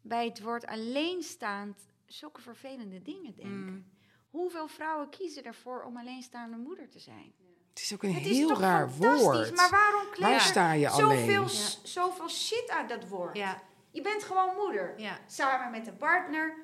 bij 0.00 0.24
het 0.24 0.40
woord 0.42 0.66
alleenstaand 0.66 1.88
zulke 2.06 2.40
vervelende 2.40 3.02
dingen 3.02 3.34
denken. 3.34 3.64
Mm. 3.64 3.86
Hoeveel 4.30 4.68
vrouwen 4.68 5.08
kiezen 5.10 5.44
ervoor 5.44 5.82
om 5.82 5.96
alleenstaande 5.96 6.56
moeder 6.56 6.88
te 6.88 6.98
zijn? 6.98 7.32
Het 7.76 7.84
is 7.84 7.92
ook 7.94 8.02
een 8.02 8.14
Het 8.14 8.26
is 8.26 8.36
heel 8.36 8.48
toch 8.48 8.60
raar 8.60 8.90
woord. 8.90 9.54
Maar 9.56 9.70
waarom 9.70 10.02
Waar 10.04 10.12
kleven 10.12 10.40
sta 10.40 10.72
je 10.72 10.88
zoveel, 10.88 11.06
alleen? 11.42 11.48
zoveel 11.82 12.28
shit 12.28 12.70
uit 12.70 12.88
dat 12.88 13.08
woord? 13.08 13.36
Ja, 13.36 13.62
Je 13.90 14.00
bent 14.00 14.22
gewoon 14.24 14.54
moeder. 14.56 14.94
ja. 14.96 15.18
Samen 15.26 15.70
met 15.70 15.86
een 15.86 15.96
partner 15.96 16.54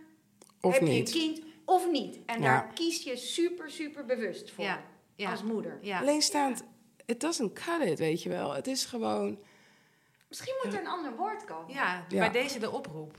Of 0.60 0.72
heb 0.72 0.82
niet? 0.82 1.12
je 1.12 1.18
een 1.22 1.34
kind, 1.34 1.44
of 1.64 1.90
niet. 1.90 2.18
En 2.26 2.42
Ja. 2.42 2.48
daar 2.48 2.70
kies 2.74 3.02
je 3.04 3.16
super, 3.16 3.70
super 3.70 4.04
bewust 4.04 4.50
voor. 4.50 4.64
Ja, 4.64 4.82
ja. 5.16 5.30
Als 5.30 5.42
moeder. 5.42 5.78
Ja. 5.82 6.00
Alleenstaand, 6.00 6.62
it 7.04 7.20
doesn't 7.20 7.52
cut 7.52 7.80
it, 7.88 7.98
weet 7.98 8.22
je 8.22 8.28
wel. 8.28 8.52
Het 8.54 8.66
is 8.66 8.84
gewoon, 8.84 9.38
Misschien 10.28 10.54
moet 10.64 10.72
er 10.74 10.80
een 10.80 10.86
ander 10.88 11.16
woord 11.16 11.44
komen. 11.44 11.74
Ja, 11.74 12.04
Ja. 12.08 12.18
bij 12.18 12.30
deze 12.30 12.58
de 12.58 12.70
oproep 12.70 13.16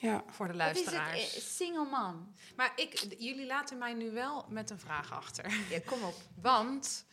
ja. 0.00 0.24
voor 0.28 0.46
de 0.46 0.58
Wat 0.58 0.76
is 0.76 0.84
het? 0.84 0.94
luisteraars. 0.94 1.36
Eh, 1.36 1.42
Single 1.42 1.84
man. 1.84 2.34
Maar 2.56 2.72
ik, 2.76 3.14
jullie 3.18 3.46
laten 3.46 3.78
mij 3.78 3.94
nu 3.94 4.10
wel 4.10 4.46
met 4.48 4.70
een 4.70 4.78
vraag 4.78 5.12
achter. 5.12 5.52
Ja, 5.70 5.80
kom 5.84 6.02
op. 6.02 6.14
Want 6.42 7.06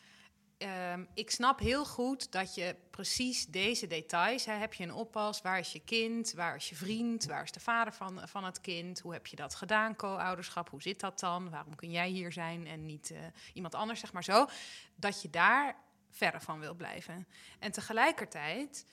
ehm, 0.58 1.04
ik 1.14 1.30
snap 1.30 1.58
heel 1.58 1.84
goed 1.86 2.32
dat 2.32 2.54
je 2.54 2.76
precies 2.90 3.46
deze 3.46 3.86
details... 3.86 4.44
Hè, 4.44 4.52
heb 4.52 4.74
je 4.74 4.84
een 4.84 4.94
oppas, 4.94 5.42
waar 5.42 5.58
is 5.58 5.72
je 5.72 5.80
kind, 5.84 6.32
waar 6.32 6.56
is 6.56 6.68
je 6.68 6.74
vriend... 6.74 7.24
waar 7.24 7.42
is 7.42 7.52
de 7.52 7.60
vader 7.60 7.92
van, 7.92 8.28
van 8.28 8.44
het 8.44 8.60
kind, 8.60 9.00
hoe 9.00 9.12
heb 9.12 9.26
je 9.26 9.36
dat 9.36 9.54
gedaan, 9.54 9.96
co-ouderschap... 9.96 10.70
hoe 10.70 10.82
zit 10.82 11.00
dat 11.00 11.20
dan, 11.20 11.50
waarom 11.50 11.74
kun 11.74 11.90
jij 11.90 12.08
hier 12.08 12.32
zijn 12.32 12.66
en 12.66 12.86
niet 12.86 13.10
eh, 13.10 13.18
iemand 13.52 13.74
anders, 13.74 14.00
zeg 14.00 14.12
maar 14.12 14.24
zo... 14.24 14.46
dat 14.94 15.22
je 15.22 15.30
daar 15.30 15.76
verre 16.10 16.40
van 16.40 16.60
wil 16.60 16.74
blijven. 16.74 17.26
En 17.58 17.72
tegelijkertijd 17.72 18.84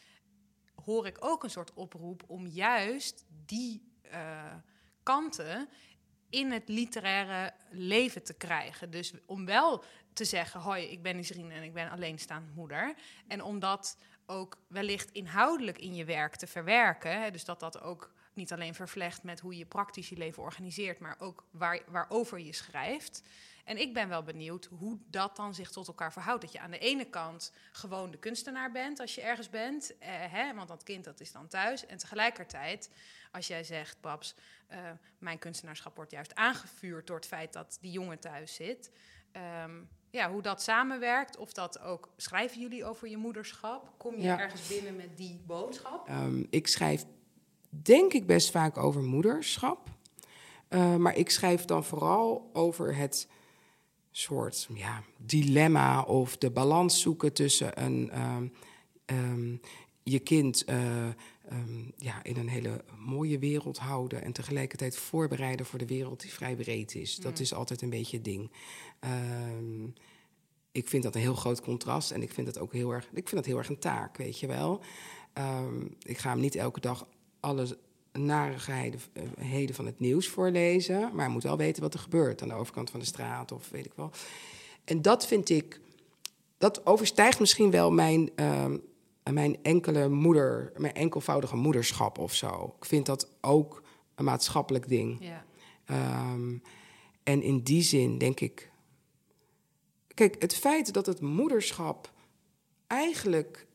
hoor 0.84 1.08
ik 1.08 1.18
ook 1.20 1.44
een 1.44 1.50
soort 1.50 1.74
oproep 1.74 2.24
om 2.28 2.48
juist 2.48 3.26
die 3.46 3.94
eh, 4.02 4.54
kanten 5.04 5.70
in 6.30 6.52
het 6.52 6.70
literaire 6.70 7.54
leven 7.70 8.24
te 8.24 8.34
krijgen. 8.34 8.92
Dus 8.92 9.14
om 9.26 9.46
wel 9.46 9.84
te 10.14 10.26
zeggen, 10.26 10.60
hoi, 10.60 10.84
ik 10.84 11.02
ben 11.02 11.18
Isrien 11.18 11.52
en 11.52 11.64
ik 11.64 11.74
ben 11.74 11.90
alleenstaand 11.90 12.56
moeder. 12.56 12.96
En 13.28 13.44
om 13.44 13.60
dat 13.60 13.98
ook 14.26 14.58
wellicht 14.68 15.12
inhoudelijk 15.12 15.78
in 15.78 15.96
je 15.96 16.06
werk 16.06 16.36
te 16.36 16.48
verwerken. 16.48 17.22
Hè, 17.22 17.32
dus 17.32 17.46
dat 17.46 17.60
dat 17.60 17.82
ook 17.82 18.14
niet 18.34 18.54
alleen 18.54 18.74
vervlecht 18.76 19.24
met 19.24 19.40
hoe 19.40 19.58
je 19.58 19.66
praktisch 19.66 20.10
je 20.10 20.18
leven 20.18 20.44
organiseert, 20.44 21.00
maar 21.00 21.16
ook 21.20 21.46
waar, 21.52 21.82
waarover 21.88 22.40
je 22.40 22.54
schrijft. 22.54 23.24
En 23.66 23.78
ik 23.82 23.94
ben 23.94 24.10
wel 24.10 24.24
benieuwd 24.24 24.70
hoe 24.80 24.98
dat 25.10 25.36
dan 25.36 25.54
zich 25.54 25.72
tot 25.72 25.88
elkaar 25.88 26.12
verhoudt. 26.14 26.42
Dat 26.42 26.52
je 26.52 26.60
aan 26.60 26.72
de 26.72 26.78
ene 26.80 27.06
kant 27.06 27.52
gewoon 27.72 28.12
de 28.12 28.18
kunstenaar 28.18 28.72
bent 28.72 29.00
als 29.00 29.16
je 29.16 29.22
ergens 29.22 29.50
bent. 29.50 29.98
Eh, 29.98 30.10
hè, 30.10 30.54
want 30.54 30.68
dat 30.68 30.84
kind 30.84 31.04
dat 31.04 31.20
is 31.20 31.32
dan 31.32 31.48
thuis. 31.48 31.86
En 31.86 31.98
tegelijkertijd, 31.98 32.90
als 33.32 33.48
jij 33.48 33.64
zegt, 33.64 34.02
Babs, 34.02 34.36
eh, 34.68 34.80
mijn 35.18 35.40
kunstenaarschap 35.40 35.96
wordt 35.96 36.12
juist 36.12 36.36
aangevuurd 36.36 37.08
door 37.08 37.16
het 37.16 37.26
feit 37.28 37.54
dat 37.54 37.78
die 37.82 37.92
jongen 37.92 38.20
thuis 38.20 38.54
zit. 38.56 38.92
Ehm, 39.32 39.72
ja, 40.10 40.32
hoe 40.32 40.42
dat 40.42 40.62
samenwerkt, 40.62 41.38
of 41.38 41.54
dat 41.54 41.80
ook 41.80 42.10
schrijven 42.18 42.60
jullie 42.62 42.86
over 42.86 43.08
je 43.08 43.18
moederschap? 43.18 43.94
Kom 43.98 44.16
je 44.16 44.22
Ja. 44.24 44.40
ergens 44.40 44.68
binnen 44.68 44.96
met 44.96 45.18
die 45.18 45.42
boodschap? 45.46 46.08
Ehm, 46.08 46.44
ik 46.50 46.68
schrijf 46.68 47.06
denk 47.70 48.14
ik 48.14 48.26
best 48.26 48.52
vaak 48.52 48.78
over 48.78 49.02
moederschap. 49.02 49.90
Eh, 50.68 50.96
maar 50.96 51.16
ik 51.16 51.30
schrijf 51.30 51.66
dan 51.66 51.84
vooral 51.84 52.50
over 52.54 52.96
het 52.96 53.28
soort 54.18 54.68
ja, 54.74 55.04
dilemma 55.18 56.02
of 56.02 56.38
de 56.38 56.52
balans 56.52 57.02
zoeken 57.02 57.34
tussen 57.34 57.84
een, 57.84 58.10
ehm, 58.12 58.48
ehm, 59.06 59.56
je 60.04 60.20
kind 60.20 60.64
eh, 60.64 61.08
ehm, 61.08 61.90
ja, 61.98 62.24
in 62.24 62.38
een 62.38 62.48
hele 62.48 62.84
mooie 62.98 63.40
wereld 63.40 63.78
houden 63.78 64.24
en 64.24 64.32
tegelijkertijd 64.32 64.98
voorbereiden 64.98 65.66
voor 65.66 65.80
de 65.80 65.86
wereld 65.86 66.22
die 66.22 66.34
vrij 66.34 66.56
breed 66.56 66.96
is. 66.96 67.16
Dat 67.16 67.40
is 67.40 67.54
altijd 67.54 67.82
een 67.82 67.90
beetje 67.90 68.16
het 68.16 68.26
ding. 68.26 68.52
Ik 70.72 70.88
vind 70.88 71.04
dat 71.04 71.16
een 71.16 71.22
heel 71.22 71.36
groot 71.36 71.62
contrast 71.62 72.12
en 72.12 72.22
ik 72.22 72.34
vind 72.34 72.48
dat 72.48 72.60
ook 72.60 72.74
heel 72.74 72.92
erg, 72.92 73.06
ik 73.06 73.30
vind 73.30 73.32
dat 73.32 73.46
heel 73.46 73.58
erg 73.58 73.70
een 73.70 73.80
taak, 73.80 74.18
weet 74.18 74.40
je 74.40 74.48
wel. 74.48 74.82
Ik 76.02 76.18
ga 76.18 76.30
hem 76.30 76.40
niet 76.40 76.56
elke 76.56 76.80
dag 76.80 77.08
alle 77.40 77.78
narigheden 78.18 79.00
eh, 79.14 79.24
heden 79.40 79.76
van 79.76 79.86
het 79.86 80.00
nieuws 80.00 80.28
voorlezen. 80.28 81.10
Maar 81.14 81.30
moet 81.30 81.44
wel 81.44 81.58
weten 81.58 81.82
wat 81.82 81.94
er 81.94 82.00
gebeurt 82.00 82.42
aan 82.42 82.48
de 82.48 82.54
overkant 82.54 82.90
van 82.90 83.00
de 83.00 83.06
straat 83.06 83.52
of 83.52 83.70
weet 83.70 83.86
ik 83.86 83.94
wel. 83.96 84.12
En 84.84 85.02
dat 85.02 85.28
vind 85.28 85.50
ik, 85.50 85.82
dat 86.58 86.86
overstijgt 86.86 87.40
misschien 87.40 87.72
wel 87.72 87.92
mijn, 87.92 88.30
ehm, 88.36 88.78
mijn 89.32 89.58
enkele 89.64 90.10
moeder, 90.10 90.72
mijn 90.78 90.94
enkelvoudige 90.94 91.56
moederschap 91.56 92.18
of 92.18 92.34
zo. 92.34 92.76
Ik 92.78 92.86
vind 92.86 93.06
dat 93.06 93.30
ook 93.42 93.84
een 94.16 94.26
maatschappelijk 94.26 94.88
ding. 94.88 95.18
Ja. 95.20 95.46
Ehm, 95.86 96.58
en 97.24 97.42
in 97.42 97.60
die 97.60 97.82
zin 97.82 98.18
denk 98.18 98.40
ik. 98.40 98.72
Kijk, 100.14 100.42
het 100.42 100.56
feit 100.56 100.94
dat 100.94 101.06
het 101.06 101.22
moederschap 101.22 102.12
eigenlijk, 102.88 103.68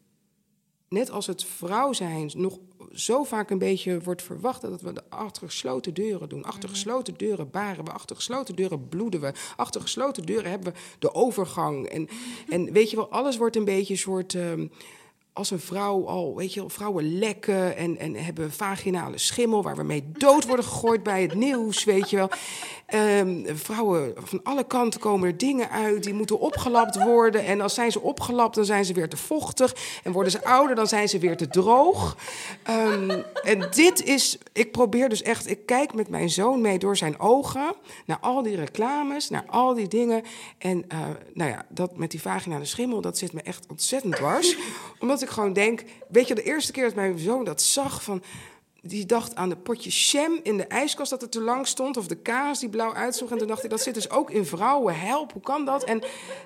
net 0.89 1.11
als 1.11 1.27
het 1.27 1.45
vrouw 1.45 1.93
zijn, 1.93 2.31
nog 2.35 2.59
zo 2.93 3.25
vaak 3.25 3.51
een 3.51 3.59
beetje 3.59 4.01
wordt 4.01 4.23
verwacht 4.23 4.61
dat 4.61 4.81
we 4.81 4.93
de 4.93 5.03
achter 5.09 5.47
gesloten 5.47 5.95
deuren 5.95 6.29
doen. 6.29 6.45
Achter 6.45 6.69
gesloten 6.69 7.15
deuren 7.17 7.51
baren 7.51 7.85
we, 7.85 7.91
achter 7.91 8.17
gesloten 8.17 8.55
deuren 8.55 8.89
bloeden 8.89 9.21
we, 9.21 9.33
achter 9.57 9.81
gesloten 9.81 10.27
deuren 10.27 10.51
hebben 10.51 10.73
we 10.73 10.79
de 10.99 11.15
overgang. 11.15 11.87
En, 11.87 12.09
en 12.49 12.73
weet 12.73 12.91
je 12.91 12.97
wel, 12.97 13.11
alles 13.11 13.37
wordt 13.37 13.57
een 13.57 13.65
beetje 13.65 13.93
een 13.93 13.99
soort. 13.99 14.35
ehm, 14.35 14.67
als 15.33 15.51
een 15.51 15.61
vrouw 15.61 16.07
al, 16.07 16.37
weet 16.37 16.55
je 16.55 16.65
vrouwen 16.67 17.19
lekken 17.19 17.77
en, 17.77 17.99
en 17.99 18.15
hebben 18.15 18.53
vaginale 18.53 19.19
schimmel 19.19 19.63
waar 19.63 19.77
we 19.77 19.83
mee 19.83 20.05
dood 20.13 20.47
worden 20.47 20.65
gegooid 20.65 21.03
bij 21.03 21.23
het 21.23 21.35
nieuws, 21.35 21.85
weet 21.85 22.11
je 22.11 22.17
wel. 22.17 22.31
Ehm, 22.87 23.57
vrouwen 23.57 24.13
van 24.17 24.41
alle 24.43 24.65
kanten 24.65 25.01
komen 25.01 25.29
er 25.29 25.37
dingen 25.37 25.71
uit, 25.71 26.03
die 26.03 26.15
moeten 26.15 26.41
opgelapt 26.41 27.03
worden. 27.03 27.45
En 27.45 27.61
als 27.61 27.75
zijn 27.75 27.93
ze 27.93 28.01
opgelapt, 28.01 28.55
dan 28.55 28.65
zijn 28.65 28.85
ze 28.85 28.93
weer 28.93 29.09
te 29.09 29.17
vochtig. 29.17 29.75
En 30.03 30.13
worden 30.13 30.33
ze 30.33 30.45
ouder, 30.45 30.77
dan 30.77 30.87
zijn 30.87 31.09
ze 31.09 31.19
weer 31.19 31.37
te 31.37 31.49
droog. 31.49 32.17
Ehm, 32.63 33.23
en 33.43 33.69
dit 33.71 34.05
is, 34.05 34.39
ik 34.53 34.73
probeer 34.73 35.09
dus 35.09 35.23
echt, 35.23 35.51
ik 35.51 35.67
kijk 35.67 35.95
met 35.95 36.09
mijn 36.09 36.31
zoon 36.31 36.61
mee 36.61 36.79
door 36.79 36.97
zijn 36.97 37.21
ogen 37.21 37.75
naar 38.07 38.19
al 38.21 38.43
die 38.43 38.57
reclames, 38.57 39.29
naar 39.29 39.45
al 39.47 39.75
die 39.75 39.89
dingen. 39.89 40.23
En 40.59 40.85
eh, 40.89 40.99
nou 41.35 41.51
ja, 41.51 41.67
dat 41.69 41.97
met 41.97 42.11
die 42.11 42.21
vaginale 42.21 42.65
schimmel, 42.65 43.01
dat 43.01 43.19
zit 43.19 43.33
me 43.33 43.43
echt 43.43 43.67
ontzettend 43.69 44.17
dwars. 44.17 44.57
Omdat 44.99 45.20
ik 45.23 45.29
gewoon 45.29 45.53
denk, 45.53 45.85
weet 46.09 46.29
je, 46.29 46.35
de 46.35 46.43
eerste 46.43 46.73
keer 46.73 46.85
dat 46.85 46.95
mijn 46.95 47.19
zoon 47.19 47.45
dat 47.45 47.63
zag 47.63 48.03
van... 48.03 48.23
Die 48.83 49.07
dacht 49.07 49.35
aan 49.35 49.49
de 49.49 49.57
potje 49.57 49.91
jam 49.91 50.41
in 50.43 50.57
de 50.57 50.67
ijskast 50.67 51.11
dat 51.11 51.23
er 51.23 51.29
te 51.29 51.41
lang 51.41 51.67
stond. 51.67 51.97
Of 51.97 52.07
de 52.07 52.17
kaas 52.17 52.61
die 52.61 52.69
blauw 52.69 52.95
uitzag. 52.95 53.31
En 53.31 53.39
toen 53.39 53.47
dacht 53.47 53.65
ik, 53.65 53.71
dat 53.71 53.81
zit 53.81 53.95
dus 53.95 54.11
ook 54.11 54.31
in 54.31 54.47
vrouwen. 54.47 54.99
Help, 54.99 55.33
hoe 55.33 55.43
kan 55.43 55.65
dat? 55.65 55.85
En, 55.85 55.99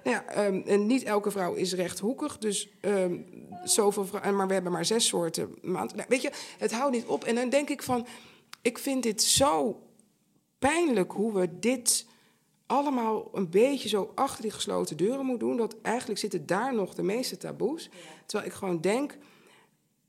nou 0.05 0.17
ja, 0.17 0.25
ehm, 0.27 0.63
en 0.67 0.87
niet 0.87 1.03
elke 1.03 1.31
vrouw 1.31 1.55
is 1.55 1.75
rechthoekig. 1.75 2.39
Dus 2.39 2.69
ehm, 2.81 3.17
zoveel 3.65 4.05
vrouwen. 4.05 4.37
Maar 4.37 4.47
we 4.47 4.53
hebben 4.53 4.73
maar 4.73 4.85
zes 4.85 5.07
soorten 5.07 5.55
maand. 5.63 5.95
Nou, 5.95 6.07
weet 6.09 6.23
je, 6.23 6.31
het 6.59 6.73
houdt 6.73 6.95
niet 6.95 7.07
op. 7.07 7.25
En 7.25 7.35
dan 7.35 7.49
denk 7.49 7.69
ik 7.69 7.83
van, 7.83 8.07
ik 8.63 8.79
vind 8.79 9.03
dit 9.03 9.23
zo 9.23 9.81
pijnlijk 10.59 11.13
hoe 11.13 11.33
we 11.33 11.59
dit 11.59 12.07
allemaal 12.67 13.29
een 13.33 13.51
beetje 13.51 13.89
zo 13.89 14.13
achter 14.15 14.43
die 14.43 14.51
gesloten 14.51 14.97
deuren 14.97 15.27
moeten 15.27 15.49
doen. 15.49 15.57
Dat 15.57 15.81
eigenlijk 15.83 16.21
zitten 16.21 16.47
daar 16.47 16.75
nog 16.75 16.95
de 16.95 17.03
meeste 17.03 17.37
taboes. 17.37 17.91
Terwijl 18.27 18.51
ik 18.51 18.57
gewoon 18.57 18.81
denk, 18.81 19.19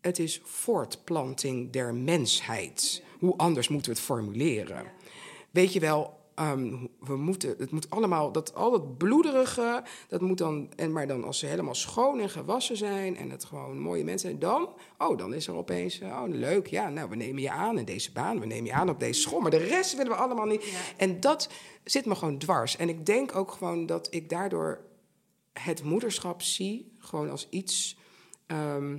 het 0.01 0.19
is 0.19 0.41
voortplanting 0.43 1.71
der 1.71 1.95
mensheid. 1.95 3.03
Hoe 3.19 3.37
anders 3.37 3.67
moeten 3.67 3.91
we 3.91 3.97
het 3.97 4.07
formuleren? 4.07 4.91
Weet 5.51 5.73
je 5.73 5.79
wel, 5.79 6.19
ehm, 6.35 6.85
we 6.99 7.15
moeten, 7.15 7.55
het 7.57 7.71
moet 7.71 7.89
allemaal, 7.89 8.31
dat 8.31 8.55
al 8.55 8.71
dat 8.71 8.97
bloederige, 8.97 9.83
dat 10.07 10.21
moet 10.21 10.37
dan, 10.37 10.69
en 10.75 10.91
maar 10.91 11.07
dan 11.07 11.23
als 11.23 11.39
ze 11.39 11.45
helemaal 11.45 11.75
schoon 11.75 12.19
en 12.19 12.29
gewassen 12.29 12.77
zijn 12.77 13.17
en 13.17 13.29
het 13.29 13.45
gewoon 13.45 13.79
mooie 13.79 14.03
mensen 14.03 14.29
zijn, 14.29 14.41
dan, 14.41 14.69
oh, 14.97 15.17
dan 15.17 15.33
is 15.33 15.47
er 15.47 15.55
opeens, 15.55 16.01
oh, 16.01 16.23
leuk, 16.27 16.67
ja, 16.67 16.89
nou, 16.89 17.09
we 17.09 17.15
nemen 17.15 17.41
je 17.41 17.51
aan 17.51 17.77
in 17.77 17.85
deze 17.85 18.11
baan, 18.11 18.39
we 18.39 18.45
nemen 18.45 18.65
je 18.65 18.73
aan 18.73 18.89
op 18.89 18.99
deze 18.99 19.21
school, 19.21 19.39
maar 19.39 19.51
de 19.51 19.57
rest 19.57 19.95
willen 19.95 20.11
we 20.11 20.17
allemaal 20.17 20.45
niet. 20.45 20.73
En 20.97 21.19
dat 21.19 21.49
zit 21.83 22.05
me 22.05 22.15
gewoon 22.15 22.37
dwars. 22.37 22.77
En 22.77 22.89
ik 22.89 23.05
denk 23.05 23.35
ook 23.35 23.51
gewoon 23.51 23.85
dat 23.85 24.07
ik 24.13 24.29
daardoor 24.29 24.83
het 25.53 25.83
moederschap 25.83 26.41
zie, 26.41 26.91
gewoon 26.99 27.29
als 27.29 27.47
iets, 27.49 27.97
ehm, 28.45 28.97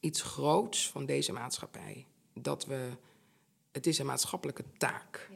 iets 0.00 0.22
groots 0.22 0.90
van 0.90 1.06
deze 1.06 1.32
maatschappij. 1.32 2.06
Dat 2.34 2.66
we, 2.66 2.88
het 3.72 3.86
is 3.86 3.98
een 3.98 4.06
maatschappelijke 4.06 4.64
taak. 4.78 5.30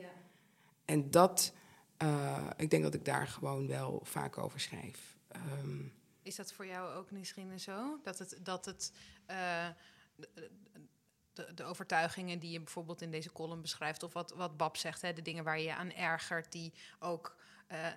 En 0.87 1.11
dat, 1.11 1.53
eh, 1.97 2.51
ik 2.57 2.71
denk 2.71 2.83
dat 2.83 2.95
ik 2.95 3.05
daar 3.05 3.27
gewoon 3.27 3.67
wel 3.67 4.01
vaak 4.05 4.39
over 4.39 4.61
schrijf. 4.61 5.17
Ehm, 5.29 5.83
Is 6.23 6.37
dat 6.37 6.53
voor 6.53 6.67
jou 6.67 6.95
ook 6.95 7.11
misschien 7.11 7.61
zo? 7.61 7.99
Dat 8.03 8.19
het, 8.19 8.39
dat 8.43 8.65
het 8.65 8.93
eh, 9.27 9.69
de, 11.33 11.55
de, 11.55 11.65
overtuigingen 11.65 12.39
die 12.39 12.51
je 12.51 12.61
bijvoorbeeld 12.61 13.03
in 13.03 13.11
deze 13.11 13.33
column 13.33 13.61
beschrijft, 13.61 14.03
of 14.03 14.13
wat, 14.13 14.31
wat 14.31 14.57
Bab 14.57 14.77
zegt, 14.77 15.03
hè, 15.03 15.13
de 15.13 15.23
dingen 15.23 15.45
waar 15.45 15.61
je 15.61 15.75
aan 15.75 15.93
ergert, 15.93 16.53
die 16.53 16.73
ook 16.99 17.37
eh, 17.67 17.89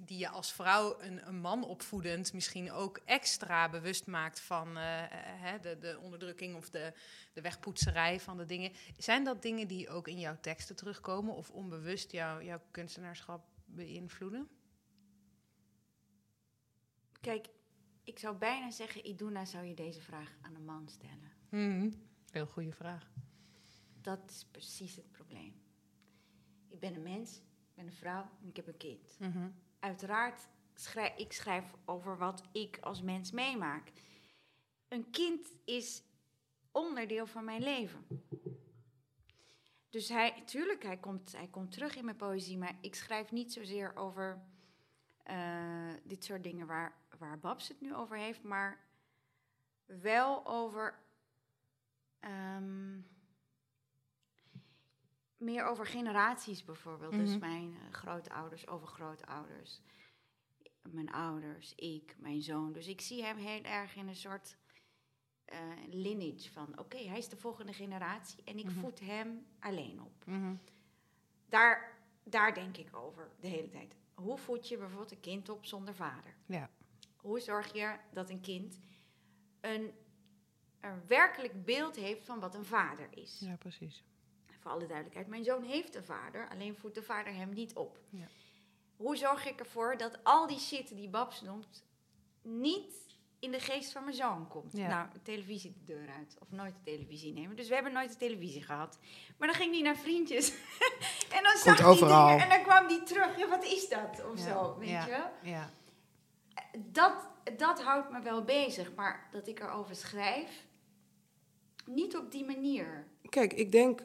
die 0.00 0.18
je 0.18 0.28
als 0.28 0.52
vrouw 0.52 1.00
een, 1.00 1.28
een 1.28 1.40
man 1.40 1.64
opvoedend 1.64 2.32
misschien 2.32 2.72
ook 2.72 3.00
extra 3.04 3.68
bewust 3.68 4.06
maakt 4.06 4.40
van 4.40 4.76
eh, 4.76 5.04
eh, 5.04 5.10
hè, 5.42 5.60
de, 5.60 5.78
de 5.78 5.98
onderdrukking 6.02 6.56
of 6.56 6.70
de, 6.70 6.92
de 7.32 7.40
wegpoetserij 7.40 8.20
van 8.20 8.36
de 8.36 8.44
dingen. 8.44 8.72
Zijn 8.96 9.24
dat 9.24 9.42
dingen 9.42 9.68
die 9.68 9.88
ook 9.88 10.08
in 10.08 10.18
jouw 10.18 10.36
teksten 10.40 10.76
terugkomen 10.76 11.34
of 11.34 11.50
onbewust 11.50 12.12
jou, 12.12 12.44
jouw 12.44 12.60
kunstenaarschap 12.70 13.46
beïnvloeden? 13.64 14.48
Kijk, 17.20 17.48
ik 18.04 18.18
zou 18.18 18.36
bijna 18.36 18.70
zeggen, 18.70 19.08
Iduna, 19.08 19.44
zou 19.44 19.64
je 19.64 19.74
deze 19.74 20.00
vraag 20.00 20.36
aan 20.40 20.54
een 20.54 20.64
man 20.64 20.88
stellen. 20.88 21.32
Mhm. 21.48 21.90
Heel 22.30 22.46
goede 22.46 22.72
vraag. 22.72 23.10
Dat 24.00 24.30
is 24.30 24.46
precies 24.50 24.96
het 24.96 25.12
probleem. 25.12 25.54
ik 26.68 26.80
ben 26.80 26.94
een 26.94 27.02
mens, 27.02 27.40
ben 27.78 27.86
een 27.86 27.92
vrouw 27.92 28.30
en 28.40 28.48
ik 28.48 28.56
heb 28.56 28.66
een 28.66 28.76
kind. 28.76 29.16
Mhm. 29.18 29.48
Uiteraard 29.78 30.48
schrijf 30.74 31.16
ik 31.16 31.32
schrijf 31.32 31.64
over 31.84 32.18
wat 32.18 32.42
ik 32.52 32.78
als 32.80 33.02
mens 33.02 33.30
meemaak. 33.30 33.92
Een 34.88 35.10
kind 35.10 35.52
is 35.64 36.02
onderdeel 36.72 37.26
van 37.26 37.44
mijn 37.44 37.62
leven. 37.62 38.06
Dus 39.90 40.08
hij, 40.08 40.42
tuurlijk, 40.44 40.82
hij 40.82 40.96
komt, 40.96 41.32
hij 41.32 41.46
komt 41.46 41.72
terug 41.72 41.96
in 41.96 42.04
mijn 42.04 42.16
poëzie, 42.16 42.58
maar 42.58 42.78
ik 42.80 42.94
schrijf 42.94 43.30
niet 43.30 43.52
zozeer 43.52 43.96
over 43.96 44.42
eh, 45.22 45.92
dit 46.04 46.24
soort 46.24 46.42
dingen 46.42 46.66
waar, 46.66 46.96
waar 47.18 47.38
Babs 47.38 47.68
het 47.68 47.80
nu 47.80 47.94
over 47.94 48.16
heeft, 48.16 48.42
maar 48.42 48.86
wel 49.84 50.46
over 50.46 50.98
ehm, 52.20 53.00
meer 55.38 55.64
over 55.64 55.86
generaties 55.86 56.64
bijvoorbeeld. 56.64 57.12
Dus 57.12 57.30
Mhm. 57.30 57.38
mijn 57.38 57.74
eh, 57.74 57.92
grootouders, 57.94 58.66
overgrootouders, 58.68 59.80
mijn 60.82 61.10
ouders, 61.12 61.74
ik, 61.74 62.16
mijn 62.18 62.42
zoon. 62.42 62.72
Dus 62.72 62.86
ik 62.86 63.00
zie 63.00 63.22
hem 63.24 63.36
heel 63.36 63.62
erg 63.62 63.96
in 63.96 64.08
een 64.08 64.16
soort 64.16 64.56
eh, 65.44 65.58
lineage 65.86 66.50
van, 66.52 66.78
oké, 66.78 66.98
hij 66.98 67.18
is 67.18 67.28
de 67.28 67.36
volgende 67.36 67.72
generatie 67.72 68.42
en 68.44 68.58
ik 68.58 68.64
Mhm. 68.64 68.78
voed 68.80 69.00
hem 69.00 69.46
alleen 69.60 70.02
op. 70.02 70.24
Mhm. 70.26 70.54
Daar, 71.48 71.98
daar 72.24 72.54
denk 72.54 72.76
ik 72.76 72.96
over 72.96 73.30
de 73.40 73.46
hele 73.48 73.68
tijd. 73.68 73.96
Hoe 74.14 74.38
voed 74.38 74.68
je 74.68 74.76
bijvoorbeeld 74.78 75.10
een 75.12 75.20
kind 75.20 75.48
op 75.48 75.64
zonder 75.66 75.94
vader? 75.94 76.34
Ja. 76.46 76.70
Hoe 77.16 77.40
zorg 77.40 77.72
je 77.72 77.96
dat 78.12 78.30
een 78.30 78.40
kind 78.40 78.78
een, 79.60 79.92
een 80.80 81.06
werkelijk 81.06 81.64
beeld 81.64 81.96
heeft 81.96 82.24
van 82.24 82.40
wat 82.40 82.54
een 82.54 82.64
vader 82.64 83.08
is? 83.10 83.38
ja, 83.40 83.56
precies. 83.56 84.04
Voor 84.68 84.76
alle 84.76 84.86
duidelijkheid, 84.86 85.26
mijn 85.28 85.44
zoon 85.44 85.62
heeft 85.62 85.94
een 85.94 86.04
vader, 86.04 86.48
alleen 86.48 86.76
voedt 86.76 86.94
de 86.94 87.02
vader 87.02 87.34
hem 87.34 87.52
niet 87.52 87.74
op. 87.74 87.98
Ja. 88.10 88.26
Hoe 88.96 89.16
zorg 89.16 89.46
ik 89.46 89.60
ervoor 89.60 89.96
dat 89.96 90.18
al 90.22 90.46
die 90.46 90.58
shit 90.58 90.88
die 90.96 91.08
Babs 91.08 91.40
noemt, 91.40 91.84
niet 92.42 92.92
in 93.38 93.50
de 93.50 93.60
geest 93.60 93.92
van 93.92 94.04
mijn 94.04 94.16
zoon 94.16 94.48
komt? 94.48 94.72
Ja. 94.72 94.88
Nou, 94.88 95.08
televisie 95.22 95.72
de 95.72 95.84
deur 95.84 96.08
uit, 96.08 96.36
of 96.40 96.50
nooit 96.50 96.74
de 96.74 96.90
televisie 96.90 97.32
nemen. 97.32 97.56
Dus 97.56 97.68
we 97.68 97.74
hebben 97.74 97.92
nooit 97.92 98.10
de 98.10 98.16
televisie 98.16 98.62
gehad. 98.62 98.98
Maar 99.38 99.48
dan 99.48 99.56
ging 99.56 99.72
hij 99.72 99.82
naar 99.82 99.96
vriendjes. 99.96 100.48
en 101.36 101.42
dan 101.42 101.56
zag 101.56 101.78
hij 101.78 101.94
dingen 101.94 102.38
en 102.40 102.48
dan 102.48 102.62
kwam 102.62 102.86
hij 102.86 103.04
terug. 103.04 103.38
Ja, 103.38 103.48
wat 103.48 103.64
is 103.64 103.88
dat? 103.88 104.24
Of 104.32 104.38
Ja. 104.38 104.52
zo, 104.52 104.78
weet 104.78 104.88
Ja. 104.88 105.04
je 105.04 105.10
wel? 105.10 105.30
Ja. 105.52 105.70
dat, 106.78 107.28
dat 107.56 107.82
houdt 107.82 108.10
me 108.10 108.20
wel 108.20 108.44
bezig, 108.44 108.94
maar 108.94 109.28
dat 109.30 109.46
ik 109.48 109.60
erover 109.60 109.96
schrijf, 109.96 110.66
niet 111.84 112.16
op 112.16 112.30
die 112.32 112.44
manier. 112.44 113.06
Kijk, 113.28 113.52
ik 113.52 113.72
denk 113.72 114.00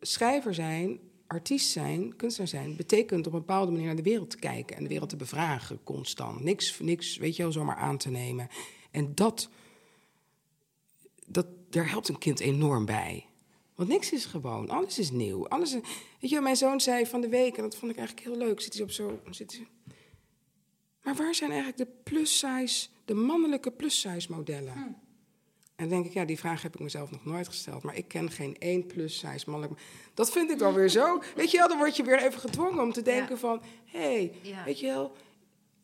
schrijver 0.00 0.54
zijn, 0.54 1.00
artiest 1.26 1.70
zijn, 1.70 2.16
kunstenaar 2.16 2.48
zijn, 2.48 2.76
betekent 2.76 3.26
op 3.26 3.32
een 3.32 3.38
bepaalde 3.38 3.70
manier 3.70 3.86
naar 3.86 3.96
de 3.96 4.02
wereld 4.02 4.30
te 4.30 4.38
kijken 4.38 4.76
en 4.76 4.82
de 4.82 4.88
wereld 4.88 5.08
te 5.08 5.16
bevragen 5.16 5.82
constant. 5.84 6.40
Niks, 6.40 6.78
niks 6.80 7.16
weet 7.16 7.36
je 7.36 7.42
wel, 7.42 7.52
zomaar 7.52 7.76
aan 7.76 7.98
te 7.98 8.10
nemen. 8.10 8.48
En 8.90 9.14
dat, 9.14 9.48
dat, 11.26 11.46
daar 11.70 11.90
helpt 11.90 12.08
een 12.08 12.18
kind 12.18 12.40
enorm 12.40 12.84
bij. 12.84 13.26
Want 13.74 13.88
niks 13.88 14.12
is 14.12 14.24
gewoon, 14.24 14.68
alles 14.68 14.98
is 14.98 15.10
nieuw. 15.10 15.48
Alles 15.48 15.72
weet 16.20 16.30
je, 16.30 16.40
mijn 16.40 16.56
zoon 16.56 16.80
zei 16.80 17.06
van 17.06 17.20
de 17.20 17.28
week, 17.28 17.56
en 17.56 17.62
dat 17.62 17.76
vond 17.76 17.90
ik 17.92 17.98
eigenlijk 17.98 18.28
heel 18.28 18.46
leuk, 18.46 18.60
zit 18.60 18.74
hij 18.74 18.82
op 18.82 18.90
zo, 18.90 19.20
zit 19.30 19.52
hij, 19.52 19.66
maar 21.08 21.16
waar 21.16 21.34
zijn 21.34 21.50
eigenlijk 21.50 21.78
de 21.78 21.96
plus-size, 22.02 22.88
de 23.04 23.14
mannelijke 23.14 23.70
plus-size 23.70 24.32
modellen? 24.32 24.72
Hm. 24.72 25.07
En 25.78 25.88
denk 25.88 26.06
ik, 26.06 26.12
ja, 26.12 26.24
die 26.24 26.38
vraag 26.38 26.62
heb 26.62 26.74
ik 26.74 26.80
mezelf 26.80 27.10
nog 27.10 27.24
nooit 27.24 27.46
gesteld. 27.46 27.82
Maar 27.82 27.96
ik 27.96 28.08
ken 28.08 28.30
geen 28.30 28.56
één 28.58 28.86
plus-size 28.86 29.50
mannelijk. 29.50 29.80
Dat 30.14 30.30
vind 30.30 30.50
ik 30.50 30.58
dan 30.58 30.74
weer 30.74 30.88
zo. 30.88 31.22
Weet 31.36 31.50
je 31.50 31.58
wel, 31.58 31.68
dan 31.68 31.78
word 31.78 31.96
je 31.96 32.02
weer 32.02 32.22
even 32.22 32.40
gedwongen 32.40 32.82
om 32.82 32.92
te 32.92 33.02
denken 33.02 33.34
Ja. 33.34 33.40
van... 33.40 33.62
hé, 33.84 33.98
hey, 33.98 34.32
Ja. 34.42 34.64
weet 34.64 34.80
je 34.80 34.86
wel, 34.86 35.12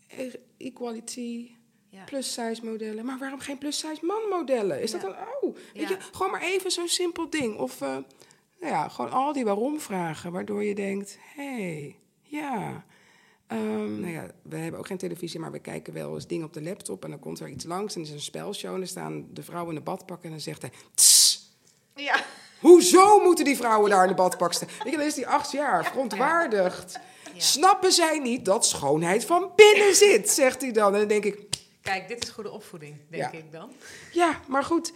eh, 0.08 0.34
equality, 0.58 1.50
Ja. 1.88 2.04
plus-size 2.04 2.64
modellen. 2.64 3.04
Maar 3.04 3.18
waarom 3.18 3.38
geen 3.38 3.58
plus-size 3.58 4.04
man-modellen? 4.06 4.82
Is 4.82 4.90
dat 4.90 5.00
dan, 5.00 5.14
oh, 5.40 5.56
weet 5.74 5.88
je, 5.88 5.96
gewoon 6.12 6.30
maar 6.32 6.42
even 6.42 6.70
zo'n 6.70 6.88
simpel 6.88 7.30
ding. 7.30 7.56
Of, 7.58 7.80
eh, 7.80 7.88
nou 8.60 8.72
ja, 8.72 8.88
gewoon 8.88 9.10
al 9.10 9.32
die 9.32 9.44
waarom-vragen, 9.44 10.32
waardoor 10.32 10.64
je 10.64 10.74
denkt, 10.74 11.18
hé, 11.34 11.54
hey, 11.62 11.96
ja... 12.22 12.84
Ehm, 13.54 14.00
nou 14.00 14.12
ja, 14.12 14.26
we 14.42 14.56
hebben 14.56 14.80
ook 14.80 14.86
geen 14.86 14.96
televisie, 14.98 15.40
maar 15.40 15.52
we 15.52 15.58
kijken 15.58 15.92
wel 15.92 16.14
eens 16.14 16.26
dingen 16.26 16.46
op 16.46 16.52
de 16.52 16.62
laptop. 16.62 17.04
En 17.04 17.10
dan 17.10 17.18
komt 17.18 17.40
er 17.40 17.48
iets 17.48 17.64
langs 17.64 17.94
en 17.94 18.00
is 18.00 18.10
een 18.10 18.20
spelshow. 18.20 18.72
En 18.72 18.78
dan 18.78 18.88
staan 18.88 19.26
de 19.32 19.42
vrouwen 19.42 19.68
in 19.74 19.78
de 19.78 19.84
badpak 19.84 20.24
en 20.24 20.30
dan 20.30 20.40
zegt 20.40 20.62
hij... 20.62 20.70
"Tss, 20.94 21.50
Ja. 21.94 22.24
Hoezo 22.60 23.20
moeten 23.22 23.44
die 23.44 23.56
vrouwen 23.56 23.90
daar 23.90 24.02
in 24.02 24.08
de 24.08 24.14
badpak 24.14 24.52
staan? 24.52 24.68
Je, 24.84 24.90
dan 24.90 25.00
is 25.06 25.14
die 25.14 25.26
acht 25.26 25.52
jaar, 25.52 25.84
verontwaardigd. 25.84 26.98
Snappen 27.36 27.92
zij 27.92 28.18
niet 28.18 28.44
dat 28.44 28.66
schoonheid 28.66 29.24
van 29.24 29.50
binnen 29.56 29.94
zit, 30.04 30.30
zegt 30.30 30.60
hij 30.60 30.72
dan. 30.72 30.92
En 30.92 30.98
dan 30.98 31.08
denk 31.08 31.24
ik, 31.24 31.38
Kijk, 31.82 32.08
dit 32.08 32.22
is 32.22 32.30
goede 32.30 32.50
opvoeding, 32.50 32.96
denk 33.10 33.32
Ja. 33.32 33.38
ik 33.38 33.52
dan. 33.52 33.72
ja, 34.12 34.40
maar 34.48 34.64
goed, 34.64 34.92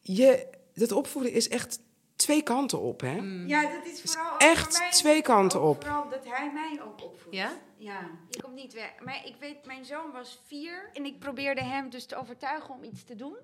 je, 0.00 0.46
dat 0.74 0.92
opvoeden 0.92 1.32
is 1.32 1.48
echt 1.48 1.78
twee 2.26 2.42
kanten 2.42 2.80
op, 2.80 3.00
hè? 3.00 3.16
Ja, 3.46 3.62
dat 3.74 3.86
is 3.86 4.00
vooral 4.02 4.38
echt 4.38 4.70
voor 4.72 4.80
mij 4.80 4.90
twee 4.90 5.22
kanten 5.22 5.60
ook 5.60 5.68
op. 5.76 5.84
Vooral 5.84 6.08
dat 6.08 6.24
hij 6.24 6.52
mij 6.52 6.80
ook 6.82 7.02
opvoedt. 7.04 7.34
Ja? 7.36 7.52
Ja, 7.76 8.10
je 8.30 8.42
komt 8.42 8.54
niet 8.54 8.72
weg. 8.72 8.94
Maar 9.04 9.26
ik 9.26 9.36
weet, 9.40 9.66
mijn 9.66 9.84
zoon 9.84 10.12
was 10.12 10.40
vier 10.46 10.90
en 10.92 11.04
ik 11.04 11.18
probeerde 11.18 11.62
hem 11.62 11.90
dus 11.90 12.06
te 12.06 12.16
overtuigen 12.16 12.74
om 12.74 12.84
iets 12.84 13.04
te 13.04 13.14
doen. 13.16 13.36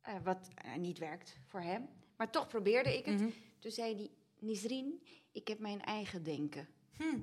eh, 0.00 0.14
wat 0.24 0.48
eh, 0.54 0.74
niet 0.76 0.98
werkt 0.98 1.36
voor 1.46 1.60
hem. 1.60 1.88
Maar 2.16 2.30
toch 2.30 2.46
probeerde 2.48 2.98
ik 2.98 3.04
het. 3.04 3.20
Mhm. 3.20 3.30
Toen 3.58 3.70
zei 3.70 3.94
hij, 3.96 4.10
Nisrien, 4.38 5.02
ik 5.32 5.48
heb 5.48 5.58
mijn 5.58 5.82
eigen 5.82 6.22
denken. 6.22 6.68
Hm. 6.96 7.18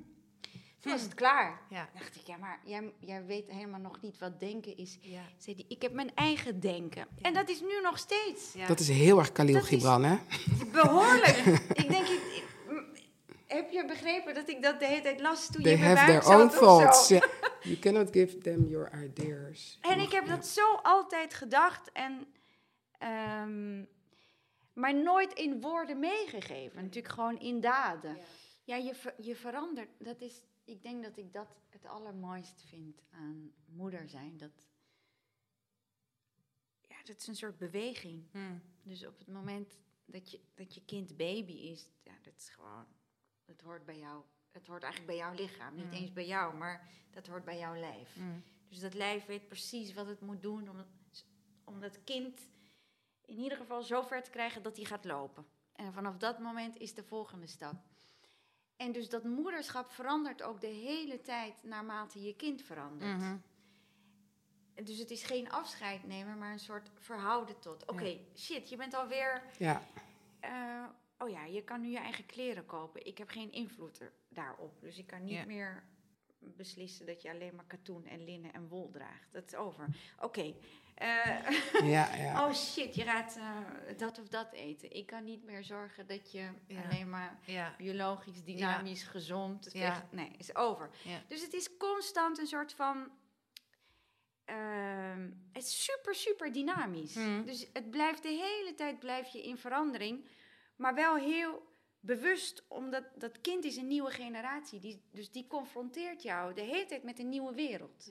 Toen 0.84 0.92
was 0.92 1.02
het 1.02 1.14
klaar. 1.14 1.60
Ja. 1.70 1.88
Dacht 1.94 2.16
ik, 2.16 2.26
ja, 2.26 2.36
maar 2.36 2.60
jij, 2.64 2.92
jij 2.98 3.24
weet 3.24 3.50
helemaal 3.50 3.80
nog 3.80 4.00
niet 4.00 4.18
wat 4.18 4.40
denken 4.40 4.76
is. 4.76 4.98
Ja. 5.00 5.22
Zei 5.38 5.56
hij, 5.56 5.64
ik 5.68 5.82
heb 5.82 5.92
mijn 5.92 6.14
eigen 6.14 6.60
denken. 6.60 7.06
En 7.22 7.34
dat 7.34 7.48
is 7.48 7.60
nu 7.60 7.80
nog 7.82 7.98
steeds. 7.98 8.52
Ja. 8.52 8.66
Dat 8.66 8.80
is 8.80 8.88
heel 8.88 9.18
erg 9.18 9.32
Khalil 9.32 9.54
Dat 9.54 9.64
Gibran, 9.64 10.04
hè? 10.04 10.16
Behoorlijk. 10.72 11.36
ik 11.82 11.88
denk, 11.88 12.06
ik, 12.08 12.42
heb 13.46 13.70
je 13.70 13.84
begrepen 13.86 14.34
dat 14.34 14.48
ik 14.48 14.62
dat 14.62 14.80
de 14.80 14.86
hele 14.86 15.00
tijd 15.02 15.20
las 15.20 15.46
toen 15.50 15.62
They 15.62 15.72
je 15.78 15.94
their 15.94 16.26
own 16.26 16.50
zat 16.50 16.52
of 16.52 16.58
thoughts. 16.58 17.06
zo? 17.06 17.18
You 17.62 17.78
cannot 17.78 18.08
give 18.12 18.38
them 18.38 18.68
your 18.68 18.90
ideas. 19.04 19.78
En 19.80 20.00
ik 20.00 20.12
heb 20.12 20.26
Ja. 20.26 20.34
dat 20.36 20.46
zo 20.46 20.74
altijd 20.82 21.34
gedacht 21.34 21.92
en... 21.92 22.26
ehm, 22.98 23.82
maar 24.72 24.94
nooit 24.94 25.32
in 25.32 25.60
woorden 25.60 25.98
meegegeven. 25.98 26.82
Natuurlijk 26.82 27.14
gewoon 27.14 27.38
in 27.40 27.60
daden. 27.60 28.18
Ja, 28.64 28.76
je, 28.76 28.94
ver- 28.94 29.14
je 29.20 29.36
verandert. 29.36 29.88
Dat 29.98 30.20
is, 30.20 30.34
ik 30.64 30.82
denk 30.82 31.02
dat 31.02 31.16
ik 31.16 31.32
dat 31.32 31.48
het 31.68 31.84
allermooist 31.86 32.62
vind 32.66 33.02
aan 33.10 33.52
moeder 33.64 34.08
zijn. 34.08 34.36
Dat, 34.36 34.68
ja, 36.80 36.96
dat 37.04 37.16
is 37.16 37.26
een 37.26 37.36
soort 37.36 37.58
beweging. 37.58 38.24
Hm. 38.30 38.58
Dus 38.82 39.06
op 39.06 39.18
het 39.18 39.28
moment 39.28 39.78
dat 40.04 40.30
je, 40.30 40.40
dat 40.54 40.74
je 40.74 40.84
kind 40.84 41.16
baby 41.16 41.52
is, 41.52 41.88
ja, 42.02 42.12
dat 42.22 42.34
is 42.36 42.48
gewoon, 42.48 42.86
dat 43.44 43.60
hoort 43.60 43.84
bij 43.84 43.98
jou. 43.98 44.22
Het 44.50 44.66
hoort 44.66 44.82
eigenlijk 44.82 45.12
bij 45.12 45.20
jouw 45.20 45.34
lichaam. 45.34 45.74
Niet 45.74 45.84
Mm. 45.84 45.92
eens 45.92 46.12
bij 46.12 46.26
jou, 46.26 46.56
maar 46.56 46.88
dat 47.10 47.26
hoort 47.26 47.44
bij 47.44 47.58
jouw 47.58 47.76
lijf. 47.76 48.14
Hm. 48.14 48.38
Dus 48.68 48.80
dat 48.80 48.94
lijf 48.94 49.24
weet 49.24 49.48
precies 49.48 49.92
wat 49.92 50.06
het 50.06 50.20
moet 50.20 50.42
doen 50.42 50.68
om, 50.68 50.84
om 51.64 51.80
dat 51.80 52.04
kind 52.04 52.48
in 53.24 53.38
ieder 53.38 53.58
geval 53.58 53.82
zo 53.82 54.02
ver 54.02 54.22
te 54.22 54.30
krijgen 54.30 54.62
dat 54.62 54.76
hij 54.76 54.84
gaat 54.84 55.04
lopen. 55.04 55.46
En 55.72 55.92
vanaf 55.92 56.16
dat 56.16 56.38
moment 56.38 56.76
is 56.76 56.94
de 56.94 57.04
volgende 57.04 57.46
stap. 57.46 57.74
En 58.76 58.92
dus 58.92 59.08
dat 59.08 59.24
moederschap 59.24 59.90
verandert 59.90 60.42
ook 60.42 60.60
de 60.60 60.66
hele 60.66 61.20
tijd 61.20 61.62
naarmate 61.62 62.22
je 62.22 62.36
kind 62.36 62.62
verandert. 62.62 63.16
Mhm. 63.18 63.36
Dus 64.84 64.98
het 64.98 65.10
is 65.10 65.22
geen 65.22 65.50
afscheid 65.50 66.06
nemen, 66.06 66.38
maar 66.38 66.52
een 66.52 66.58
soort 66.58 66.90
verhouden 66.94 67.58
tot. 67.58 67.86
Oké, 67.90 68.18
shit, 68.36 68.68
je 68.68 68.76
bent 68.76 68.94
alweer 68.94 69.42
Ja, 69.58 69.82
eh, 70.40 70.84
oh 71.18 71.28
ja, 71.28 71.44
je 71.44 71.62
kan 71.64 71.80
nu 71.80 71.88
je 71.88 71.98
eigen 71.98 72.26
kleren 72.26 72.66
kopen. 72.66 73.06
Ik 73.06 73.18
heb 73.18 73.28
geen 73.28 73.52
invloed 73.52 74.00
er, 74.00 74.12
daarop. 74.28 74.80
Dus 74.80 74.98
ik 74.98 75.06
kan 75.06 75.24
niet 75.24 75.34
Ja. 75.34 75.44
meer 75.44 75.84
beslissen 76.56 77.06
dat 77.06 77.22
je 77.22 77.30
alleen 77.30 77.54
maar 77.54 77.64
katoen 77.66 78.06
en 78.06 78.24
linnen 78.24 78.52
en 78.52 78.68
wol 78.68 78.90
draagt. 78.90 79.32
Dat 79.32 79.44
is 79.46 79.54
over. 79.54 79.86
Oké. 80.20 80.54
eh, 80.94 81.50
ja, 81.82 82.14
ja. 82.24 82.46
oh 82.46 82.52
shit, 82.54 82.94
je 82.94 83.02
gaat 83.02 83.36
eh, 83.36 83.98
dat 83.98 84.18
of 84.18 84.28
dat 84.28 84.52
eten. 84.52 84.90
Ik 84.96 85.06
kan 85.06 85.24
niet 85.24 85.44
meer 85.44 85.64
zorgen 85.64 86.06
dat 86.06 86.32
je 86.32 86.48
Ja. 86.66 86.82
alleen 86.82 87.08
maar 87.10 87.38
Ja. 87.46 87.74
biologisch, 87.78 88.44
dynamisch, 88.44 89.02
gezond... 89.02 89.74
Nee, 90.10 90.30
is 90.38 90.54
over. 90.56 90.90
Ja. 91.04 91.22
Dus 91.28 91.42
het 91.42 91.52
is 91.52 91.76
constant 91.76 92.38
een 92.38 92.46
soort 92.46 92.72
van... 92.72 93.10
ehm, 94.44 95.30
het 95.52 95.62
is 95.64 95.84
super, 95.84 96.14
super 96.14 96.52
dynamisch. 96.52 97.14
Mhm. 97.14 97.44
Dus 97.44 97.66
het 97.72 97.90
blijft 97.90 98.22
de 98.22 98.28
hele 98.28 98.74
tijd 98.74 98.98
blijf 98.98 99.28
je 99.28 99.42
in 99.42 99.56
verandering. 99.58 100.28
Maar 100.76 100.94
wel 100.94 101.16
heel 101.16 101.62
bewust, 102.06 102.64
omdat 102.68 103.02
dat 103.18 103.40
kind 103.40 103.64
is 103.64 103.76
een 103.76 103.86
nieuwe 103.86 104.10
generatie. 104.10 104.80
Die, 104.80 105.00
dus 105.12 105.30
die 105.30 105.46
confronteert 105.48 106.22
jou 106.22 106.54
de 106.54 106.60
hele 106.60 106.86
tijd 106.86 107.02
met 107.02 107.18
een 107.18 107.28
nieuwe 107.28 107.54
wereld. 107.54 108.10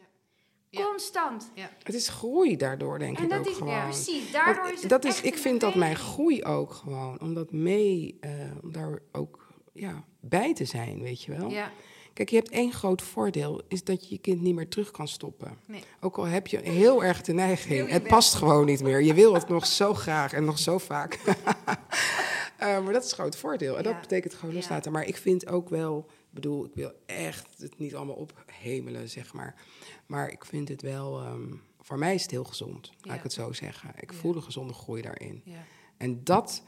Ja. 0.70 0.84
Constant. 0.84 1.52
Het 1.84 1.96
is 1.96 2.08
groei 2.08 2.58
daardoor, 2.58 3.00
denk 3.00 3.18
En 3.18 3.24
ik 3.24 3.30
dat 3.30 3.39
ook 3.39 3.46
is 3.46 3.58
gewoon. 3.58 3.84
precies. 3.84 4.32
Daardoor 4.32 4.64
Want 4.64 4.76
is 4.76 4.82
het 4.82 4.89
dat 4.89 5.06
is, 5.06 5.22
ik 5.22 5.38
vind 5.38 5.62
dat 5.62 5.76
mijn 5.76 5.96
groei 5.96 6.44
ook 6.44 6.74
gewoon, 6.74 7.22
om 7.22 7.34
dat 7.34 7.52
mee, 7.52 8.18
eh, 8.20 8.32
om 8.64 8.72
daar 8.72 9.00
ook 9.12 9.48
ja, 9.74 10.04
bij 10.20 10.54
te 10.54 10.66
zijn, 10.66 11.02
weet 11.02 11.24
je 11.24 11.36
wel. 11.38 11.50
Ja. 11.50 11.72
Kijk, 12.14 12.30
je 12.30 12.36
hebt 12.36 12.50
één 12.50 12.72
groot 12.72 13.02
voordeel, 13.02 13.62
is 13.68 13.84
dat 13.84 14.04
je 14.04 14.16
je 14.16 14.22
kind 14.22 14.41
niet 14.41 14.56
meer 14.56 14.68
terug 14.68 14.91
kan 14.91 15.08
stoppen. 15.08 15.58
Nee. 15.68 15.84
Ook 16.00 16.18
al 16.18 16.24
heb 16.24 16.48
je 16.48 16.60
heel 16.60 17.04
erg 17.04 17.22
de 17.22 17.34
neiging, 17.34 17.89
het 17.89 18.08
past 18.08 18.34
gewoon 18.34 18.66
niet 18.66 18.82
meer. 18.82 19.02
Je 19.02 19.14
wil 19.14 19.34
het 19.34 19.50
nog 19.50 19.66
zo 19.66 19.94
graag 19.94 20.34
en 20.34 20.46
nog 20.46 20.60
zo 20.60 20.78
vaak. 20.78 21.20
Eh, 22.64 22.84
maar 22.84 22.93
dat 22.93 23.03
is 23.03 23.09
een 23.11 23.18
groot 23.18 23.36
voordeel. 23.38 23.78
En 23.78 23.84
dat 23.84 24.01
betekent 24.01 24.34
gewoon 24.34 24.55
loslaten. 24.55 24.91
Maar 24.91 25.05
ik 25.05 25.18
vind 25.18 25.47
ook 25.47 25.70
wel, 25.70 26.05
ik 26.09 26.30
bedoel, 26.30 26.66
ik 26.66 26.74
wil 26.74 26.91
echt 27.05 27.47
het 27.57 27.78
niet 27.78 27.95
allemaal 27.95 28.16
ophemelen, 28.16 29.09
zeg 29.09 29.34
maar. 29.34 29.61
Maar 30.05 30.32
ik 30.32 30.45
vind 30.45 30.68
het 30.70 30.82
wel, 30.82 31.20
ehm, 31.20 31.53
voor 31.80 31.97
mij 31.99 32.14
is 32.14 32.22
het 32.22 32.32
heel 32.32 32.43
gezond, 32.43 32.91
laat 33.01 33.18
ik 33.18 33.24
het 33.24 33.34
zo 33.34 33.51
zeggen. 33.51 33.91
Ik 33.99 34.14
voel 34.14 34.36
een 34.36 34.43
gezonde 34.43 34.74
groei 34.74 35.01
daarin. 35.01 35.41
Ja. 35.45 35.64
En 35.97 36.24
dat 36.24 36.64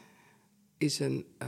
is 0.77 0.99
een, 0.99 1.25
eh, 1.37 1.47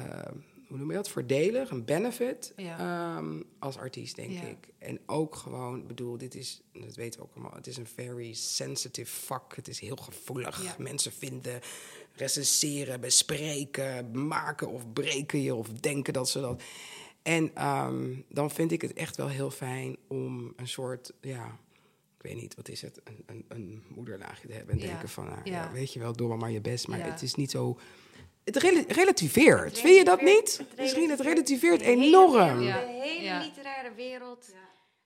hoe 0.67 0.77
noem 0.77 0.89
je 0.89 0.95
dat, 0.95 1.09
voordelig, 1.09 1.69
een 1.69 1.85
benefit 1.85 2.53
Ja. 2.55 2.77
ehm, 3.17 3.41
als 3.59 3.77
artiest, 3.77 4.15
denk 4.15 4.31
Ja. 4.31 4.41
ik. 4.41 4.67
En 4.79 4.99
ook 5.05 5.35
gewoon, 5.35 5.79
ik 5.79 5.87
bedoel, 5.87 6.17
dit 6.17 6.35
is, 6.35 6.61
dat 6.73 6.95
weten 6.95 7.19
we 7.19 7.25
ook 7.25 7.33
allemaal, 7.33 7.55
het 7.55 7.67
is 7.67 7.77
een 7.77 7.87
very 7.87 8.33
sensitive 8.33 9.11
vak. 9.11 9.55
Het 9.55 9.67
is 9.67 9.79
heel 9.79 9.95
gevoelig. 9.95 10.63
Ja. 10.63 10.75
Mensen 10.77 11.11
vinden, 11.11 11.59
recenseren, 12.17 13.01
bespreken, 13.01 14.27
maken 14.27 14.67
of 14.69 14.93
breken 14.93 15.41
je 15.41 15.55
of 15.55 15.67
denken 15.69 16.13
dat 16.13 16.29
ze 16.29 16.39
dat... 16.41 16.61
En 17.21 17.51
ehm, 17.55 18.15
dan 18.29 18.51
vind 18.51 18.71
ik 18.71 18.81
het 18.81 18.93
echt 18.93 19.15
wel 19.15 19.27
heel 19.27 19.51
fijn 19.51 19.97
om 20.07 20.53
een 20.55 20.67
soort, 20.67 21.11
ja, 21.21 21.45
ik 22.17 22.21
weet 22.23 22.35
niet, 22.35 22.55
wat 22.55 22.69
is 22.69 22.81
het, 22.81 23.01
een, 23.03 23.23
een, 23.25 23.45
een 23.47 23.83
moederlaagje 23.87 24.47
te 24.47 24.53
hebben. 24.53 24.73
En 24.75 24.79
Ja. 24.81 24.85
denken 24.87 25.09
van, 25.09 25.25
nou, 25.25 25.39
Ja. 25.43 25.51
ja, 25.63 25.71
weet 25.71 25.93
je 25.93 25.99
wel, 25.99 26.13
doe 26.15 26.27
maar 26.27 26.37
maar 26.37 26.51
je 26.51 26.61
best. 26.61 26.87
Maar 26.87 26.99
Ja. 26.99 27.05
het 27.05 27.21
is 27.21 27.35
niet 27.35 27.51
zo... 27.51 27.79
Het 28.43 28.55
rela- 28.55 28.83
relativeert. 28.87 29.79
Vind 29.79 29.97
je 29.97 30.03
dat 30.03 30.21
niet? 30.21 30.61
Misschien 30.77 31.09
het 31.09 31.19
relativeert 31.19 31.81
enorm. 31.81 32.59
De 32.59 32.71
hele 33.03 33.23
Ja. 33.23 33.39
literaire 33.43 33.93
wereld. 33.93 34.53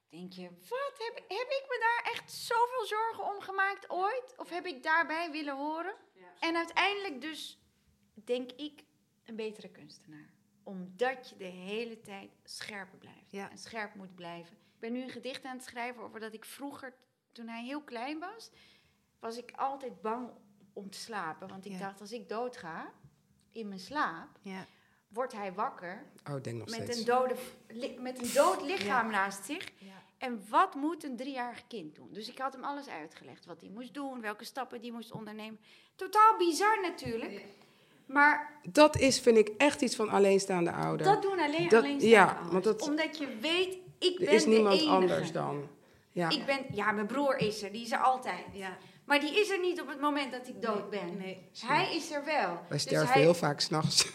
Denk 0.10 0.34
je, 0.34 0.48
wat 0.70 0.94
heb, 0.98 1.16
heb 1.28 1.48
ik 1.50 1.64
me 1.68 1.78
daar 1.80 2.12
echt 2.14 2.32
zoveel 2.32 2.86
zorgen 2.86 3.24
om 3.36 3.42
gemaakt 3.42 3.90
ooit? 3.90 4.34
Of 4.38 4.50
heb 4.50 4.66
ik 4.66 4.84
daarbij 4.84 5.30
willen 5.32 5.56
horen? 5.58 5.94
En 6.42 6.56
uiteindelijk 6.56 7.22
dus, 7.22 7.60
denk 8.14 8.52
ik, 8.52 8.84
een 9.26 9.36
betere 9.36 9.70
kunstenaar. 9.70 10.30
Omdat 10.64 11.30
je 11.30 11.38
de 11.38 11.44
hele 11.44 12.02
tijd 12.02 12.30
scherper 12.44 12.98
blijft. 12.98 13.32
Ja. 13.32 13.50
En 13.52 13.58
scherp 13.58 13.96
moet 13.96 14.16
blijven. 14.16 14.54
Ik 14.54 14.80
ben 14.80 14.92
nu 14.92 15.02
een 15.04 15.10
gedicht 15.10 15.44
aan 15.46 15.56
het 15.56 15.66
schrijven 15.66 16.04
over 16.04 16.20
dat 16.20 16.34
ik 16.34 16.46
vroeger, 16.46 16.94
toen 17.32 17.48
hij 17.48 17.64
heel 17.64 17.82
klein 17.82 18.20
was, 18.20 18.50
was 19.20 19.38
ik 19.38 19.52
altijd 19.56 20.02
bang 20.02 20.30
om 20.74 20.90
te 20.90 20.98
slapen. 21.00 21.48
Want 21.48 21.66
ik 21.66 21.72
Ja. 21.72 21.80
dacht, 21.80 22.02
als 22.02 22.12
ik 22.12 22.30
doodga, 22.30 22.92
in 23.52 23.68
mijn 23.68 23.80
slaap, 23.80 24.30
Ja. 24.42 24.66
wordt 25.08 25.34
hij 25.34 25.54
wakker 25.54 26.06
Oh, 26.30 26.42
denk 26.42 26.58
nog 26.58 26.70
met 26.70 26.82
steeds. 26.82 27.00
een, 27.00 27.06
dode, 27.06 27.36
met 28.00 28.22
een 28.22 28.34
dood 28.34 28.62
lichaam 28.62 29.10
naast 29.10 29.46
zich. 29.46 29.72
En 30.22 30.44
wat 30.50 30.76
moet 30.76 31.04
een 31.04 31.16
driejarig 31.18 31.68
kind 31.68 31.96
doen? 31.96 32.08
Dus 32.12 32.30
ik 32.30 32.38
had 32.38 32.54
hem 32.54 32.64
alles 32.64 32.88
uitgelegd. 32.90 33.46
Wat 33.46 33.62
hij 33.62 33.70
moest 33.70 33.94
doen, 33.94 34.22
welke 34.22 34.44
stappen 34.46 34.82
hij 34.82 34.92
moest 34.92 35.12
ondernemen. 35.12 35.60
Totaal 35.96 36.38
bizar 36.38 36.82
natuurlijk. 36.82 37.42
Maar 38.06 38.60
Dat 38.64 38.98
is, 38.98 39.20
vind 39.20 39.38
ik, 39.38 39.52
echt 39.58 39.82
iets 39.82 39.96
van 39.96 40.10
alleenstaande 40.10 40.72
ouder. 40.72 41.06
dat 41.06 41.22
doen 41.22 41.40
alleen 41.40 41.70
Dat- 41.70 41.84
alleen 41.84 42.00
ja, 42.00 42.38
want 42.52 42.64
dat- 42.64 42.82
Omdat 42.82 43.18
je 43.18 43.28
weet, 43.42 43.78
ik 44.00 44.20
er 44.20 44.26
ben 44.26 44.34
is 44.34 44.44
de 44.44 44.50
niemand 44.50 44.76
enige. 44.80 44.90
anders 44.96 45.32
dan. 45.32 45.68
Ja. 46.12 46.30
Ik 46.30 46.46
ben, 46.46 46.66
ja, 46.72 46.92
mijn 46.92 47.08
broer 47.08 47.38
is 47.38 47.64
er, 47.64 47.72
die 47.72 47.82
is 47.84 47.92
er 47.92 48.00
altijd. 48.00 48.46
Ja. 48.54 48.78
Maar 49.06 49.20
die 49.20 49.40
is 49.40 49.50
er 49.50 49.60
niet 49.60 49.82
op 49.82 49.88
het 49.88 50.00
moment 50.02 50.32
dat 50.32 50.48
ik 50.48 50.62
dood 50.62 50.90
ben. 50.90 51.18
Nee. 51.18 51.50
Hij 51.66 51.96
is 51.96 52.12
er 52.12 52.26
wel. 52.26 52.48
Wij 52.54 52.62
Dus 52.70 52.82
sterven 52.82 53.14
hij- 53.14 53.22
heel 53.22 53.34
vaak 53.34 53.60
s'nachts. 53.60 54.06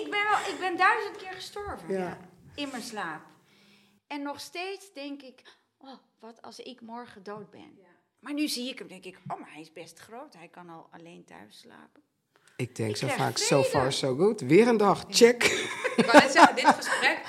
ik, 0.00 0.06
ben 0.10 0.22
wel, 0.30 0.54
ik 0.54 0.56
ben 0.60 0.76
duizend 0.76 1.16
keer 1.16 1.32
gestorven. 1.32 1.92
Ja. 1.92 2.18
In 2.54 2.68
mijn 2.70 2.82
slaap. 2.82 3.20
En 4.06 4.22
nog 4.22 4.40
steeds 4.40 4.92
denk 4.92 5.22
ik, 5.22 5.42
oh, 5.78 5.90
wat 6.20 6.42
als 6.42 6.58
ik 6.58 6.80
morgen 6.80 7.22
dood 7.22 7.50
ben. 7.50 7.78
Maar 8.20 8.34
nu 8.34 8.48
zie 8.48 8.68
ik 8.70 8.78
hem, 8.78 8.88
denk 8.88 9.04
ik, 9.04 9.18
oh, 9.28 9.40
maar 9.40 9.52
hij 9.52 9.60
is 9.60 9.72
best 9.72 9.98
groot. 9.98 10.34
Hij 10.34 10.48
kan 10.48 10.68
al 10.70 10.88
alleen 10.90 11.24
thuis 11.24 11.58
slapen. 11.58 12.02
Ik 12.56 12.76
denk 12.76 12.90
Ik 12.90 12.96
zo 12.96 13.06
vaak, 13.08 13.36
so 13.38 13.62
far 13.62 13.92
so 13.92 14.16
good. 14.16 14.40
Weer 14.40 14.68
een 14.68 14.76
dag, 14.76 15.04
check. 15.08 15.42
Ik 15.96 16.04
wou 16.06 16.18
net 16.22 16.32
zeggen, 16.32 16.54
dit 16.56 16.66
gesprek 16.66 17.22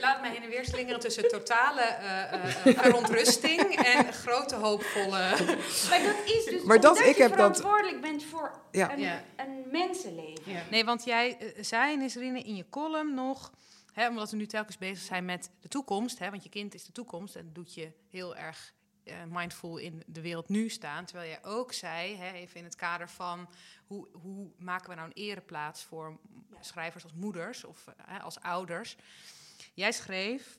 laat 0.00 0.20
mij 0.20 0.30
heen 0.30 0.42
en 0.42 0.48
weer 0.48 0.64
slingeren 0.64 1.00
tussen 1.00 1.28
totale 1.28 1.80
eh, 1.80 2.22
eh, 2.32 2.66
eh, 2.66 2.78
verontrusting 2.78 3.60
en 3.76 4.12
grote 4.12 4.54
hoopvolle... 4.54 5.18
Maar 5.90 6.02
dat 6.02 6.16
is 6.24 6.44
dus 6.44 6.62
Maar 6.62 6.80
dat- 6.80 6.98
ik 6.98 7.16
je 7.16 7.22
heb 7.22 7.36
dat- 7.36 7.36
verantwoordelijk 7.36 8.00
bent 8.00 8.24
voor 8.24 8.60
Ja. 8.70 8.92
een, 8.92 8.98
Ja. 9.00 9.22
een 9.36 9.64
mensenleven. 9.70 10.62
Nee, 10.70 10.84
want 10.84 11.04
jij 11.04 11.54
zei, 11.60 11.96
Nisrine, 11.96 12.40
in 12.42 12.56
je 12.56 12.64
column 12.70 13.14
nog... 13.14 13.50
Hè, 13.98 14.08
omdat 14.08 14.30
we 14.30 14.36
nu 14.36 14.46
telkens 14.46 14.78
bezig 14.78 15.04
zijn 15.04 15.24
met 15.24 15.50
de 15.60 15.68
toekomst... 15.68 16.18
Hè, 16.18 16.30
want 16.30 16.42
je 16.42 16.48
kind 16.48 16.74
is 16.74 16.84
de 16.84 16.92
toekomst 16.92 17.36
en 17.36 17.52
doet 17.52 17.74
je 17.74 17.92
heel 18.08 18.36
erg 18.36 18.74
eh, 19.04 19.16
mindful 19.28 19.76
in 19.76 20.02
de 20.06 20.20
wereld 20.20 20.48
nu 20.48 20.68
staan. 20.68 21.04
Terwijl 21.04 21.28
jij 21.28 21.44
ook 21.44 21.72
zei, 21.72 22.16
hè, 22.16 22.32
even 22.32 22.56
in 22.56 22.64
het 22.64 22.76
kader 22.76 23.08
van... 23.08 23.48
Hoe, 23.86 24.08
hoe 24.12 24.50
maken 24.58 24.88
we 24.88 24.94
nou 24.94 25.06
een 25.06 25.16
ereplaats 25.16 25.82
voor 25.82 26.18
schrijvers 26.60 27.04
als 27.04 27.12
moeders 27.12 27.64
of 27.64 27.86
eh, 27.86 28.24
als 28.24 28.40
ouders? 28.40 28.96
Jij 29.74 29.92
schreef... 29.92 30.58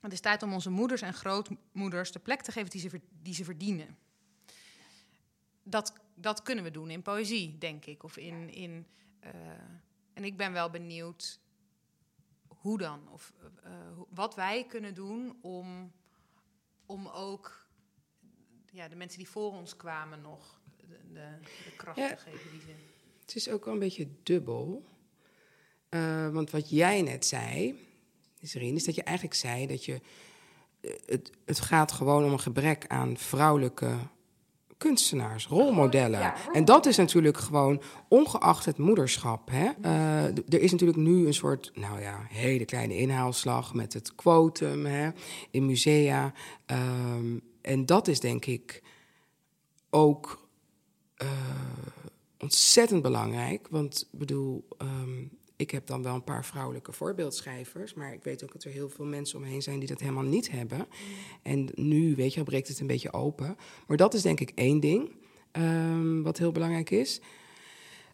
Het 0.00 0.12
is 0.12 0.20
tijd 0.20 0.42
om 0.42 0.52
onze 0.52 0.70
moeders 0.70 1.02
en 1.02 1.14
grootmoeders 1.14 2.12
de 2.12 2.18
plek 2.18 2.40
te 2.42 2.52
geven 2.52 2.70
die 2.70 2.80
ze, 2.80 3.00
die 3.22 3.34
ze 3.34 3.44
verdienen. 3.44 3.98
Dat, 5.62 5.92
dat 6.14 6.42
kunnen 6.42 6.64
we 6.64 6.70
doen 6.70 6.90
in 6.90 7.02
poëzie, 7.02 7.58
denk 7.58 7.84
ik. 7.84 8.02
Of 8.02 8.16
in, 8.16 8.50
in, 8.50 8.86
eh, 9.20 9.30
en 10.12 10.24
ik 10.24 10.36
ben 10.36 10.52
wel 10.52 10.70
benieuwd 10.70 11.40
hoe 12.66 12.78
dan? 12.78 13.00
Of 13.12 13.32
eh, 13.40 13.72
eh, 13.72 13.98
wat 14.10 14.34
wij 14.34 14.66
kunnen 14.66 14.94
doen 14.94 15.38
om, 15.40 15.92
om 16.86 17.06
ook 17.08 17.66
ja, 18.70 18.88
de 18.88 18.96
mensen 18.96 19.18
die 19.18 19.28
voor 19.28 19.52
ons 19.52 19.76
kwamen 19.76 20.20
nog 20.20 20.60
de, 20.76 20.98
de, 21.12 21.28
de 21.64 21.76
kracht 21.76 21.98
Ja. 21.98 22.08
te 22.08 22.16
geven 22.16 22.50
die 22.50 22.60
ze. 22.60 22.74
Het 23.20 23.34
is 23.34 23.48
ook 23.48 23.64
wel 23.64 23.74
een 23.74 23.80
beetje 23.80 24.08
dubbel. 24.22 24.84
Eh, 25.88 26.28
want 26.28 26.50
wat 26.50 26.70
jij 26.70 27.02
net 27.02 27.26
zei, 27.26 27.78
Nisrine, 28.40 28.76
is 28.76 28.84
dat 28.84 28.94
je 28.94 29.02
eigenlijk 29.02 29.36
zei 29.36 29.66
dat 29.66 29.84
je... 29.84 30.00
het, 31.06 31.30
het 31.44 31.60
gaat 31.60 31.92
gewoon 31.92 32.24
om 32.24 32.32
een 32.32 32.40
gebrek 32.40 32.86
aan 32.86 33.16
vrouwelijke 33.16 33.98
kunstenaars, 34.76 35.46
rolmodellen. 35.46 36.20
ja, 36.20 36.34
En 36.52 36.64
dat 36.64 36.86
is 36.86 36.96
natuurlijk 36.96 37.36
gewoon, 37.36 37.82
ongeacht 38.08 38.64
het 38.64 38.78
moederschap... 38.78 39.50
Hè, 39.50 39.70
eh, 39.82 40.24
er 40.24 40.60
is 40.60 40.70
natuurlijk 40.70 40.98
nu 40.98 41.26
een 41.26 41.34
soort, 41.34 41.70
nou 41.74 42.00
ja, 42.00 42.26
hele 42.28 42.64
kleine 42.64 42.96
inhaalslag... 42.96 43.74
met 43.74 43.92
het 43.92 44.14
quotum 44.14 44.86
hè, 44.86 45.10
in 45.50 45.66
musea. 45.66 46.32
Ehm, 46.66 47.38
en 47.60 47.86
dat 47.86 48.08
is 48.08 48.20
denk 48.20 48.46
ik 48.46 48.82
ook 49.90 50.48
eh, 51.16 51.28
ontzettend 52.38 53.02
belangrijk. 53.02 53.66
Want 53.70 54.08
ik 54.12 54.18
bedoel, 54.18 54.68
ehm, 54.78 55.24
ik 55.56 55.70
heb 55.70 55.86
dan 55.86 56.02
wel 56.02 56.14
een 56.14 56.24
paar 56.24 56.44
vrouwelijke 56.44 56.92
voorbeeldschrijvers. 56.92 57.94
Maar 57.94 58.12
ik 58.12 58.24
weet 58.24 58.44
ook 58.44 58.52
dat 58.52 58.64
er 58.64 58.70
heel 58.70 58.88
veel 58.88 59.04
mensen 59.04 59.38
omheen 59.38 59.62
zijn 59.62 59.78
die 59.78 59.88
dat 59.88 60.00
helemaal 60.00 60.22
niet 60.22 60.50
hebben. 60.50 60.86
En 61.42 61.68
nu, 61.74 62.14
weet 62.14 62.34
je, 62.34 62.42
breekt 62.42 62.68
het 62.68 62.80
een 62.80 62.86
beetje 62.86 63.12
open. 63.12 63.56
Maar 63.86 63.96
dat 63.96 64.14
is 64.14 64.22
denk 64.22 64.40
ik 64.40 64.52
één 64.54 64.80
ding 64.80 65.10
ehm, 65.52 66.22
wat 66.22 66.38
heel 66.38 66.52
belangrijk 66.52 66.90
is. 66.90 67.20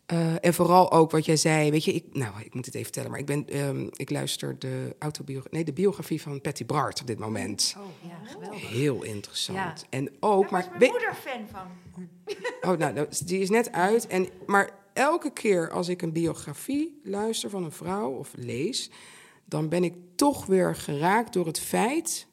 Eh, 0.06 0.44
en 0.44 0.54
vooral 0.54 0.92
ook 0.92 1.10
wat 1.10 1.24
jij 1.24 1.36
zei, 1.36 1.70
weet 1.70 1.84
je, 1.84 1.92
ik, 1.92 2.04
nou, 2.12 2.40
ik 2.40 2.54
moet 2.54 2.64
het 2.64 2.74
even 2.74 2.84
vertellen, 2.86 3.10
maar 3.10 3.20
ik, 3.20 3.26
ben, 3.26 3.46
ehm, 3.48 3.86
ik 3.92 4.10
luister 4.10 4.58
de, 4.58 4.96
autobio 4.98 5.42
nee, 5.50 5.64
de 5.64 5.72
biografie 5.72 6.22
van 6.22 6.40
Patty 6.40 6.66
Bart 6.66 7.00
op 7.00 7.06
dit 7.06 7.18
moment. 7.18 7.74
Oh 7.78 8.08
ja, 8.08 8.30
geweldig. 8.32 8.68
Heel 8.70 9.02
interessant. 9.02 9.56
Ja. 9.58 9.74
En 9.90 10.10
ook, 10.20 10.42
Daar 10.42 10.50
maar 10.50 10.60
was 10.60 10.68
mijn 10.68 10.80
weet- 10.80 10.90
moeder 10.90 11.14
fan 11.14 11.46
van. 11.50 11.66
Oh, 12.70 12.78
nou, 12.78 12.92
nou, 12.92 13.06
die 13.24 13.40
is 13.40 13.50
net 13.50 13.72
uit. 13.72 14.06
En, 14.06 14.28
maar 14.46 14.70
elke 14.92 15.32
keer 15.32 15.70
als 15.70 15.88
ik 15.88 16.02
een 16.02 16.12
biografie 16.12 17.00
luister 17.04 17.50
van 17.50 17.64
een 17.64 17.72
vrouw 17.72 18.10
of 18.10 18.32
lees, 18.36 18.90
dan 19.44 19.68
ben 19.68 19.84
ik 19.84 19.94
toch 20.14 20.46
weer 20.46 20.76
geraakt 20.76 21.32
door 21.32 21.46
het 21.46 21.60
feit. 21.60 22.26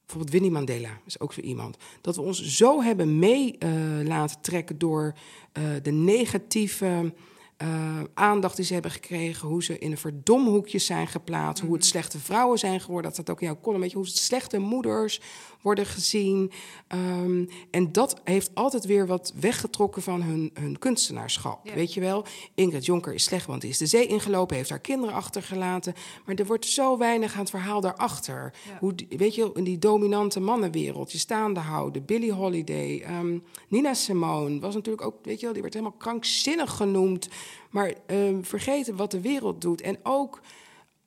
Bijvoorbeeld 0.00 0.32
Winnie 0.32 0.50
Mandela 0.50 1.00
is 1.04 1.20
ook 1.20 1.32
zo 1.32 1.40
iemand. 1.40 1.76
Dat 2.00 2.16
we 2.16 2.22
ons 2.22 2.42
zo 2.44 2.82
hebben 2.82 3.18
mee 3.18 3.58
eh, 3.58 3.70
laten 4.02 4.40
trekken 4.40 4.78
door 4.78 5.14
eh, 5.52 5.62
de 5.82 5.90
negatieve 5.90 7.14
eh, 7.56 8.00
aandacht 8.14 8.56
die 8.56 8.64
ze 8.64 8.72
hebben 8.72 8.90
gekregen. 8.90 9.48
Hoe 9.48 9.64
ze 9.64 9.78
in 9.78 9.90
een 9.90 9.98
verdomhoekjes 9.98 10.86
zijn 10.86 11.06
geplaatst. 11.06 11.64
Hoe 11.64 11.74
het 11.74 11.84
slechte 11.84 12.18
vrouwen 12.18 12.58
zijn 12.58 12.80
geworden. 12.80 13.04
Dat 13.04 13.12
staat 13.12 13.30
ook 13.30 13.40
in 13.40 13.46
jouw 13.46 13.60
column. 13.60 13.80
Weet 13.80 13.90
je, 13.90 13.96
hoe 13.96 14.06
het 14.06 14.16
slechte 14.16 14.58
moeders 14.58 15.20
worden 15.62 15.86
gezien. 15.86 16.50
Ehm, 16.88 17.44
en 17.70 17.92
dat 17.92 18.20
heeft 18.24 18.50
altijd 18.54 18.84
weer 18.84 19.06
wat 19.06 19.32
weggetrokken 19.40 20.02
van 20.02 20.22
hun, 20.22 20.50
hun 20.54 20.78
kunstenaarschap. 20.78 21.66
Ja. 21.66 21.74
Weet 21.74 21.94
je 21.94 22.00
wel, 22.00 22.24
Ingrid 22.54 22.84
Jonker 22.84 23.14
is 23.14 23.24
slecht, 23.24 23.46
want 23.46 23.60
die 23.60 23.70
is 23.70 23.78
de 23.78 23.86
zee 23.86 24.06
ingelopen, 24.06 24.56
heeft 24.56 24.70
haar 24.70 24.78
kinderen 24.78 25.14
achtergelaten. 25.14 25.94
Maar 26.24 26.34
er 26.34 26.46
wordt 26.46 26.66
zo 26.66 26.98
weinig 26.98 27.32
aan 27.32 27.40
het 27.40 27.50
verhaal 27.50 27.80
daarachter. 27.80 28.52
Ja. 28.68 28.78
Hoe, 28.80 28.94
weet 29.08 29.34
je, 29.34 29.50
in 29.54 29.64
die 29.64 29.78
dominante 29.78 30.40
mannenwereld, 30.40 31.12
je 31.12 31.18
staande 31.18 31.60
houden, 31.60 32.04
Billie 32.04 32.32
Holiday, 32.32 33.00
ehm, 33.00 33.38
Nina 33.68 33.94
Simone 33.94 34.60
was 34.60 34.74
natuurlijk 34.74 35.06
ook, 35.06 35.16
weet 35.22 35.38
je 35.38 35.44
wel, 35.44 35.52
die 35.52 35.62
werd 35.62 35.74
helemaal 35.74 35.98
krankzinnig 35.98 36.76
genoemd 36.76 37.28
Maar 37.70 37.94
ehm, 38.06 38.42
vergeten 38.42 38.96
wat 38.96 39.10
de 39.10 39.20
wereld 39.20 39.60
doet. 39.60 39.80
En 39.80 39.98
ook 40.02 40.40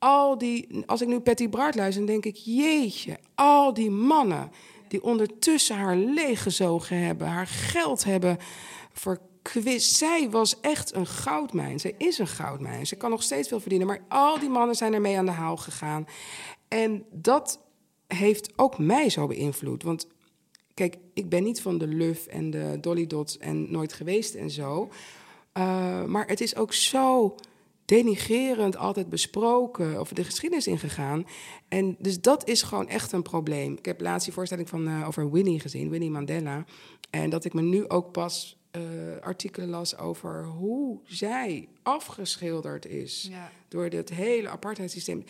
al 0.00 0.38
die, 0.38 0.84
als 0.86 1.00
ik 1.00 1.08
nu 1.08 1.20
Patty 1.20 1.48
Bart 1.48 1.74
luister, 1.74 2.06
dan 2.06 2.12
denk 2.12 2.24
ik, 2.24 2.36
jeetje, 2.36 3.18
al 3.34 3.74
die 3.74 3.90
mannen 3.90 4.50
die 4.88 5.02
ondertussen 5.02 5.76
haar 5.76 5.96
leeggezogen 5.96 6.96
hebben, 6.96 7.26
haar 7.26 7.46
geld 7.46 8.04
hebben 8.04 8.38
verkwist. 8.92 9.94
Zij 9.94 10.30
was 10.30 10.60
echt 10.60 10.94
een 10.94 11.06
goudmijn. 11.06 11.80
Zij 11.80 11.94
is 11.98 12.18
een 12.18 12.26
goudmijn. 12.26 12.86
Ze 12.86 12.96
kan 12.96 13.10
nog 13.10 13.22
steeds 13.22 13.48
veel 13.48 13.60
verdienen, 13.60 13.86
maar 13.86 14.04
al 14.08 14.38
die 14.38 14.48
mannen 14.48 14.76
zijn 14.76 14.94
ermee 14.94 15.18
aan 15.18 15.26
de 15.26 15.30
haal 15.30 15.56
gegaan. 15.56 16.06
En 16.68 17.04
dat 17.12 17.60
heeft 18.06 18.52
ook 18.56 18.78
mij 18.78 19.10
zo 19.10 19.26
beïnvloed. 19.26 19.82
Want 19.82 20.06
kijk, 20.74 20.96
ik 21.14 21.28
ben 21.28 21.42
niet 21.42 21.60
van 21.60 21.78
de 21.78 21.86
Luf 21.86 22.26
en 22.26 22.50
de 22.50 22.78
Dolly 22.80 23.06
Dots 23.06 23.38
en 23.38 23.72
nooit 23.72 23.92
geweest 23.92 24.34
en 24.34 24.50
zo. 24.50 24.88
Uh, 25.54 26.04
maar 26.04 26.26
het 26.26 26.40
is 26.40 26.56
ook 26.56 26.72
zo 26.72 27.34
denigerend 27.90 28.76
altijd 28.76 29.08
besproken 29.08 30.00
of 30.00 30.08
de 30.08 30.24
geschiedenis 30.24 30.66
ingegaan. 30.66 31.26
En 31.68 31.96
dus 31.98 32.20
dat 32.20 32.48
is 32.48 32.62
gewoon 32.62 32.88
echt 32.88 33.12
een 33.12 33.22
probleem. 33.22 33.76
Ik 33.76 33.84
heb 33.84 34.00
laatst 34.00 34.24
die 34.24 34.34
voorstelling 34.34 34.68
van, 34.68 34.88
uh, 34.88 35.08
over 35.08 35.30
Winnie 35.30 35.60
gezien, 35.60 35.90
Winnie 35.90 36.10
Mandela. 36.10 36.64
En 37.10 37.30
dat 37.30 37.44
ik 37.44 37.52
me 37.52 37.62
nu 37.62 37.88
ook 37.88 38.12
pas 38.12 38.56
uh, 38.76 38.82
artikelen 39.20 39.68
las 39.68 39.98
over 39.98 40.44
hoe 40.44 41.00
zij 41.04 41.68
afgeschilderd 41.82 42.86
is 42.86 43.26
ja. 43.30 43.50
door 43.68 43.84
het 43.84 44.10
hele 44.10 44.48
apartheidssysteem. 44.48 45.24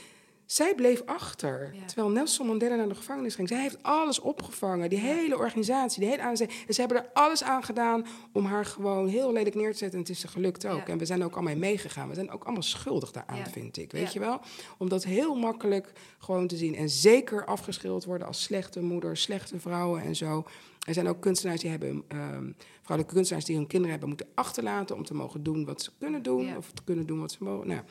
Zij 0.50 0.74
bleef 0.74 1.02
achter. 1.06 1.74
Terwijl 1.86 2.08
Nelson 2.08 2.46
Mandela 2.46 2.74
naar 2.74 2.88
de 2.88 2.94
gevangenis 2.94 3.34
ging. 3.34 3.48
Zij 3.48 3.60
heeft 3.60 3.82
alles 3.82 4.20
opgevangen. 4.20 4.90
Die 4.90 4.98
hele 4.98 5.36
organisatie, 5.36 6.00
die 6.00 6.08
hele 6.08 6.22
ANC. 6.22 6.40
En 6.40 6.74
ze 6.74 6.80
hebben 6.80 6.98
er 6.98 7.10
alles 7.12 7.42
aan 7.42 7.62
gedaan 7.62 8.06
om 8.32 8.44
haar 8.44 8.64
gewoon 8.64 9.08
heel 9.08 9.32
lelijk 9.32 9.54
neer 9.54 9.72
te 9.72 9.78
zetten. 9.78 9.98
En 9.98 10.04
het 10.04 10.14
is 10.14 10.20
ze 10.20 10.28
gelukt 10.28 10.66
ook. 10.66 10.88
En 10.88 10.98
we 10.98 11.04
zijn 11.04 11.24
ook 11.24 11.34
allemaal 11.34 11.56
meegegaan. 11.56 12.08
We 12.08 12.14
zijn 12.14 12.30
ook 12.30 12.44
allemaal 12.44 12.62
schuldig 12.62 13.12
daaraan, 13.12 13.46
vind 13.50 13.76
ik. 13.76 13.92
Weet 13.92 14.12
je 14.12 14.18
wel? 14.18 14.40
Om 14.78 14.88
dat 14.88 15.04
heel 15.04 15.34
makkelijk 15.34 15.92
gewoon 16.18 16.46
te 16.46 16.56
zien. 16.56 16.74
En 16.74 16.88
zeker 16.88 17.44
afgeschilderd 17.44 18.04
worden 18.04 18.26
als 18.26 18.42
slechte 18.42 18.82
moeder, 18.82 19.16
slechte 19.16 19.60
vrouwen 19.60 20.02
en 20.02 20.16
zo. 20.16 20.44
Er 20.86 20.94
zijn 20.94 21.08
ook 21.08 21.20
kunstenaars 21.20 21.60
die 21.60 21.70
hebben, 21.70 21.88
um, 21.88 22.56
vrouwelijke 22.82 23.14
kunstenaars 23.14 23.44
die 23.44 23.56
hun 23.56 23.66
kinderen 23.66 23.90
hebben 23.90 24.08
moeten 24.08 24.28
achterlaten 24.34 24.96
om 24.96 25.04
te 25.04 25.14
mogen 25.14 25.42
doen 25.42 25.64
wat 25.64 25.82
ze 25.82 25.90
kunnen 25.98 26.22
doen. 26.22 26.56
Of 26.56 26.70
te 26.70 26.82
kunnen 26.84 27.06
doen 27.06 27.20
wat 27.20 27.32
ze 27.32 27.44
mogen. 27.44 27.66
Nou, 27.66 27.82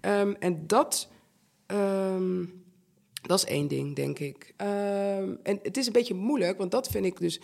um, 0.00 0.36
en 0.38 0.66
dat 0.66 1.08
Um, 1.66 2.64
dat 3.22 3.38
is 3.38 3.44
één 3.44 3.68
ding, 3.68 3.96
denk 3.96 4.18
ik. 4.18 4.54
Um, 4.56 5.38
en 5.42 5.58
het 5.62 5.76
is 5.76 5.86
een 5.86 5.92
beetje 5.92 6.14
moeilijk, 6.14 6.58
want 6.58 6.70
dat 6.70 6.88
vind 6.88 7.04
ik 7.04 7.18
dus. 7.18 7.40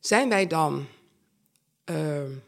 Zijn 0.00 0.28
wij 0.28 0.46
dan 0.46 0.86
um, 1.84 2.42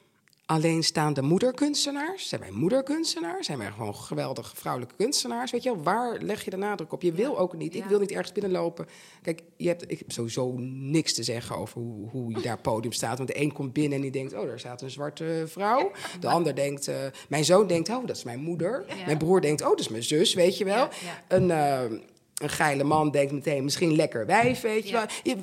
alleenstaande 0.47 1.23
moederkunstenaars? 1.23 2.29
Zijn 2.29 2.41
wij 2.41 2.51
moederkunstenaars? 2.51 3.47
Zijn 3.47 3.59
wij 3.59 3.71
gewoon 3.71 3.95
geweldige 3.95 4.57
vrouwelijke 4.57 4.95
kunstenaars? 4.97 5.51
Weet 5.51 5.63
je 5.63 5.75
wel, 5.75 5.83
waar 5.83 6.19
leg 6.21 6.45
je 6.45 6.51
de 6.51 6.57
nadruk 6.57 6.93
op? 6.93 7.03
Je 7.03 7.13
wil 7.13 7.39
ook 7.39 7.57
niet. 7.57 7.75
Ik 7.75 7.85
wil 7.85 7.99
niet 7.99 8.11
ergens 8.11 8.33
binnenlopen. 8.33 8.87
Kijk, 9.23 9.43
je 9.57 9.69
hebt, 9.69 9.91
ik 9.91 9.99
heb 9.99 10.13
sowieso 10.13 10.55
niks 10.59 11.15
te 11.15 11.23
zeggen 11.23 11.57
over 11.57 11.81
hoe, 11.81 12.09
hoe 12.09 12.33
je 12.33 12.41
daar 12.41 12.61
podium 12.61 12.93
staat. 12.93 13.17
Want 13.17 13.29
de 13.29 13.41
een 13.41 13.53
komt 13.53 13.73
binnen 13.73 13.97
en 13.97 14.03
die 14.03 14.11
denkt, 14.11 14.35
oh, 14.35 14.47
daar 14.47 14.59
staat 14.59 14.83
een 14.83 14.91
zwarte 14.91 15.45
vrouw. 15.47 15.91
De 16.21 16.29
ander 16.29 16.55
denkt, 16.55 16.89
uh, 16.89 16.97
mijn 17.29 17.45
zoon 17.45 17.67
denkt, 17.67 17.89
oh, 17.89 18.07
dat 18.07 18.17
is 18.17 18.25
mijn 18.25 18.41
moeder. 18.41 18.85
Mijn 19.07 19.19
broer 19.19 19.41
denkt, 19.41 19.63
oh, 19.63 19.69
dat 19.69 19.81
is 19.81 19.89
mijn 19.89 20.03
zus, 20.03 20.35
weet 20.35 20.59
je 20.59 20.65
wel. 20.65 20.89
Een... 21.29 21.49
Uh, 21.49 21.81
een 22.37 22.49
geile 22.49 22.85
man 22.85 23.11
denkt 23.11 23.33
meteen 23.33 23.65
misschien 23.65 23.97
lekker 23.97 24.27
wijf, 24.27 24.61
weet 24.61 24.89
je 24.89 24.93
wel. 24.93 25.05
Je, 25.23 25.37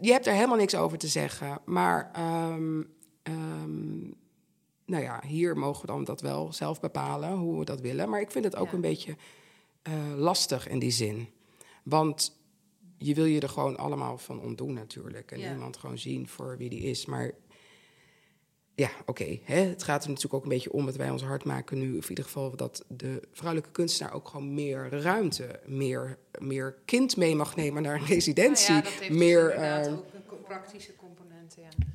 je, 0.00 0.12
hebt 0.12 0.26
er 0.26 0.32
helemaal 0.32 0.56
niks 0.56 0.74
over 0.74 0.98
te 0.98 1.06
zeggen. 1.06 1.58
Maar 1.64 2.10
um, 2.18 2.88
um, 3.22 4.14
nou 4.90 5.02
ja, 5.02 5.22
hier 5.26 5.56
mogen 5.56 5.80
we 5.80 5.86
dan 5.86 6.04
dat 6.04 6.20
wel 6.20 6.52
zelf 6.52 6.80
bepalen 6.80 7.32
hoe 7.32 7.58
we 7.58 7.64
dat 7.64 7.80
willen. 7.80 8.08
Maar 8.08 8.20
ik 8.20 8.30
vind 8.30 8.44
het 8.44 8.56
ook 8.56 8.72
een 8.72 8.80
beetje 8.80 9.16
uh, 9.88 9.94
lastig 10.16 10.68
in 10.68 10.78
die 10.78 10.90
zin. 10.90 11.28
Want 11.82 12.38
je 12.98 13.14
wil 13.14 13.24
je 13.24 13.40
er 13.40 13.48
gewoon 13.48 13.76
allemaal 13.76 14.18
van 14.18 14.40
ontdoen 14.40 14.72
natuurlijk. 14.72 15.32
En 15.32 15.38
ja. 15.38 15.52
iemand 15.52 15.76
gewoon 15.76 15.98
zien 15.98 16.28
voor 16.28 16.56
wie 16.56 16.70
die 16.70 16.82
is. 16.82 17.06
Maar 17.06 17.30
ja, 18.74 18.90
oké. 19.00 19.10
Okay, 19.10 19.42
het 19.44 19.82
gaat 19.82 20.02
er 20.02 20.08
natuurlijk 20.08 20.34
ook 20.34 20.42
een 20.42 20.48
beetje 20.48 20.72
om 20.72 20.86
dat 20.86 20.96
wij 20.96 21.10
ons 21.10 21.22
hard 21.22 21.44
maken 21.44 21.78
nu. 21.78 21.96
Of 21.96 22.02
in 22.02 22.08
ieder 22.08 22.24
geval 22.24 22.56
dat 22.56 22.84
de 22.88 23.22
vrouwelijke 23.32 23.72
kunstenaar 23.72 24.12
ook 24.14 24.28
gewoon 24.28 24.54
meer 24.54 24.88
ruimte, 24.90 25.60
meer, 25.66 26.18
meer 26.38 26.78
kind 26.84 27.16
mee 27.16 27.34
mag 27.34 27.56
nemen 27.56 27.82
naar 27.82 27.94
een 27.94 28.06
residentie. 28.06 28.74
Nou 28.74 28.84
ja, 28.84 28.90
dat 28.90 29.00
heeft 29.00 29.12
meer, 29.12 29.44
dus 29.44 29.54
inderdaad 29.54 29.86
uh, 29.86 29.92
ook 29.92 30.32
een 30.32 30.42
praktische 30.42 30.96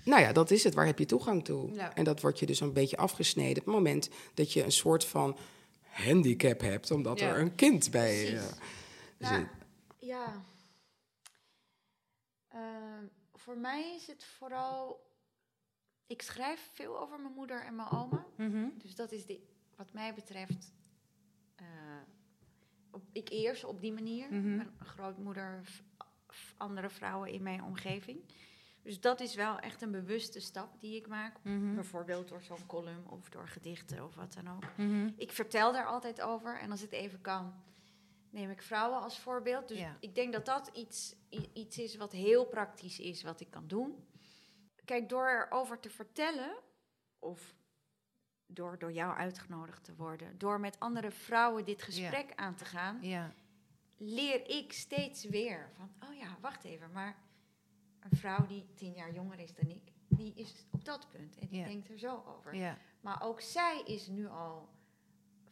nou 0.04 0.22
ja, 0.22 0.32
dat 0.32 0.52
is 0.52 0.64
het. 0.64 0.74
Waar 0.74 0.86
heb 0.86 1.00
je 1.00 1.06
toegang 1.06 1.44
toe? 1.44 1.80
En 1.80 2.04
dat 2.04 2.22
wordt 2.22 2.40
je 2.40 2.46
dus 2.46 2.60
een 2.60 2.74
beetje 2.74 2.98
afgesneden 2.98 3.60
op 3.60 3.66
het 3.66 3.76
moment 3.76 4.10
dat 4.34 4.54
je 4.54 4.64
een 4.64 4.72
soort 4.72 5.06
van 5.06 5.38
handicap 5.82 6.62
hebt, 6.62 6.92
omdat 6.92 7.22
er 7.22 7.40
een 7.40 7.56
kind 7.56 7.92
bij 7.92 8.26
je 8.26 8.32
uh, 8.32 9.30
zit. 9.30 9.48
Ja. 10.00 10.44
Uh, 12.56 12.60
voor 13.34 13.58
mij 13.58 13.96
is 13.96 14.08
het 14.08 14.24
vooral. 14.24 15.04
Ik 16.08 16.22
schrijf 16.22 16.70
veel 16.74 17.00
over 17.00 17.20
mijn 17.20 17.34
moeder 17.34 17.66
en 17.66 17.76
mijn 17.76 17.92
oma. 17.92 18.26
Mm-hmm. 18.38 18.74
Dus 18.78 18.96
dat 18.96 19.12
is 19.12 19.26
de, 19.26 19.40
wat 19.76 19.94
mij 19.94 20.14
betreft. 20.14 20.74
Uh, 21.62 21.68
op, 22.92 23.04
ik 23.12 23.30
eerst 23.30 23.64
op 23.64 23.82
die 23.82 23.94
manier. 23.94 24.28
Mm-hmm. 24.30 24.56
Mijn 24.56 24.72
grootmoeder, 24.80 25.62
andere 26.58 26.90
vrouwen 26.90 27.30
in 27.30 27.44
mijn 27.44 27.64
omgeving. 27.64 28.20
Dus 28.86 29.00
dat 29.00 29.20
is 29.20 29.36
wel 29.36 29.60
echt 29.60 29.82
een 29.82 29.92
bewuste 29.92 30.40
stap 30.40 30.80
die 30.80 30.96
ik 30.96 31.08
maak. 31.08 31.38
Mhm. 31.42 31.76
Bijvoorbeeld 31.76 32.28
door 32.28 32.42
zo'n 32.42 32.66
column 32.66 33.10
of 33.10 33.30
door 33.30 33.48
gedichten 33.48 34.04
of 34.04 34.16
wat 34.16 34.34
dan 34.34 34.56
ook. 34.56 34.78
Mhm. 34.78 35.10
Ik 35.18 35.32
vertel 35.32 35.72
daar 35.72 35.86
altijd 35.86 36.22
over 36.22 36.60
en 36.60 36.72
als 36.72 36.82
het 36.82 36.92
even 36.92 37.22
kan, 37.22 37.54
neem 38.30 38.50
ik 38.50 38.62
vrouwen 38.62 39.02
als 39.02 39.20
voorbeeld. 39.20 39.68
Dus 39.68 39.84
ik 40.00 40.16
denk 40.16 40.34
dat 40.34 40.46
dat 40.46 40.70
iets, 40.74 41.16
iets 41.54 41.78
is 41.78 41.96
wat 41.96 42.12
heel 42.12 42.46
praktisch 42.46 43.00
is, 43.00 43.24
wat 43.24 43.40
ik 43.40 43.50
kan 43.50 43.68
doen. 43.68 44.08
Kijk, 44.84 45.10
door 45.10 45.48
erover 45.50 45.80
te 45.80 45.90
vertellen, 45.90 46.58
of 47.20 47.56
door 48.46 48.80
door 48.80 48.92
jou 48.92 49.18
uitgenodigd 49.18 49.84
te 49.84 49.96
worden, 49.96 50.38
door 50.38 50.60
met 50.60 50.80
andere 50.80 51.12
vrouwen 51.12 51.66
dit 51.66 51.82
gesprek 51.82 52.32
aan 52.36 52.56
te 52.56 52.66
gaan, 52.66 52.98
ja. 53.02 53.34
leer 53.98 54.50
ik 54.50 54.74
steeds 54.74 55.24
weer 55.24 55.70
van, 55.76 55.90
oh 56.10 56.16
ja, 56.16 56.38
wacht 56.42 56.64
even, 56.64 56.92
maar 56.92 57.24
een 58.12 58.18
vrouw 58.18 58.46
die 58.46 58.66
tien 58.74 58.94
jaar 58.94 59.14
jonger 59.14 59.40
is 59.40 59.54
dan 59.54 59.70
ik, 59.70 59.92
die 60.08 60.34
is 60.36 60.66
op 60.72 60.86
dat 60.86 61.10
punt 61.10 61.38
en 61.38 61.48
die 61.48 61.64
denkt 61.64 61.90
er 61.90 61.98
zo 61.98 62.24
over. 62.38 62.78
Maar 63.02 63.24
ook 63.24 63.42
zij 63.42 63.82
is 63.86 64.08
nu 64.08 64.28
al 64.28 64.70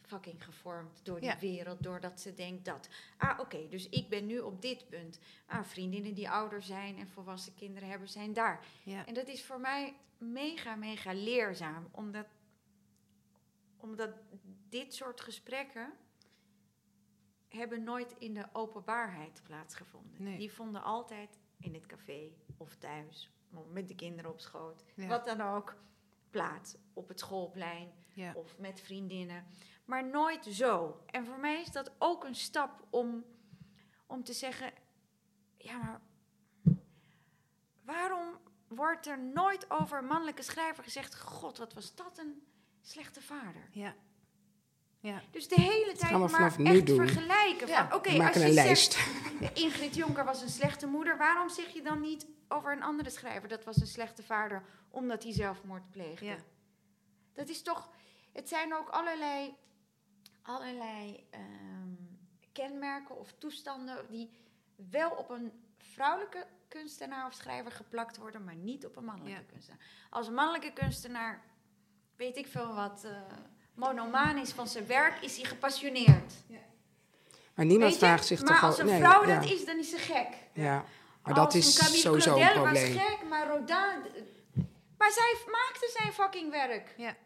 fucking 0.00 0.44
gevormd 0.44 1.00
door 1.04 1.20
die 1.20 1.34
wereld, 1.40 1.82
doordat 1.82 2.20
ze 2.20 2.34
denkt 2.34 2.64
dat. 2.64 2.88
Ah, 3.16 3.40
oké, 3.40 3.68
dus 3.68 3.88
ik 3.88 4.08
ben 4.08 4.26
nu 4.26 4.38
op 4.38 4.62
dit 4.62 4.88
punt. 4.88 5.18
Ah, 5.46 5.64
vriendinnen 5.64 6.14
die 6.14 6.30
ouder 6.30 6.62
zijn 6.62 6.98
en 6.98 7.08
volwassen 7.08 7.54
kinderen 7.54 7.88
hebben, 7.88 8.08
zijn 8.08 8.32
daar. 8.32 8.64
En 9.06 9.14
dat 9.14 9.28
is 9.28 9.44
voor 9.44 9.60
mij 9.60 9.94
mega, 10.18 10.74
mega 10.74 11.12
leerzaam, 11.12 11.88
omdat, 11.90 12.26
omdat 13.76 14.10
dit 14.68 14.94
soort 14.94 15.20
gesprekken 15.20 15.92
hebben 17.48 17.82
nooit 17.82 18.14
in 18.18 18.34
de 18.34 18.46
openbaarheid 18.52 19.40
plaatsgevonden. 19.44 20.38
Die 20.38 20.52
vonden 20.52 20.82
altijd 20.82 21.38
in 21.58 21.74
het 21.74 21.86
café 21.86 22.30
of 22.56 22.76
thuis, 22.76 23.30
met 23.72 23.88
de 23.88 23.94
kinderen 23.94 24.30
op 24.30 24.40
schoot, 24.40 24.84
wat 24.96 25.24
dan 25.24 25.40
ook, 25.40 25.76
plaats 26.30 26.76
op 26.92 27.08
het 27.08 27.20
schoolplein 27.20 27.92
of 28.34 28.58
met 28.58 28.80
vriendinnen. 28.80 29.46
Maar 29.84 30.08
nooit 30.08 30.44
zo. 30.44 31.02
En 31.06 31.26
voor 31.26 31.38
mij 31.38 31.60
is 31.60 31.70
dat 31.70 31.92
ook 31.98 32.24
een 32.24 32.34
stap 32.34 32.86
om, 32.90 33.24
om 34.06 34.24
te 34.24 34.32
zeggen: 34.32 34.72
ja, 35.56 35.78
maar 35.78 36.00
waarom 37.82 38.38
wordt 38.68 39.06
er 39.06 39.18
nooit 39.18 39.70
over 39.70 40.04
mannelijke 40.04 40.42
schrijver 40.42 40.84
gezegd: 40.84 41.20
God, 41.20 41.58
wat 41.58 41.72
was 41.72 41.94
dat 41.94 42.18
een 42.18 42.46
slechte 42.80 43.22
vader? 43.22 43.68
Ja. 43.70 43.94
Ja. 45.04 45.22
Dus 45.30 45.48
de 45.48 45.60
hele 45.60 45.92
tijd 45.92 46.30
maar 46.30 46.58
echt 46.58 46.86
doen. 46.86 46.96
vergelijken. 46.96 47.68
Ja. 47.68 47.84
Oké, 47.84 47.94
okay, 47.94 48.18
als 48.18 48.36
je 48.36 48.44
een 48.44 48.52
lijst. 48.52 48.98
Ingrid 49.64 49.94
Jonker 49.94 50.24
was 50.24 50.42
een 50.42 50.48
slechte 50.48 50.86
moeder, 50.86 51.18
waarom 51.18 51.48
zeg 51.48 51.68
je 51.68 51.82
dan 51.82 52.00
niet 52.00 52.26
over 52.48 52.72
een 52.72 52.82
andere 52.82 53.10
schrijver 53.10 53.48
dat 53.48 53.64
was 53.64 53.76
een 53.76 53.86
slechte 53.86 54.22
vader 54.22 54.62
omdat 54.90 55.22
hij 55.22 55.32
zelfmoord 55.32 55.90
pleegde? 55.90 56.24
Ja. 56.24 56.36
Dat 57.32 57.48
is 57.48 57.62
toch. 57.62 57.90
Het 58.32 58.48
zijn 58.48 58.74
ook 58.74 58.88
allerlei, 58.88 59.54
allerlei 60.42 61.26
um, 61.34 62.18
kenmerken 62.52 63.18
of 63.18 63.32
toestanden 63.38 64.06
die 64.10 64.30
wel 64.90 65.10
op 65.10 65.30
een 65.30 65.52
vrouwelijke 65.78 66.46
kunstenaar 66.68 67.26
of 67.26 67.32
schrijver 67.32 67.72
geplakt 67.72 68.16
worden, 68.16 68.44
maar 68.44 68.56
niet 68.56 68.86
op 68.86 68.96
een 68.96 69.04
mannelijke 69.04 69.44
kunstenaar. 69.44 69.80
Als 70.10 70.30
mannelijke 70.30 70.72
kunstenaar 70.72 71.42
weet 72.16 72.36
ik 72.36 72.46
veel 72.46 72.74
wat. 72.74 73.04
Uh, 73.04 73.20
monomaan 73.74 74.38
is 74.38 74.50
van 74.50 74.68
zijn 74.68 74.86
werk, 74.86 75.22
is 75.22 75.36
hij 75.36 75.44
gepassioneerd. 75.44 76.32
Ja. 76.46 76.58
Maar 77.54 77.66
niemand 77.66 77.96
vraagt 77.96 78.26
zich 78.26 78.38
toch 78.38 78.48
Maar 78.48 78.60
als 78.60 78.78
een 78.78 78.88
vrouw 78.88 79.24
dat 79.24 79.44
is, 79.44 79.64
dan 79.64 79.78
is 79.78 79.90
ze 79.90 79.98
gek. 79.98 80.28
Ja, 80.52 80.84
maar 81.22 81.34
dat 81.34 81.54
is 81.54 82.00
sowieso 82.00 82.36
een 82.36 82.52
probleem. 82.52 82.94
was 82.94 83.04
gek, 83.04 83.28
maar 83.28 83.48
Rodin... 83.48 84.32
Maar 84.98 85.12
zij 85.12 85.36
maakte 85.46 85.90
zijn 85.98 86.12
fucking 86.12 86.50
werk. 86.50 86.94
Ja. 86.96 87.16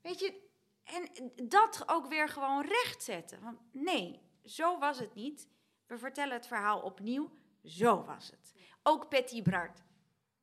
Weet 0.00 0.20
je, 0.20 0.42
en 0.84 1.32
dat 1.48 1.82
ook 1.86 2.06
weer 2.06 2.28
gewoon 2.28 2.66
rechtzetten. 2.66 3.42
Want 3.42 3.58
nee, 3.72 4.20
zo 4.44 4.78
was 4.78 4.98
het 4.98 5.14
niet. 5.14 5.48
We 5.86 5.98
vertellen 5.98 6.34
het 6.34 6.46
verhaal 6.46 6.80
opnieuw. 6.80 7.30
Zo 7.64 8.04
was 8.04 8.30
het. 8.30 8.52
Ook 8.82 9.10
Betty 9.10 9.42
Bart. 9.42 9.82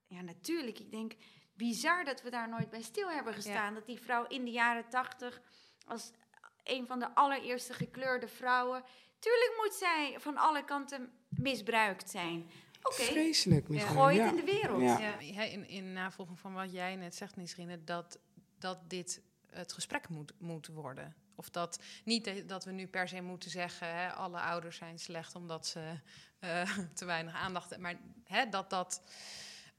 Ja, 0.07 0.21
natuurlijk. 0.21 0.79
Ik 0.79 0.91
denk, 0.91 1.13
bizar 1.53 2.03
dat 2.03 2.21
we 2.21 2.29
daar 2.29 2.49
nooit 2.49 2.69
bij 2.69 2.81
stil 2.81 3.09
hebben 3.09 3.33
gestaan. 3.33 3.73
Dat 3.73 3.85
die 3.85 4.01
vrouw 4.01 4.27
in 4.27 4.45
de 4.45 4.51
jaren 4.51 4.89
tachtig 4.89 5.41
als 5.85 6.11
een 6.63 6.87
van 6.87 6.99
de 6.99 7.15
allereerste 7.15 7.73
gekleurde 7.73 8.27
vrouwen. 8.27 8.83
Tuurlijk 9.19 9.53
moet 9.63 9.73
zij 9.73 10.15
van 10.19 10.37
alle 10.37 10.63
kanten 10.63 11.11
misbruikt 11.29 12.09
zijn. 12.09 12.49
Oké, 12.83 13.03
Vreselijk 13.03 13.67
ja. 13.67 13.73
misbruik. 13.73 13.97
gooi 13.97 14.19
het 14.19 14.23
ja. 14.23 14.29
in 14.29 14.45
de 14.45 14.51
wereld. 14.51 14.81
Ja. 14.81 15.19
Ja, 15.19 15.43
in, 15.43 15.67
in 15.67 15.93
navolging 15.93 16.39
van 16.39 16.53
wat 16.53 16.71
jij 16.71 16.95
net 16.95 17.15
zegt, 17.15 17.35
Nisrine, 17.35 17.83
dat, 17.83 18.19
dat 18.59 18.89
dit 18.89 19.21
het 19.49 19.73
gesprek 19.73 20.09
moet, 20.09 20.33
moet 20.39 20.67
worden. 20.67 21.15
Of 21.35 21.49
dat 21.49 21.79
niet 22.03 22.49
dat 22.49 22.65
we 22.65 22.71
nu 22.71 22.87
per 22.87 23.07
se 23.07 23.21
moeten 23.21 23.49
zeggen, 23.49 23.95
hè, 23.95 24.11
alle 24.11 24.39
ouders 24.39 24.77
zijn 24.77 24.99
slecht 24.99 25.35
omdat 25.35 25.67
ze 25.67 25.99
eh, 26.39 26.77
te 26.93 27.05
weinig 27.05 27.33
aandacht 27.33 27.69
hebben. 27.69 27.91
Maar 27.91 28.01
hè, 28.23 28.49
dat 28.49 28.69
dat 28.69 29.01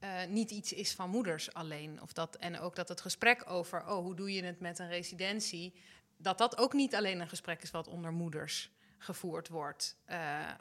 eh, 0.03 0.25
niet 0.29 0.51
iets 0.51 0.73
is 0.73 0.93
van 0.93 1.09
moeders 1.09 1.53
alleen. 1.53 2.01
Of 2.01 2.13
dat, 2.13 2.35
en 2.35 2.59
ook 2.59 2.75
dat 2.75 2.89
het 2.89 3.01
gesprek 3.01 3.43
over, 3.49 3.79
oh, 3.87 3.97
hoe 3.97 4.15
doe 4.15 4.33
je 4.33 4.43
het 4.43 4.59
met 4.59 4.79
een 4.79 4.89
residentie, 4.89 5.73
dat 6.17 6.37
dat 6.37 6.57
ook 6.57 6.73
niet 6.73 6.95
alleen 6.95 7.19
een 7.19 7.29
gesprek 7.29 7.61
is 7.61 7.71
wat 7.71 7.87
onder 7.87 8.11
moeders 8.11 8.71
gevoerd 8.97 9.47
wordt. 9.49 9.97
eh, 10.05 10.51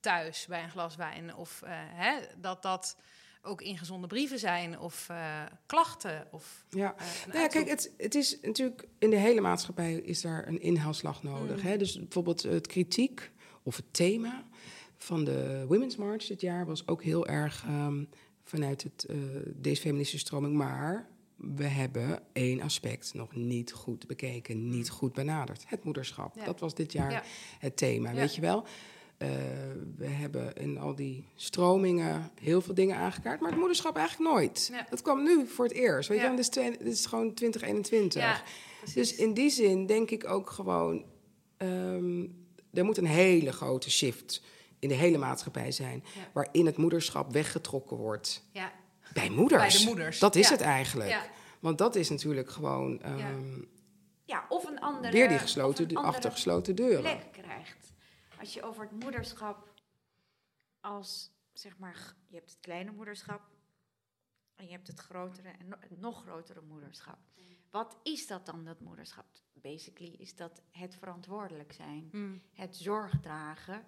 thuis 0.00 0.46
bij 0.46 0.62
een 0.62 0.70
glas 0.70 0.96
wijn. 0.96 1.34
Of 1.34 1.62
eh, 1.62 1.70
hè, 1.74 2.18
dat 2.36 2.62
dat 2.62 2.96
ook 3.42 3.62
ingezonde 3.62 4.06
brieven 4.06 4.38
zijn 4.38 4.78
of 4.78 5.08
eh, 5.08 5.42
klachten. 5.66 6.28
Of, 6.30 6.64
Ja. 6.68 6.94
Nou 7.26 7.38
ja, 7.38 7.46
kijk, 7.46 7.68
het, 7.68 7.92
het 7.96 8.14
is 8.14 8.38
natuurlijk 8.42 8.84
in 8.98 9.10
de 9.10 9.16
hele 9.16 9.40
maatschappij 9.40 9.94
is 9.94 10.20
daar 10.20 10.48
een 10.48 10.60
inhaalslag 10.60 11.22
nodig. 11.22 11.56
Mm. 11.62 11.68
Hè? 11.68 11.76
Dus 11.76 11.98
bijvoorbeeld 11.98 12.42
het 12.42 12.66
kritiek 12.66 13.30
of 13.62 13.76
het 13.76 13.92
thema 13.94 14.44
van 14.96 15.24
de 15.24 15.64
Women's 15.68 15.96
March 15.96 16.26
dit 16.26 16.40
jaar 16.40 16.66
was 16.66 16.86
ook 16.86 17.02
heel 17.02 17.26
erg 17.26 17.64
ehm, 17.66 18.04
vanuit 18.48 18.82
het, 18.82 19.04
eh, 19.08 19.16
deze 19.54 19.80
feministische 19.80 20.26
stroming. 20.26 20.54
Maar 20.54 21.08
we 21.36 21.64
hebben 21.64 22.22
één 22.32 22.60
aspect 22.60 23.14
nog 23.14 23.34
niet 23.34 23.72
goed 23.72 24.06
bekeken, 24.06 24.68
niet 24.68 24.90
goed 24.90 25.12
benaderd. 25.12 25.64
Het 25.66 25.84
moederschap. 25.84 26.36
Ja. 26.36 26.44
Dat 26.44 26.60
was 26.60 26.74
dit 26.74 26.92
jaar 26.92 27.10
Ja. 27.10 27.22
het 27.58 27.76
thema, 27.76 28.14
weet 28.14 28.34
je 28.34 28.40
wel. 28.40 28.64
Eh, 29.18 29.28
we 29.96 30.06
hebben 30.06 30.54
in 30.56 30.78
al 30.78 30.94
die 30.94 31.24
stromingen 31.34 32.30
heel 32.40 32.60
veel 32.60 32.74
dingen 32.74 32.96
aangekaart, 32.96 33.40
maar 33.40 33.50
het 33.50 33.58
moederschap 33.58 33.96
eigenlijk 33.96 34.30
nooit. 34.30 34.68
Ja. 34.72 34.86
Dat 34.90 35.02
kwam 35.02 35.22
nu 35.22 35.46
voor 35.46 35.64
het 35.64 35.74
eerst. 35.74 36.08
Weet 36.08 36.20
je, 36.20 36.30
dit 36.30 36.38
is, 36.38 36.50
dit 36.78 36.80
is 36.86 37.06
gewoon 37.06 37.34
2021. 37.34 38.22
Ja, 38.22 38.42
precies. 38.78 38.94
dus 38.94 39.14
in 39.14 39.34
die 39.34 39.50
zin 39.50 39.86
denk 39.86 40.10
ik 40.10 40.28
ook 40.30 40.50
gewoon, 40.50 41.04
ehm, 41.56 42.26
er 42.72 42.84
moet 42.84 42.96
een 42.96 43.06
hele 43.06 43.52
grote 43.52 43.90
shift 43.90 44.42
in 44.78 44.88
de 44.88 44.94
hele 44.94 45.18
maatschappij 45.18 45.72
zijn, 45.72 46.04
Ja. 46.14 46.20
waarin 46.32 46.66
het 46.66 46.76
moederschap 46.76 47.32
weggetrokken 47.32 47.96
wordt 47.96 48.44
ja, 48.52 48.72
bij 49.12 49.30
moeders. 49.30 49.74
Bij 49.74 49.78
de 49.80 49.86
moeders, 49.86 50.18
Dat 50.18 50.34
is 50.34 50.46
ja. 50.48 50.52
het 50.52 50.60
eigenlijk. 50.60 51.10
ja, 51.10 51.22
Want 51.60 51.78
dat 51.78 51.94
is 51.94 52.08
natuurlijk 52.10 52.50
gewoon 52.50 53.00
ehm, 53.02 53.62
Ja, 54.24 54.46
of 54.48 54.64
een 54.64 54.80
andere, 54.80 55.12
weer 55.12 55.26
die 55.28 55.36
of 55.36 55.42
gesloten, 55.42 55.82
een 55.82 55.88
de, 55.88 55.94
andere 55.96 56.14
achter 56.14 56.30
gesloten 56.30 56.74
deuren. 56.76 57.00
plek 57.00 57.32
krijgt. 57.32 57.92
Als 58.40 58.54
je 58.54 58.62
over 58.62 58.82
het 58.82 59.02
moederschap 59.02 59.72
als, 60.80 61.30
zeg 61.52 61.78
maar, 61.78 62.14
je 62.26 62.36
hebt 62.36 62.50
het 62.50 62.60
kleine 62.60 62.90
moederschap 62.90 63.40
en 64.56 64.64
je 64.66 64.72
hebt 64.72 64.86
het 64.86 64.98
grotere 65.00 65.48
en 65.48 65.66
het 65.80 66.00
nog 66.00 66.22
grotere 66.22 66.60
moederschap. 66.68 67.18
Wat 67.70 67.96
is 68.02 68.26
dat 68.26 68.46
dan, 68.46 68.64
dat 68.64 68.80
moederschap? 68.80 69.24
Basically 69.52 70.14
is 70.18 70.34
dat 70.36 70.62
het 70.70 70.94
verantwoordelijk 70.94 71.72
zijn, 71.72 72.08
Mm, 72.12 72.42
het 72.52 72.76
zorg 72.76 73.12
dragen 73.22 73.84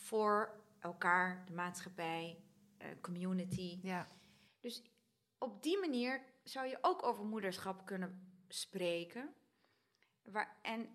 voor 0.00 0.50
elkaar, 0.78 1.42
de 1.46 1.52
maatschappij, 1.52 2.38
eh, 2.78 2.86
community. 3.00 3.78
ja, 3.82 4.06
Dus 4.60 4.82
op 5.38 5.62
die 5.62 5.78
manier 5.78 6.22
zou 6.42 6.66
je 6.66 6.78
ook 6.80 7.02
over 7.02 7.24
moederschap 7.24 7.86
kunnen 7.86 8.34
spreken. 8.48 9.34
Waar, 10.22 10.56
en 10.62 10.88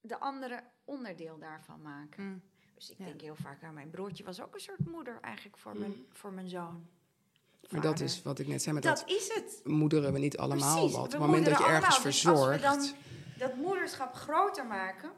de 0.00 0.20
andere 0.20 0.62
onderdeel 0.84 1.38
daarvan 1.38 1.82
maken. 1.82 2.24
mm, 2.24 2.42
Dus 2.74 2.90
ik 2.90 2.98
Ja. 2.98 3.04
denk 3.04 3.20
heel 3.20 3.34
vaak 3.36 3.62
aan 3.62 3.74
mijn 3.74 3.90
broertje, 3.90 4.24
was 4.24 4.40
ook 4.42 4.54
een 4.54 4.60
soort 4.60 4.86
moeder 4.86 5.18
eigenlijk 5.20 5.56
voor, 5.56 5.76
mijn, 5.76 6.06
voor 6.12 6.32
mijn 6.32 6.48
zoon. 6.48 6.86
Maar 7.70 7.80
dat 7.80 8.00
is 8.00 8.22
wat 8.22 8.38
ik 8.38 8.46
net 8.46 8.62
zei, 8.62 8.74
met 8.74 8.84
dat, 8.84 8.98
dat 8.98 9.08
is 9.08 9.34
het. 9.34 9.60
moederen 9.64 10.12
we 10.12 10.18
niet 10.18 10.36
allemaal 10.38 10.74
Precies, 10.76 10.96
wat. 10.96 11.04
Op 11.04 11.10
het 11.10 11.20
moment 11.20 11.44
dat 11.44 11.58
je 11.58 11.64
ergens 11.64 11.84
allemaal. 11.84 12.02
Dus 12.02 12.20
verzorgt... 12.20 12.64
Als 12.64 12.90
we 12.90 12.96
dan 13.38 13.48
dat 13.48 13.56
moederschap 13.56 14.14
groter 14.14 14.66
maken. 14.66 15.10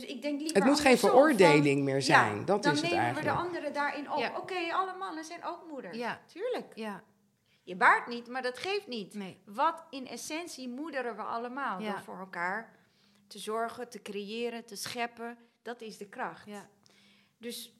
Dus 0.00 0.08
ik 0.08 0.22
denk 0.22 0.38
liever 0.40 0.56
Het 0.56 0.64
moet 0.66 0.80
geen 0.80 0.98
veroordeling 0.98 1.74
van, 1.76 1.84
meer 1.84 2.02
zijn. 2.02 2.36
ja, 2.38 2.44
dat 2.44 2.62
dan 2.62 2.72
is 2.72 2.80
het 2.80 2.90
nemen 2.90 3.04
eigenlijk. 3.04 3.36
we 3.36 3.40
de 3.42 3.46
anderen 3.46 3.72
daarin 3.72 4.10
op. 4.12 4.18
Ja. 4.18 4.36
Oké, 4.36 4.72
alle 4.72 4.96
mannen 4.98 5.24
zijn 5.24 5.44
ook 5.44 5.64
moeders. 5.70 5.96
ja, 5.96 6.20
Tuurlijk. 6.32 6.72
ja, 6.74 7.02
Je 7.62 7.76
baart 7.76 8.06
niet, 8.06 8.28
maar 8.28 8.42
dat 8.42 8.58
geeft 8.58 8.86
niet. 8.86 9.14
nee. 9.14 9.38
Wat 9.44 9.84
in 9.90 10.06
essentie 10.08 10.68
moederen 10.68 11.16
we 11.16 11.22
allemaal. 11.22 11.80
Ja. 11.80 11.90
Door 11.90 12.00
voor 12.00 12.18
elkaar 12.18 12.76
te 13.26 13.38
zorgen, 13.38 13.88
te 13.88 14.02
creëren, 14.02 14.64
te 14.64 14.76
scheppen. 14.76 15.36
Dat 15.62 15.80
is 15.80 15.96
de 15.96 16.06
kracht. 16.08 16.46
Ja. 16.46 16.68
Dus 17.38 17.72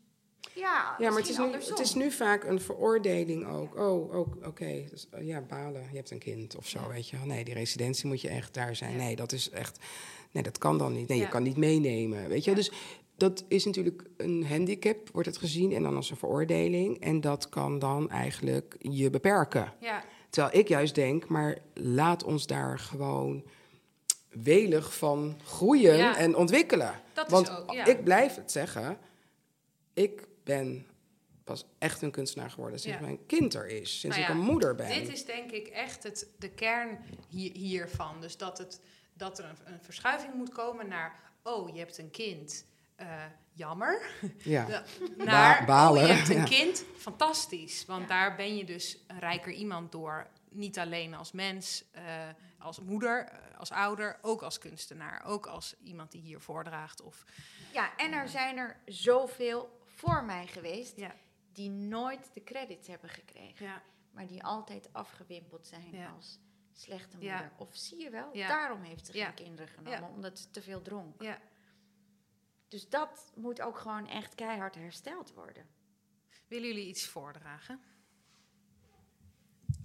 ja, 0.54 0.94
Ja, 0.98 1.08
maar 1.10 1.18
het 1.18 1.28
is, 1.28 1.36
nu, 1.36 1.44
andersom. 1.44 1.76
het 1.76 1.86
is 1.86 1.94
nu 1.94 2.10
vaak 2.10 2.44
een 2.44 2.60
veroordeling 2.60 3.46
ook. 3.46 3.76
Oh, 3.76 4.14
ook 4.14 4.46
oké. 4.46 4.84
Dus, 4.90 5.08
ja, 5.20 5.40
balen. 5.40 5.82
Je 5.90 5.96
hebt 5.96 6.10
een 6.10 6.18
kind 6.18 6.56
of 6.56 6.68
zo, 6.68 6.80
Ja. 6.80 6.88
weet 6.88 7.08
je 7.08 7.16
wel. 7.16 7.26
Nee, 7.26 7.44
die 7.44 7.54
residentie 7.54 8.06
moet 8.08 8.20
je 8.20 8.28
echt 8.28 8.54
daar 8.54 8.76
zijn. 8.76 8.92
Ja. 8.92 8.96
Nee, 8.98 9.16
dat 9.16 9.32
is 9.32 9.50
echt... 9.50 9.78
Nee, 10.32 10.42
dat 10.42 10.58
kan 10.58 10.78
dan 10.78 10.92
niet. 10.92 11.08
Nee, 11.08 11.18
je 11.18 11.28
kan 11.28 11.42
niet 11.42 11.56
meenemen, 11.56 12.28
weet 12.28 12.44
je. 12.44 12.50
Ja. 12.50 12.56
Dus 12.56 12.72
dat 13.16 13.44
is 13.48 13.64
natuurlijk 13.64 14.02
een 14.16 14.46
handicap, 14.46 15.08
wordt 15.12 15.28
het 15.28 15.38
gezien. 15.38 15.72
En 15.72 15.82
dan 15.82 15.96
als 15.96 16.10
een 16.10 16.16
veroordeling. 16.16 17.00
En 17.00 17.20
dat 17.20 17.48
kan 17.48 17.78
dan 17.78 18.10
eigenlijk 18.10 18.76
je 18.78 19.10
beperken. 19.10 19.72
Ja, 19.80 20.04
Terwijl 20.30 20.56
ik 20.58 20.68
juist 20.68 20.94
denk, 20.94 21.28
maar 21.28 21.58
laat 21.74 22.24
ons 22.24 22.46
daar 22.46 22.78
gewoon 22.78 23.44
welig 24.28 24.96
van 24.96 25.40
groeien 25.44 25.96
Ja. 25.96 26.16
en 26.16 26.36
ontwikkelen. 26.36 27.00
Dat 27.12 27.26
is 27.26 27.32
Want 27.32 27.50
ook, 27.50 27.72
ja. 27.72 27.84
ik 27.84 28.04
blijf 28.04 28.34
het 28.34 28.52
zeggen, 28.52 28.98
ik 29.94 30.26
ben 30.44 30.86
pas 31.44 31.66
echt 31.78 32.02
een 32.02 32.10
kunstenaar 32.10 32.50
geworden 32.50 32.80
sinds 32.80 32.98
Ja. 32.98 33.04
mijn 33.04 33.26
kind 33.26 33.54
er 33.54 33.66
is. 33.68 34.00
Sinds 34.00 34.16
Nou 34.16 34.28
ik 34.28 34.34
een 34.38 34.44
moeder 34.44 34.74
ben. 34.74 34.88
Dit 34.88 35.12
is 35.12 35.24
denk 35.24 35.50
ik 35.50 35.66
echt 35.68 36.02
het, 36.02 36.28
de 36.38 36.48
kern 36.50 36.98
hier, 37.28 37.52
hiervan. 37.56 38.20
Dus 38.20 38.36
dat, 38.36 38.58
het, 38.58 38.80
dat 39.18 39.38
er 39.38 39.44
een, 39.44 39.56
een 39.72 39.82
verschuiving 39.82 40.34
moet 40.34 40.52
komen 40.52 40.88
naar... 40.88 41.20
oh, 41.42 41.68
je 41.72 41.78
hebt 41.78 41.98
een 41.98 42.10
kind, 42.10 42.64
eh, 42.96 43.24
jammer. 43.52 44.10
ja. 44.38 44.64
De- 44.66 44.82
naar, 45.16 45.64
balen, 45.64 46.02
oh, 46.02 46.08
je 46.08 46.12
hebt 46.14 46.28
een 46.28 46.36
ja. 46.36 46.44
kind, 46.44 46.84
fantastisch. 46.96 47.84
Want 47.86 48.08
daar 48.08 48.36
ben 48.36 48.56
je 48.56 48.64
dus 48.64 48.98
een 49.06 49.18
rijker 49.18 49.52
iemand 49.52 49.92
door. 49.92 50.26
Niet 50.50 50.78
alleen 50.78 51.14
als 51.14 51.32
mens, 51.32 51.84
eh, 51.92 52.28
als 52.58 52.80
moeder, 52.80 53.24
eh, 53.24 53.58
als 53.58 53.70
ouder, 53.70 54.18
ook 54.22 54.42
als 54.42 54.58
kunstenaar. 54.58 55.24
Ook 55.24 55.46
als 55.46 55.74
iemand 55.82 56.10
die 56.10 56.20
hier 56.20 56.40
voordraagt. 56.40 57.02
Of, 57.02 57.24
Ja, 57.72 57.96
en 57.96 58.12
er 58.12 58.28
zijn 58.28 58.56
er 58.56 58.76
zoveel 58.86 59.78
voor 59.84 60.24
mij 60.24 60.46
geweest 60.46 60.96
ja, 60.96 61.14
die 61.52 61.70
nooit 61.70 62.30
de 62.34 62.42
credits 62.44 62.88
hebben 62.88 63.08
gekregen. 63.10 63.66
ja, 63.66 63.82
Maar 64.10 64.26
die 64.26 64.44
altijd 64.44 64.88
afgewimpeld 64.92 65.66
zijn 65.66 65.90
Ja. 65.92 66.12
als 66.16 66.38
slechte 66.80 67.16
Ja. 67.20 67.32
moeder. 67.32 67.52
Of 67.56 67.68
zie 67.76 67.98
je 68.02 68.10
wel, 68.10 68.28
Ja. 68.36 68.48
daarom 68.48 68.82
heeft 68.82 69.06
ze 69.06 69.12
geen 69.12 69.20
Ja. 69.20 69.30
kinderen 69.30 69.68
genomen, 69.68 70.00
Ja. 70.00 70.08
omdat 70.14 70.38
ze 70.38 70.50
te 70.50 70.62
veel 70.62 70.82
dronk. 70.82 71.22
ja. 71.22 71.38
Dus 72.68 72.88
dat 72.88 73.32
moet 73.34 73.60
ook 73.60 73.78
gewoon 73.78 74.08
echt 74.08 74.34
keihard 74.34 74.74
hersteld 74.74 75.34
worden. 75.34 75.66
Willen 76.48 76.66
jullie 76.68 76.86
iets 76.88 77.06
voordragen? 77.06 77.80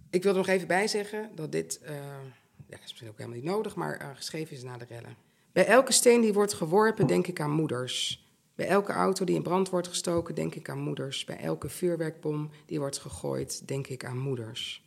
Ik 0.10 0.24
wil 0.24 0.32
er 0.32 0.38
nog 0.38 0.48
even 0.48 0.68
bij 0.68 0.88
zeggen 0.88 1.36
dat 1.36 1.52
dit, 1.52 1.80
eh, 1.82 1.96
ja, 2.68 2.76
is 2.76 2.80
misschien 2.82 3.10
ook 3.10 3.18
helemaal 3.18 3.38
niet 3.40 3.48
nodig, 3.50 3.76
maar 3.76 3.98
eh, 3.98 4.10
geschreven 4.16 4.56
is 4.56 4.64
na 4.64 4.78
de 4.78 4.86
rellen. 4.86 5.16
Bij 5.52 5.66
elke 5.66 5.92
steen 5.92 6.22
die 6.22 6.34
wordt 6.34 6.54
geworpen, 6.54 7.08
denk 7.08 7.28
ik 7.28 7.40
aan 7.40 7.52
moeders. 7.52 8.28
Bij 8.56 8.68
elke 8.68 8.92
auto 8.92 9.26
die 9.26 9.36
in 9.36 9.44
brand 9.44 9.70
wordt 9.70 9.88
gestoken, 9.88 10.36
denk 10.36 10.56
ik 10.56 10.70
aan 10.70 10.80
moeders. 10.80 11.26
Bij 11.26 11.38
elke 11.38 11.70
vuurwerkbom 11.70 12.50
die 12.66 12.80
wordt 12.80 12.98
gegooid, 12.98 13.68
denk 13.68 13.88
ik 13.88 14.06
aan 14.06 14.18
moeders. 14.18 14.84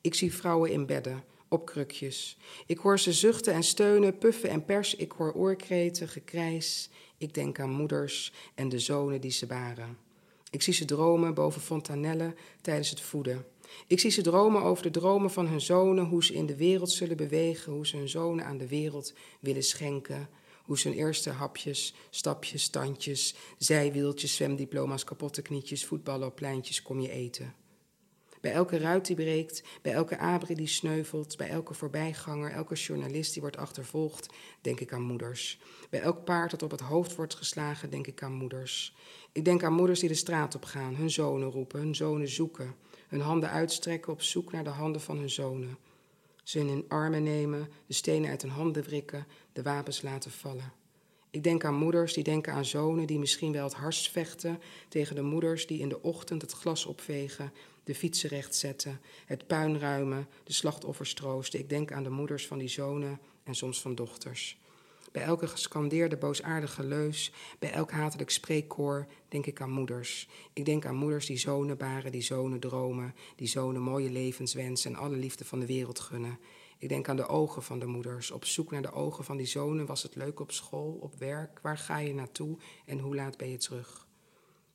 Ik 0.00 0.14
zie 0.14 0.34
vrouwen 0.34 0.70
in 0.70 0.86
bedden, 0.86 1.24
op 1.50 1.66
krukjes. 1.66 2.36
Ik 2.66 2.78
hoor 2.78 2.98
ze 2.98 3.12
zuchten 3.12 3.52
en 3.52 3.62
steunen, 3.62 4.18
puffen 4.18 4.50
en 4.50 4.64
pers. 4.64 4.94
Ik 4.94 5.12
hoor 5.12 5.32
oorkreten, 5.32 6.08
gekrijs. 6.08 6.90
Ik 7.18 7.34
denk 7.34 7.60
aan 7.60 7.70
moeders 7.70 8.32
en 8.54 8.68
de 8.68 8.78
zonen 8.78 9.20
die 9.20 9.30
ze 9.30 9.46
baren. 9.46 9.98
Ik 10.50 10.62
zie 10.62 10.72
ze 10.72 10.84
dromen 10.84 11.34
boven 11.34 11.60
fontanellen 11.60 12.34
tijdens 12.60 12.90
het 12.90 13.00
voeden. 13.00 13.46
Ik 13.86 14.00
zie 14.00 14.10
ze 14.10 14.22
dromen 14.22 14.62
over 14.62 14.82
de 14.82 14.90
dromen 14.90 15.30
van 15.30 15.46
hun 15.46 15.60
zonen, 15.60 16.04
hoe 16.04 16.24
ze 16.24 16.34
in 16.34 16.46
de 16.46 16.56
wereld 16.56 16.90
zullen 16.90 17.16
bewegen, 17.16 17.72
hoe 17.72 17.86
ze 17.86 17.96
hun 17.96 18.08
zonen 18.08 18.44
aan 18.44 18.58
de 18.58 18.68
wereld 18.68 19.12
willen 19.40 19.62
schenken, 19.62 20.28
hoe 20.64 20.78
ze 20.78 20.88
hun 20.88 20.96
eerste 20.96 21.30
hapjes, 21.30 21.94
stapjes, 22.10 22.62
standjes, 22.62 23.34
zijwieltjes, 23.58 24.34
zwemdiploma's, 24.36 25.04
kapotte 25.04 25.42
knietjes, 25.42 25.86
voetballen 25.86 26.26
op 26.26 26.34
pleintjes 26.34 26.82
kom 26.82 27.00
je 27.00 27.10
eten. 27.10 27.54
Bij 28.40 28.52
elke 28.52 28.78
ruit 28.78 29.06
die 29.06 29.16
breekt, 29.16 29.62
bij 29.82 29.92
elke 29.92 30.18
abri 30.18 30.54
die 30.54 30.66
sneuvelt, 30.66 31.36
bij 31.36 31.48
elke 31.48 31.74
voorbijganger, 31.74 32.50
elke 32.52 32.74
journalist 32.74 33.32
die 33.32 33.42
wordt 33.42 33.56
achtervolgd, 33.56 34.34
denk 34.60 34.80
ik 34.80 34.92
aan 34.92 35.02
moeders. 35.02 35.60
Bij 35.90 36.00
elk 36.00 36.24
paard 36.24 36.50
dat 36.50 36.62
op 36.62 36.70
het 36.70 36.80
hoofd 36.80 37.16
wordt 37.16 37.34
geslagen, 37.34 37.90
denk 37.90 38.06
ik 38.06 38.22
aan 38.22 38.32
moeders. 38.32 38.94
Ik 39.32 39.44
denk 39.44 39.62
aan 39.62 39.72
moeders 39.72 40.00
die 40.00 40.08
de 40.08 40.14
straat 40.14 40.54
op 40.54 40.64
gaan, 40.64 40.94
hun 40.94 41.10
zonen 41.10 41.50
roepen, 41.50 41.80
hun 41.80 41.94
zonen 41.94 42.28
zoeken, 42.28 42.74
hun 43.08 43.20
handen 43.20 43.50
uitstrekken 43.50 44.12
op 44.12 44.22
zoek 44.22 44.52
naar 44.52 44.64
de 44.64 44.70
handen 44.70 45.00
van 45.00 45.18
hun 45.18 45.30
zonen. 45.30 45.78
Ze 46.42 46.58
in 46.58 46.68
hun 46.68 46.84
armen 46.88 47.22
nemen, 47.22 47.68
de 47.86 47.94
stenen 47.94 48.30
uit 48.30 48.42
hun 48.42 48.50
handen 48.50 48.82
wrikken, 48.82 49.26
de 49.52 49.62
wapens 49.62 50.02
laten 50.02 50.30
vallen. 50.30 50.72
Ik 51.30 51.42
denk 51.42 51.64
aan 51.64 51.74
moeders 51.74 52.12
die 52.12 52.24
denken 52.24 52.52
aan 52.52 52.64
zonen 52.64 53.06
die 53.06 53.18
misschien 53.18 53.52
wel 53.52 53.64
het 53.64 53.74
hardst 53.74 54.10
vechten 54.10 54.60
tegen 54.88 55.14
de 55.14 55.22
moeders 55.22 55.66
die 55.66 55.80
in 55.80 55.88
de 55.88 56.02
ochtend 56.02 56.42
het 56.42 56.52
glas 56.52 56.86
opvegen, 56.86 57.52
de 57.90 57.96
fietsen 57.96 58.28
rechtzetten, 58.28 59.00
het 59.26 59.46
puin 59.46 59.78
ruimen, 59.78 60.28
de 60.44 60.52
slachtoffers 60.52 61.14
troosten. 61.14 61.60
Ik 61.60 61.68
denk 61.68 61.92
aan 61.92 62.02
de 62.02 62.10
moeders 62.10 62.46
van 62.46 62.58
die 62.58 62.68
zonen 62.68 63.20
en 63.44 63.54
soms 63.54 63.80
van 63.80 63.94
dochters. 63.94 64.58
Bij 65.12 65.22
elke 65.22 65.46
gescandeerde 65.46 66.16
boosaardige 66.16 66.84
leus, 66.84 67.32
bij 67.58 67.72
elk 67.72 67.90
hatelijk 67.90 68.30
spreekkoor, 68.30 69.06
denk 69.28 69.46
ik 69.46 69.60
aan 69.60 69.70
moeders. 69.70 70.28
Ik 70.52 70.64
denk 70.64 70.86
aan 70.86 70.94
moeders 70.94 71.26
die 71.26 71.38
zonen 71.38 71.76
baren, 71.76 72.12
die 72.12 72.22
zonen 72.22 72.60
dromen, 72.60 73.14
die 73.36 73.48
zonen 73.48 73.82
mooie 73.82 74.10
levens 74.10 74.54
wensen 74.54 74.90
en 74.94 75.00
alle 75.00 75.16
liefde 75.16 75.44
van 75.44 75.60
de 75.60 75.66
wereld 75.66 76.00
gunnen. 76.00 76.38
Ik 76.78 76.88
denk 76.88 77.08
aan 77.08 77.16
de 77.16 77.26
ogen 77.26 77.62
van 77.62 77.78
de 77.78 77.86
moeders. 77.86 78.30
Op 78.30 78.44
zoek 78.44 78.70
naar 78.70 78.82
de 78.82 78.92
ogen 78.92 79.24
van 79.24 79.36
die 79.36 79.46
zonen 79.46 79.86
was 79.86 80.02
het 80.02 80.14
leuk 80.14 80.40
op 80.40 80.52
school, 80.52 80.98
op 81.00 81.14
werk. 81.18 81.60
Waar 81.62 81.78
ga 81.78 81.98
je 81.98 82.14
naartoe 82.14 82.58
en 82.86 82.98
hoe 82.98 83.14
laat 83.14 83.36
ben 83.36 83.50
je 83.50 83.56
terug? 83.56 84.08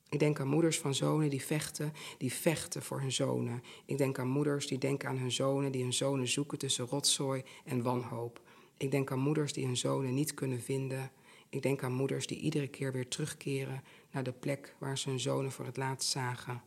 Ik 0.08 0.18
denk 0.18 0.40
aan 0.40 0.48
moeders 0.48 0.78
van 0.78 0.94
zonen 0.94 1.30
die 1.30 1.42
vechten, 1.42 1.92
die 2.18 2.32
vechten 2.32 2.82
voor 2.82 3.00
hun 3.00 3.12
zonen. 3.12 3.62
Ik 3.84 3.98
denk 3.98 4.18
aan 4.18 4.28
moeders 4.28 4.66
die 4.66 4.78
denken 4.78 5.08
aan 5.08 5.18
hun 5.18 5.32
zonen, 5.32 5.72
die 5.72 5.82
hun 5.82 5.92
zonen 5.92 6.28
zoeken 6.28 6.58
tussen 6.58 6.86
rotzooi 6.86 7.42
en 7.64 7.82
wanhoop. 7.82 8.40
Ik 8.76 8.90
denk 8.90 9.10
aan 9.10 9.18
moeders 9.18 9.52
die 9.52 9.64
hun 9.64 9.76
zonen 9.76 10.14
niet 10.14 10.34
kunnen 10.34 10.60
vinden. 10.60 11.10
Ik 11.48 11.62
denk 11.62 11.82
aan 11.82 11.92
moeders 11.92 12.26
die 12.26 12.38
iedere 12.38 12.68
keer 12.68 12.92
weer 12.92 13.08
terugkeren 13.08 13.82
naar 14.10 14.22
de 14.22 14.32
plek 14.32 14.74
waar 14.78 14.98
ze 14.98 15.08
hun 15.08 15.20
zonen 15.20 15.52
voor 15.52 15.64
het 15.64 15.76
laatst 15.76 16.10
zagen. 16.10 16.62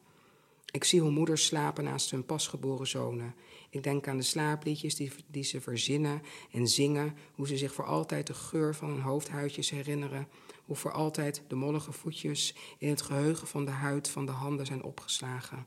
Ik 0.72 0.84
zie 0.84 1.02
hoe 1.02 1.12
moeders 1.12 1.46
slapen 1.46 1.84
naast 1.84 2.12
hun 2.12 2.26
pasgeboren 2.26 2.88
zonen. 2.88 3.36
Ik 3.70 3.84
denk 3.84 4.08
aan 4.08 4.18
de 4.18 4.24
slaapliedjes 4.24 4.96
die, 4.96 5.12
die 5.28 5.44
ze 5.44 5.62
verzinnen 5.62 6.22
en 6.52 6.68
zingen, 6.68 7.16
hoe 7.36 7.48
ze 7.48 7.58
zich 7.58 7.74
voor 7.74 7.86
altijd 7.86 8.28
de 8.28 8.34
geur 8.34 8.76
van 8.76 8.90
hun 8.90 9.02
hoofdhuidjes 9.02 9.70
herinneren, 9.70 10.28
hoe 10.70 10.78
voor 10.78 10.92
altijd 10.92 11.44
de 11.48 11.56
mollige 11.56 11.92
voetjes 11.92 12.56
in 12.78 12.90
het 12.90 13.02
geheugen 13.02 13.48
van 13.48 13.66
de 13.66 13.72
huid 13.72 14.10
van 14.10 14.26
de 14.26 14.32
handen 14.32 14.66
zijn 14.66 14.84
opgeslagen. 14.84 15.66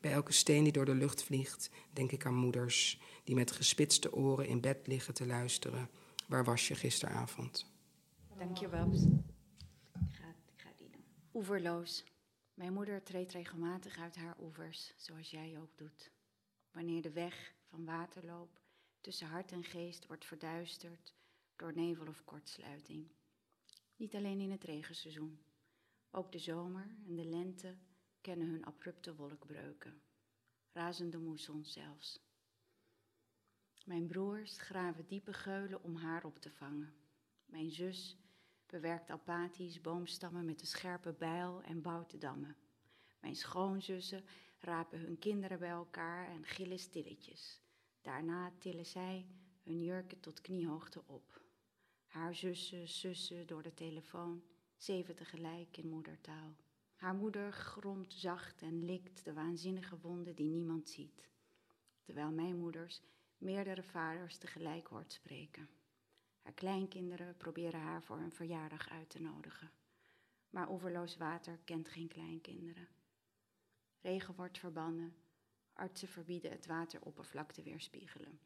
Bij 0.00 0.12
elke 0.12 0.32
steen 0.32 0.62
die 0.62 0.72
door 0.72 0.84
de 0.84 0.94
lucht 0.94 1.22
vliegt, 1.22 1.70
denk 1.92 2.12
ik 2.12 2.26
aan 2.26 2.34
moeders 2.34 3.00
die 3.24 3.34
met 3.34 3.52
gespitste 3.52 4.12
oren 4.12 4.46
in 4.46 4.60
bed 4.60 4.86
liggen 4.86 5.14
te 5.14 5.26
luisteren. 5.26 5.90
Waar 6.28 6.44
was 6.44 6.68
je 6.68 6.74
gisteravond? 6.74 7.66
Dank 8.38 8.56
je. 8.56 8.66
Ik 8.66 8.70
ga, 10.10 10.34
ik 10.52 10.60
ga 10.60 10.70
die 10.76 10.90
doen. 10.90 11.04
Oeverloos. 11.34 12.04
Mijn 12.54 12.72
moeder 12.72 13.02
treedt 13.02 13.32
regelmatig 13.32 13.98
uit 13.98 14.16
haar 14.16 14.36
oevers, 14.40 14.92
zoals 14.96 15.30
jij 15.30 15.58
ook 15.60 15.76
doet. 15.76 16.10
Wanneer 16.72 17.02
de 17.02 17.12
weg 17.12 17.54
van 17.70 17.84
waterloop 17.84 18.60
tussen 19.00 19.26
hart 19.26 19.52
en 19.52 19.64
geest 19.64 20.06
wordt 20.06 20.24
verduisterd 20.24 21.14
door 21.56 21.72
nevel 21.74 22.06
of 22.06 22.24
kortsluiting. 22.24 23.06
Niet 23.96 24.14
alleen 24.14 24.40
in 24.40 24.50
het 24.50 24.64
regenseizoen. 24.64 25.38
Ook 26.10 26.32
de 26.32 26.38
zomer 26.38 26.96
en 27.06 27.14
de 27.14 27.24
lente 27.24 27.76
kennen 28.20 28.48
hun 28.48 28.64
abrupte 28.64 29.14
wolkbreuken. 29.14 30.02
Razende 30.72 31.18
moessons 31.18 31.72
zelfs. 31.72 32.24
Mijn 33.84 34.06
broers 34.06 34.58
graven 34.58 35.06
diepe 35.06 35.32
geulen 35.32 35.82
om 35.82 35.96
haar 35.96 36.24
op 36.24 36.38
te 36.38 36.50
vangen. 36.50 36.94
Mijn 37.44 37.70
zus 37.70 38.16
bewerkt 38.66 39.10
apathisch 39.10 39.80
boomstammen 39.80 40.44
met 40.44 40.60
een 40.60 40.66
scherpe 40.66 41.12
bijl 41.12 41.62
en 41.62 41.82
bouwt 41.82 42.10
de 42.10 42.18
dammen. 42.18 42.56
Mijn 43.20 43.36
schoonzussen 43.36 44.24
rapen 44.58 45.00
hun 45.00 45.18
kinderen 45.18 45.58
bij 45.58 45.70
elkaar 45.70 46.28
en 46.28 46.44
gillen 46.44 46.78
stilletjes. 46.78 47.62
Daarna 48.00 48.52
tillen 48.58 48.86
zij 48.86 49.26
hun 49.62 49.82
jurken 49.82 50.20
tot 50.20 50.40
kniehoogte 50.40 51.02
op. 51.06 51.43
Haar 52.14 52.34
zussen 52.34 52.88
sussen 52.88 53.46
door 53.46 53.62
de 53.62 53.74
telefoon, 53.74 54.42
zeven 54.76 55.14
tegelijk 55.14 55.76
in 55.76 55.88
moedertaal. 55.88 56.56
Haar 56.94 57.14
moeder 57.14 57.52
gromt 57.52 58.12
zacht 58.12 58.62
en 58.62 58.84
likt 58.84 59.24
de 59.24 59.32
waanzinnige 59.32 59.98
wonden 59.98 60.34
die 60.34 60.48
niemand 60.48 60.88
ziet. 60.88 61.28
Terwijl 62.02 62.30
mijn 62.30 62.58
moeders 62.58 63.02
meerdere 63.38 63.82
vaders 63.82 64.36
tegelijk 64.36 64.86
hoort 64.86 65.12
spreken. 65.12 65.68
Haar 66.42 66.52
kleinkinderen 66.52 67.36
proberen 67.36 67.80
haar 67.80 68.02
voor 68.02 68.18
een 68.18 68.32
verjaardag 68.32 68.88
uit 68.88 69.10
te 69.10 69.20
nodigen. 69.20 69.70
Maar 70.50 70.70
overloos 70.70 71.16
water 71.16 71.58
kent 71.64 71.88
geen 71.88 72.08
kleinkinderen. 72.08 72.88
Regen 74.00 74.34
wordt 74.34 74.58
verbannen. 74.58 75.14
Artsen 75.72 76.08
verbieden 76.08 76.50
het 76.50 76.66
wateroppervlak 76.66 77.52
te 77.52 77.62
weerspiegelen. 77.62 78.40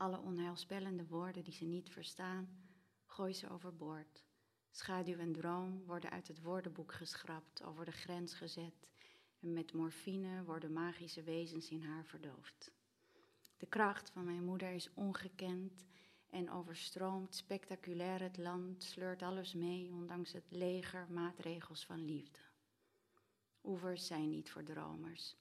Alle 0.00 0.18
onheilspellende 0.18 1.06
woorden 1.06 1.44
die 1.44 1.52
ze 1.52 1.64
niet 1.64 1.90
verstaan, 1.90 2.48
gooi 3.04 3.34
ze 3.34 3.50
overboord. 3.50 4.24
Schaduw 4.70 5.18
en 5.18 5.32
droom 5.32 5.84
worden 5.84 6.10
uit 6.10 6.28
het 6.28 6.42
woordenboek 6.42 6.92
geschrapt, 6.92 7.62
over 7.62 7.84
de 7.84 7.92
grens 7.92 8.34
gezet 8.34 8.88
en 9.40 9.52
met 9.52 9.72
morfine 9.72 10.44
worden 10.44 10.72
magische 10.72 11.22
wezens 11.22 11.68
in 11.68 11.82
haar 11.82 12.04
verdoofd. 12.04 12.72
De 13.56 13.66
kracht 13.66 14.10
van 14.10 14.24
mijn 14.24 14.44
moeder 14.44 14.70
is 14.70 14.94
ongekend 14.94 15.84
en 16.30 16.50
overstroomt 16.50 17.34
spectaculair 17.34 18.20
het 18.20 18.36
land, 18.36 18.82
sleurt 18.82 19.22
alles 19.22 19.54
mee, 19.54 19.90
ondanks 19.92 20.32
het 20.32 20.50
leger 20.50 21.06
maatregels 21.10 21.86
van 21.86 22.04
liefde. 22.04 22.40
Oevers 23.64 24.06
zijn 24.06 24.30
niet 24.30 24.50
voor 24.50 24.62
dromers. 24.62 25.36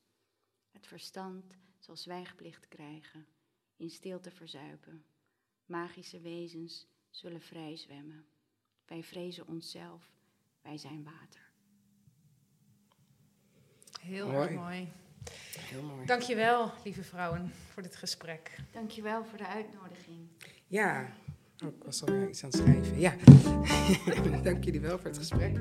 Het 0.71 0.87
verstand 0.87 1.57
zal 1.77 1.95
zwijgplicht 1.95 2.67
krijgen, 2.67 3.27
in 3.79 3.89
stilte 3.89 4.31
verzuipen. 4.31 5.03
Magische 5.65 6.19
wezens 6.19 6.87
zullen 7.09 7.41
vrij 7.41 7.75
zwemmen. 7.75 8.25
Wij 8.85 9.03
vrezen 9.03 9.47
onszelf, 9.47 10.11
wij 10.61 10.77
zijn 10.77 11.03
water. 11.03 11.51
Heel 14.01 14.27
Mooi. 14.27 14.47
erg 14.47 14.55
mooi. 14.55 14.91
Heel 15.59 15.83
mooi. 15.83 16.05
Dankjewel, 16.05 16.71
lieve 16.83 17.03
vrouwen, 17.03 17.51
voor 17.71 17.83
dit 17.83 17.95
gesprek. 17.95 18.55
Dankjewel 18.71 19.25
voor 19.25 19.37
de 19.37 19.47
uitnodiging. 19.47 20.27
Ja, 20.67 21.13
oh, 21.63 21.69
ik 21.75 21.83
was 21.83 22.01
alweer 22.03 22.29
iets 22.29 22.43
aan 22.43 22.49
het 22.49 22.59
schrijven. 22.59 22.99
Ja, 22.99 23.15
dank 24.49 24.63
jullie 24.63 24.79
wel 24.79 24.97
voor 24.97 25.09
het 25.09 25.17
gesprek. 25.17 25.57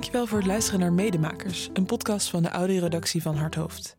Dankjewel 0.00 0.26
voor 0.26 0.38
het 0.38 0.46
luisteren 0.46 0.80
naar 0.80 0.92
Medemakers, 0.92 1.70
een 1.72 1.86
podcast 1.86 2.30
van 2.30 2.42
de 2.42 2.48
audioredactie 2.48 3.22
van 3.22 3.36
Harthoofd. 3.36 3.96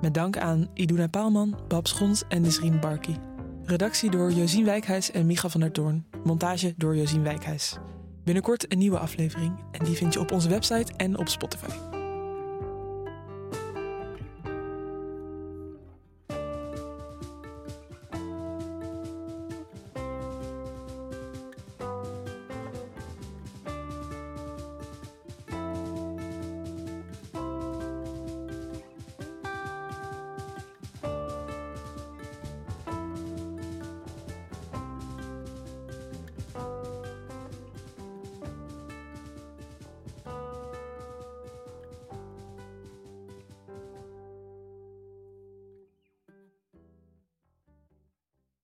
Met 0.00 0.14
dank 0.14 0.38
aan 0.38 0.70
Iduna 0.74 1.08
Paalman, 1.08 1.58
Bab 1.68 1.86
Schons 1.86 2.22
en 2.28 2.42
Nisrien 2.42 2.80
Barki. 2.80 3.16
Redactie 3.64 4.10
door 4.10 4.32
Josien 4.32 4.64
Wijkhuis 4.64 5.10
en 5.10 5.26
Micha 5.26 5.48
van 5.48 5.60
der 5.60 5.72
Toorn. 5.72 6.06
Montage 6.24 6.74
door 6.76 6.96
Josien 6.96 7.22
Wijkhuis. 7.22 7.76
Binnenkort 8.24 8.72
een 8.72 8.78
nieuwe 8.78 8.98
aflevering 8.98 9.64
en 9.72 9.84
die 9.84 9.96
vind 9.96 10.12
je 10.12 10.20
op 10.20 10.32
onze 10.32 10.48
website 10.48 10.92
en 10.96 11.18
op 11.18 11.28
Spotify. 11.28 11.91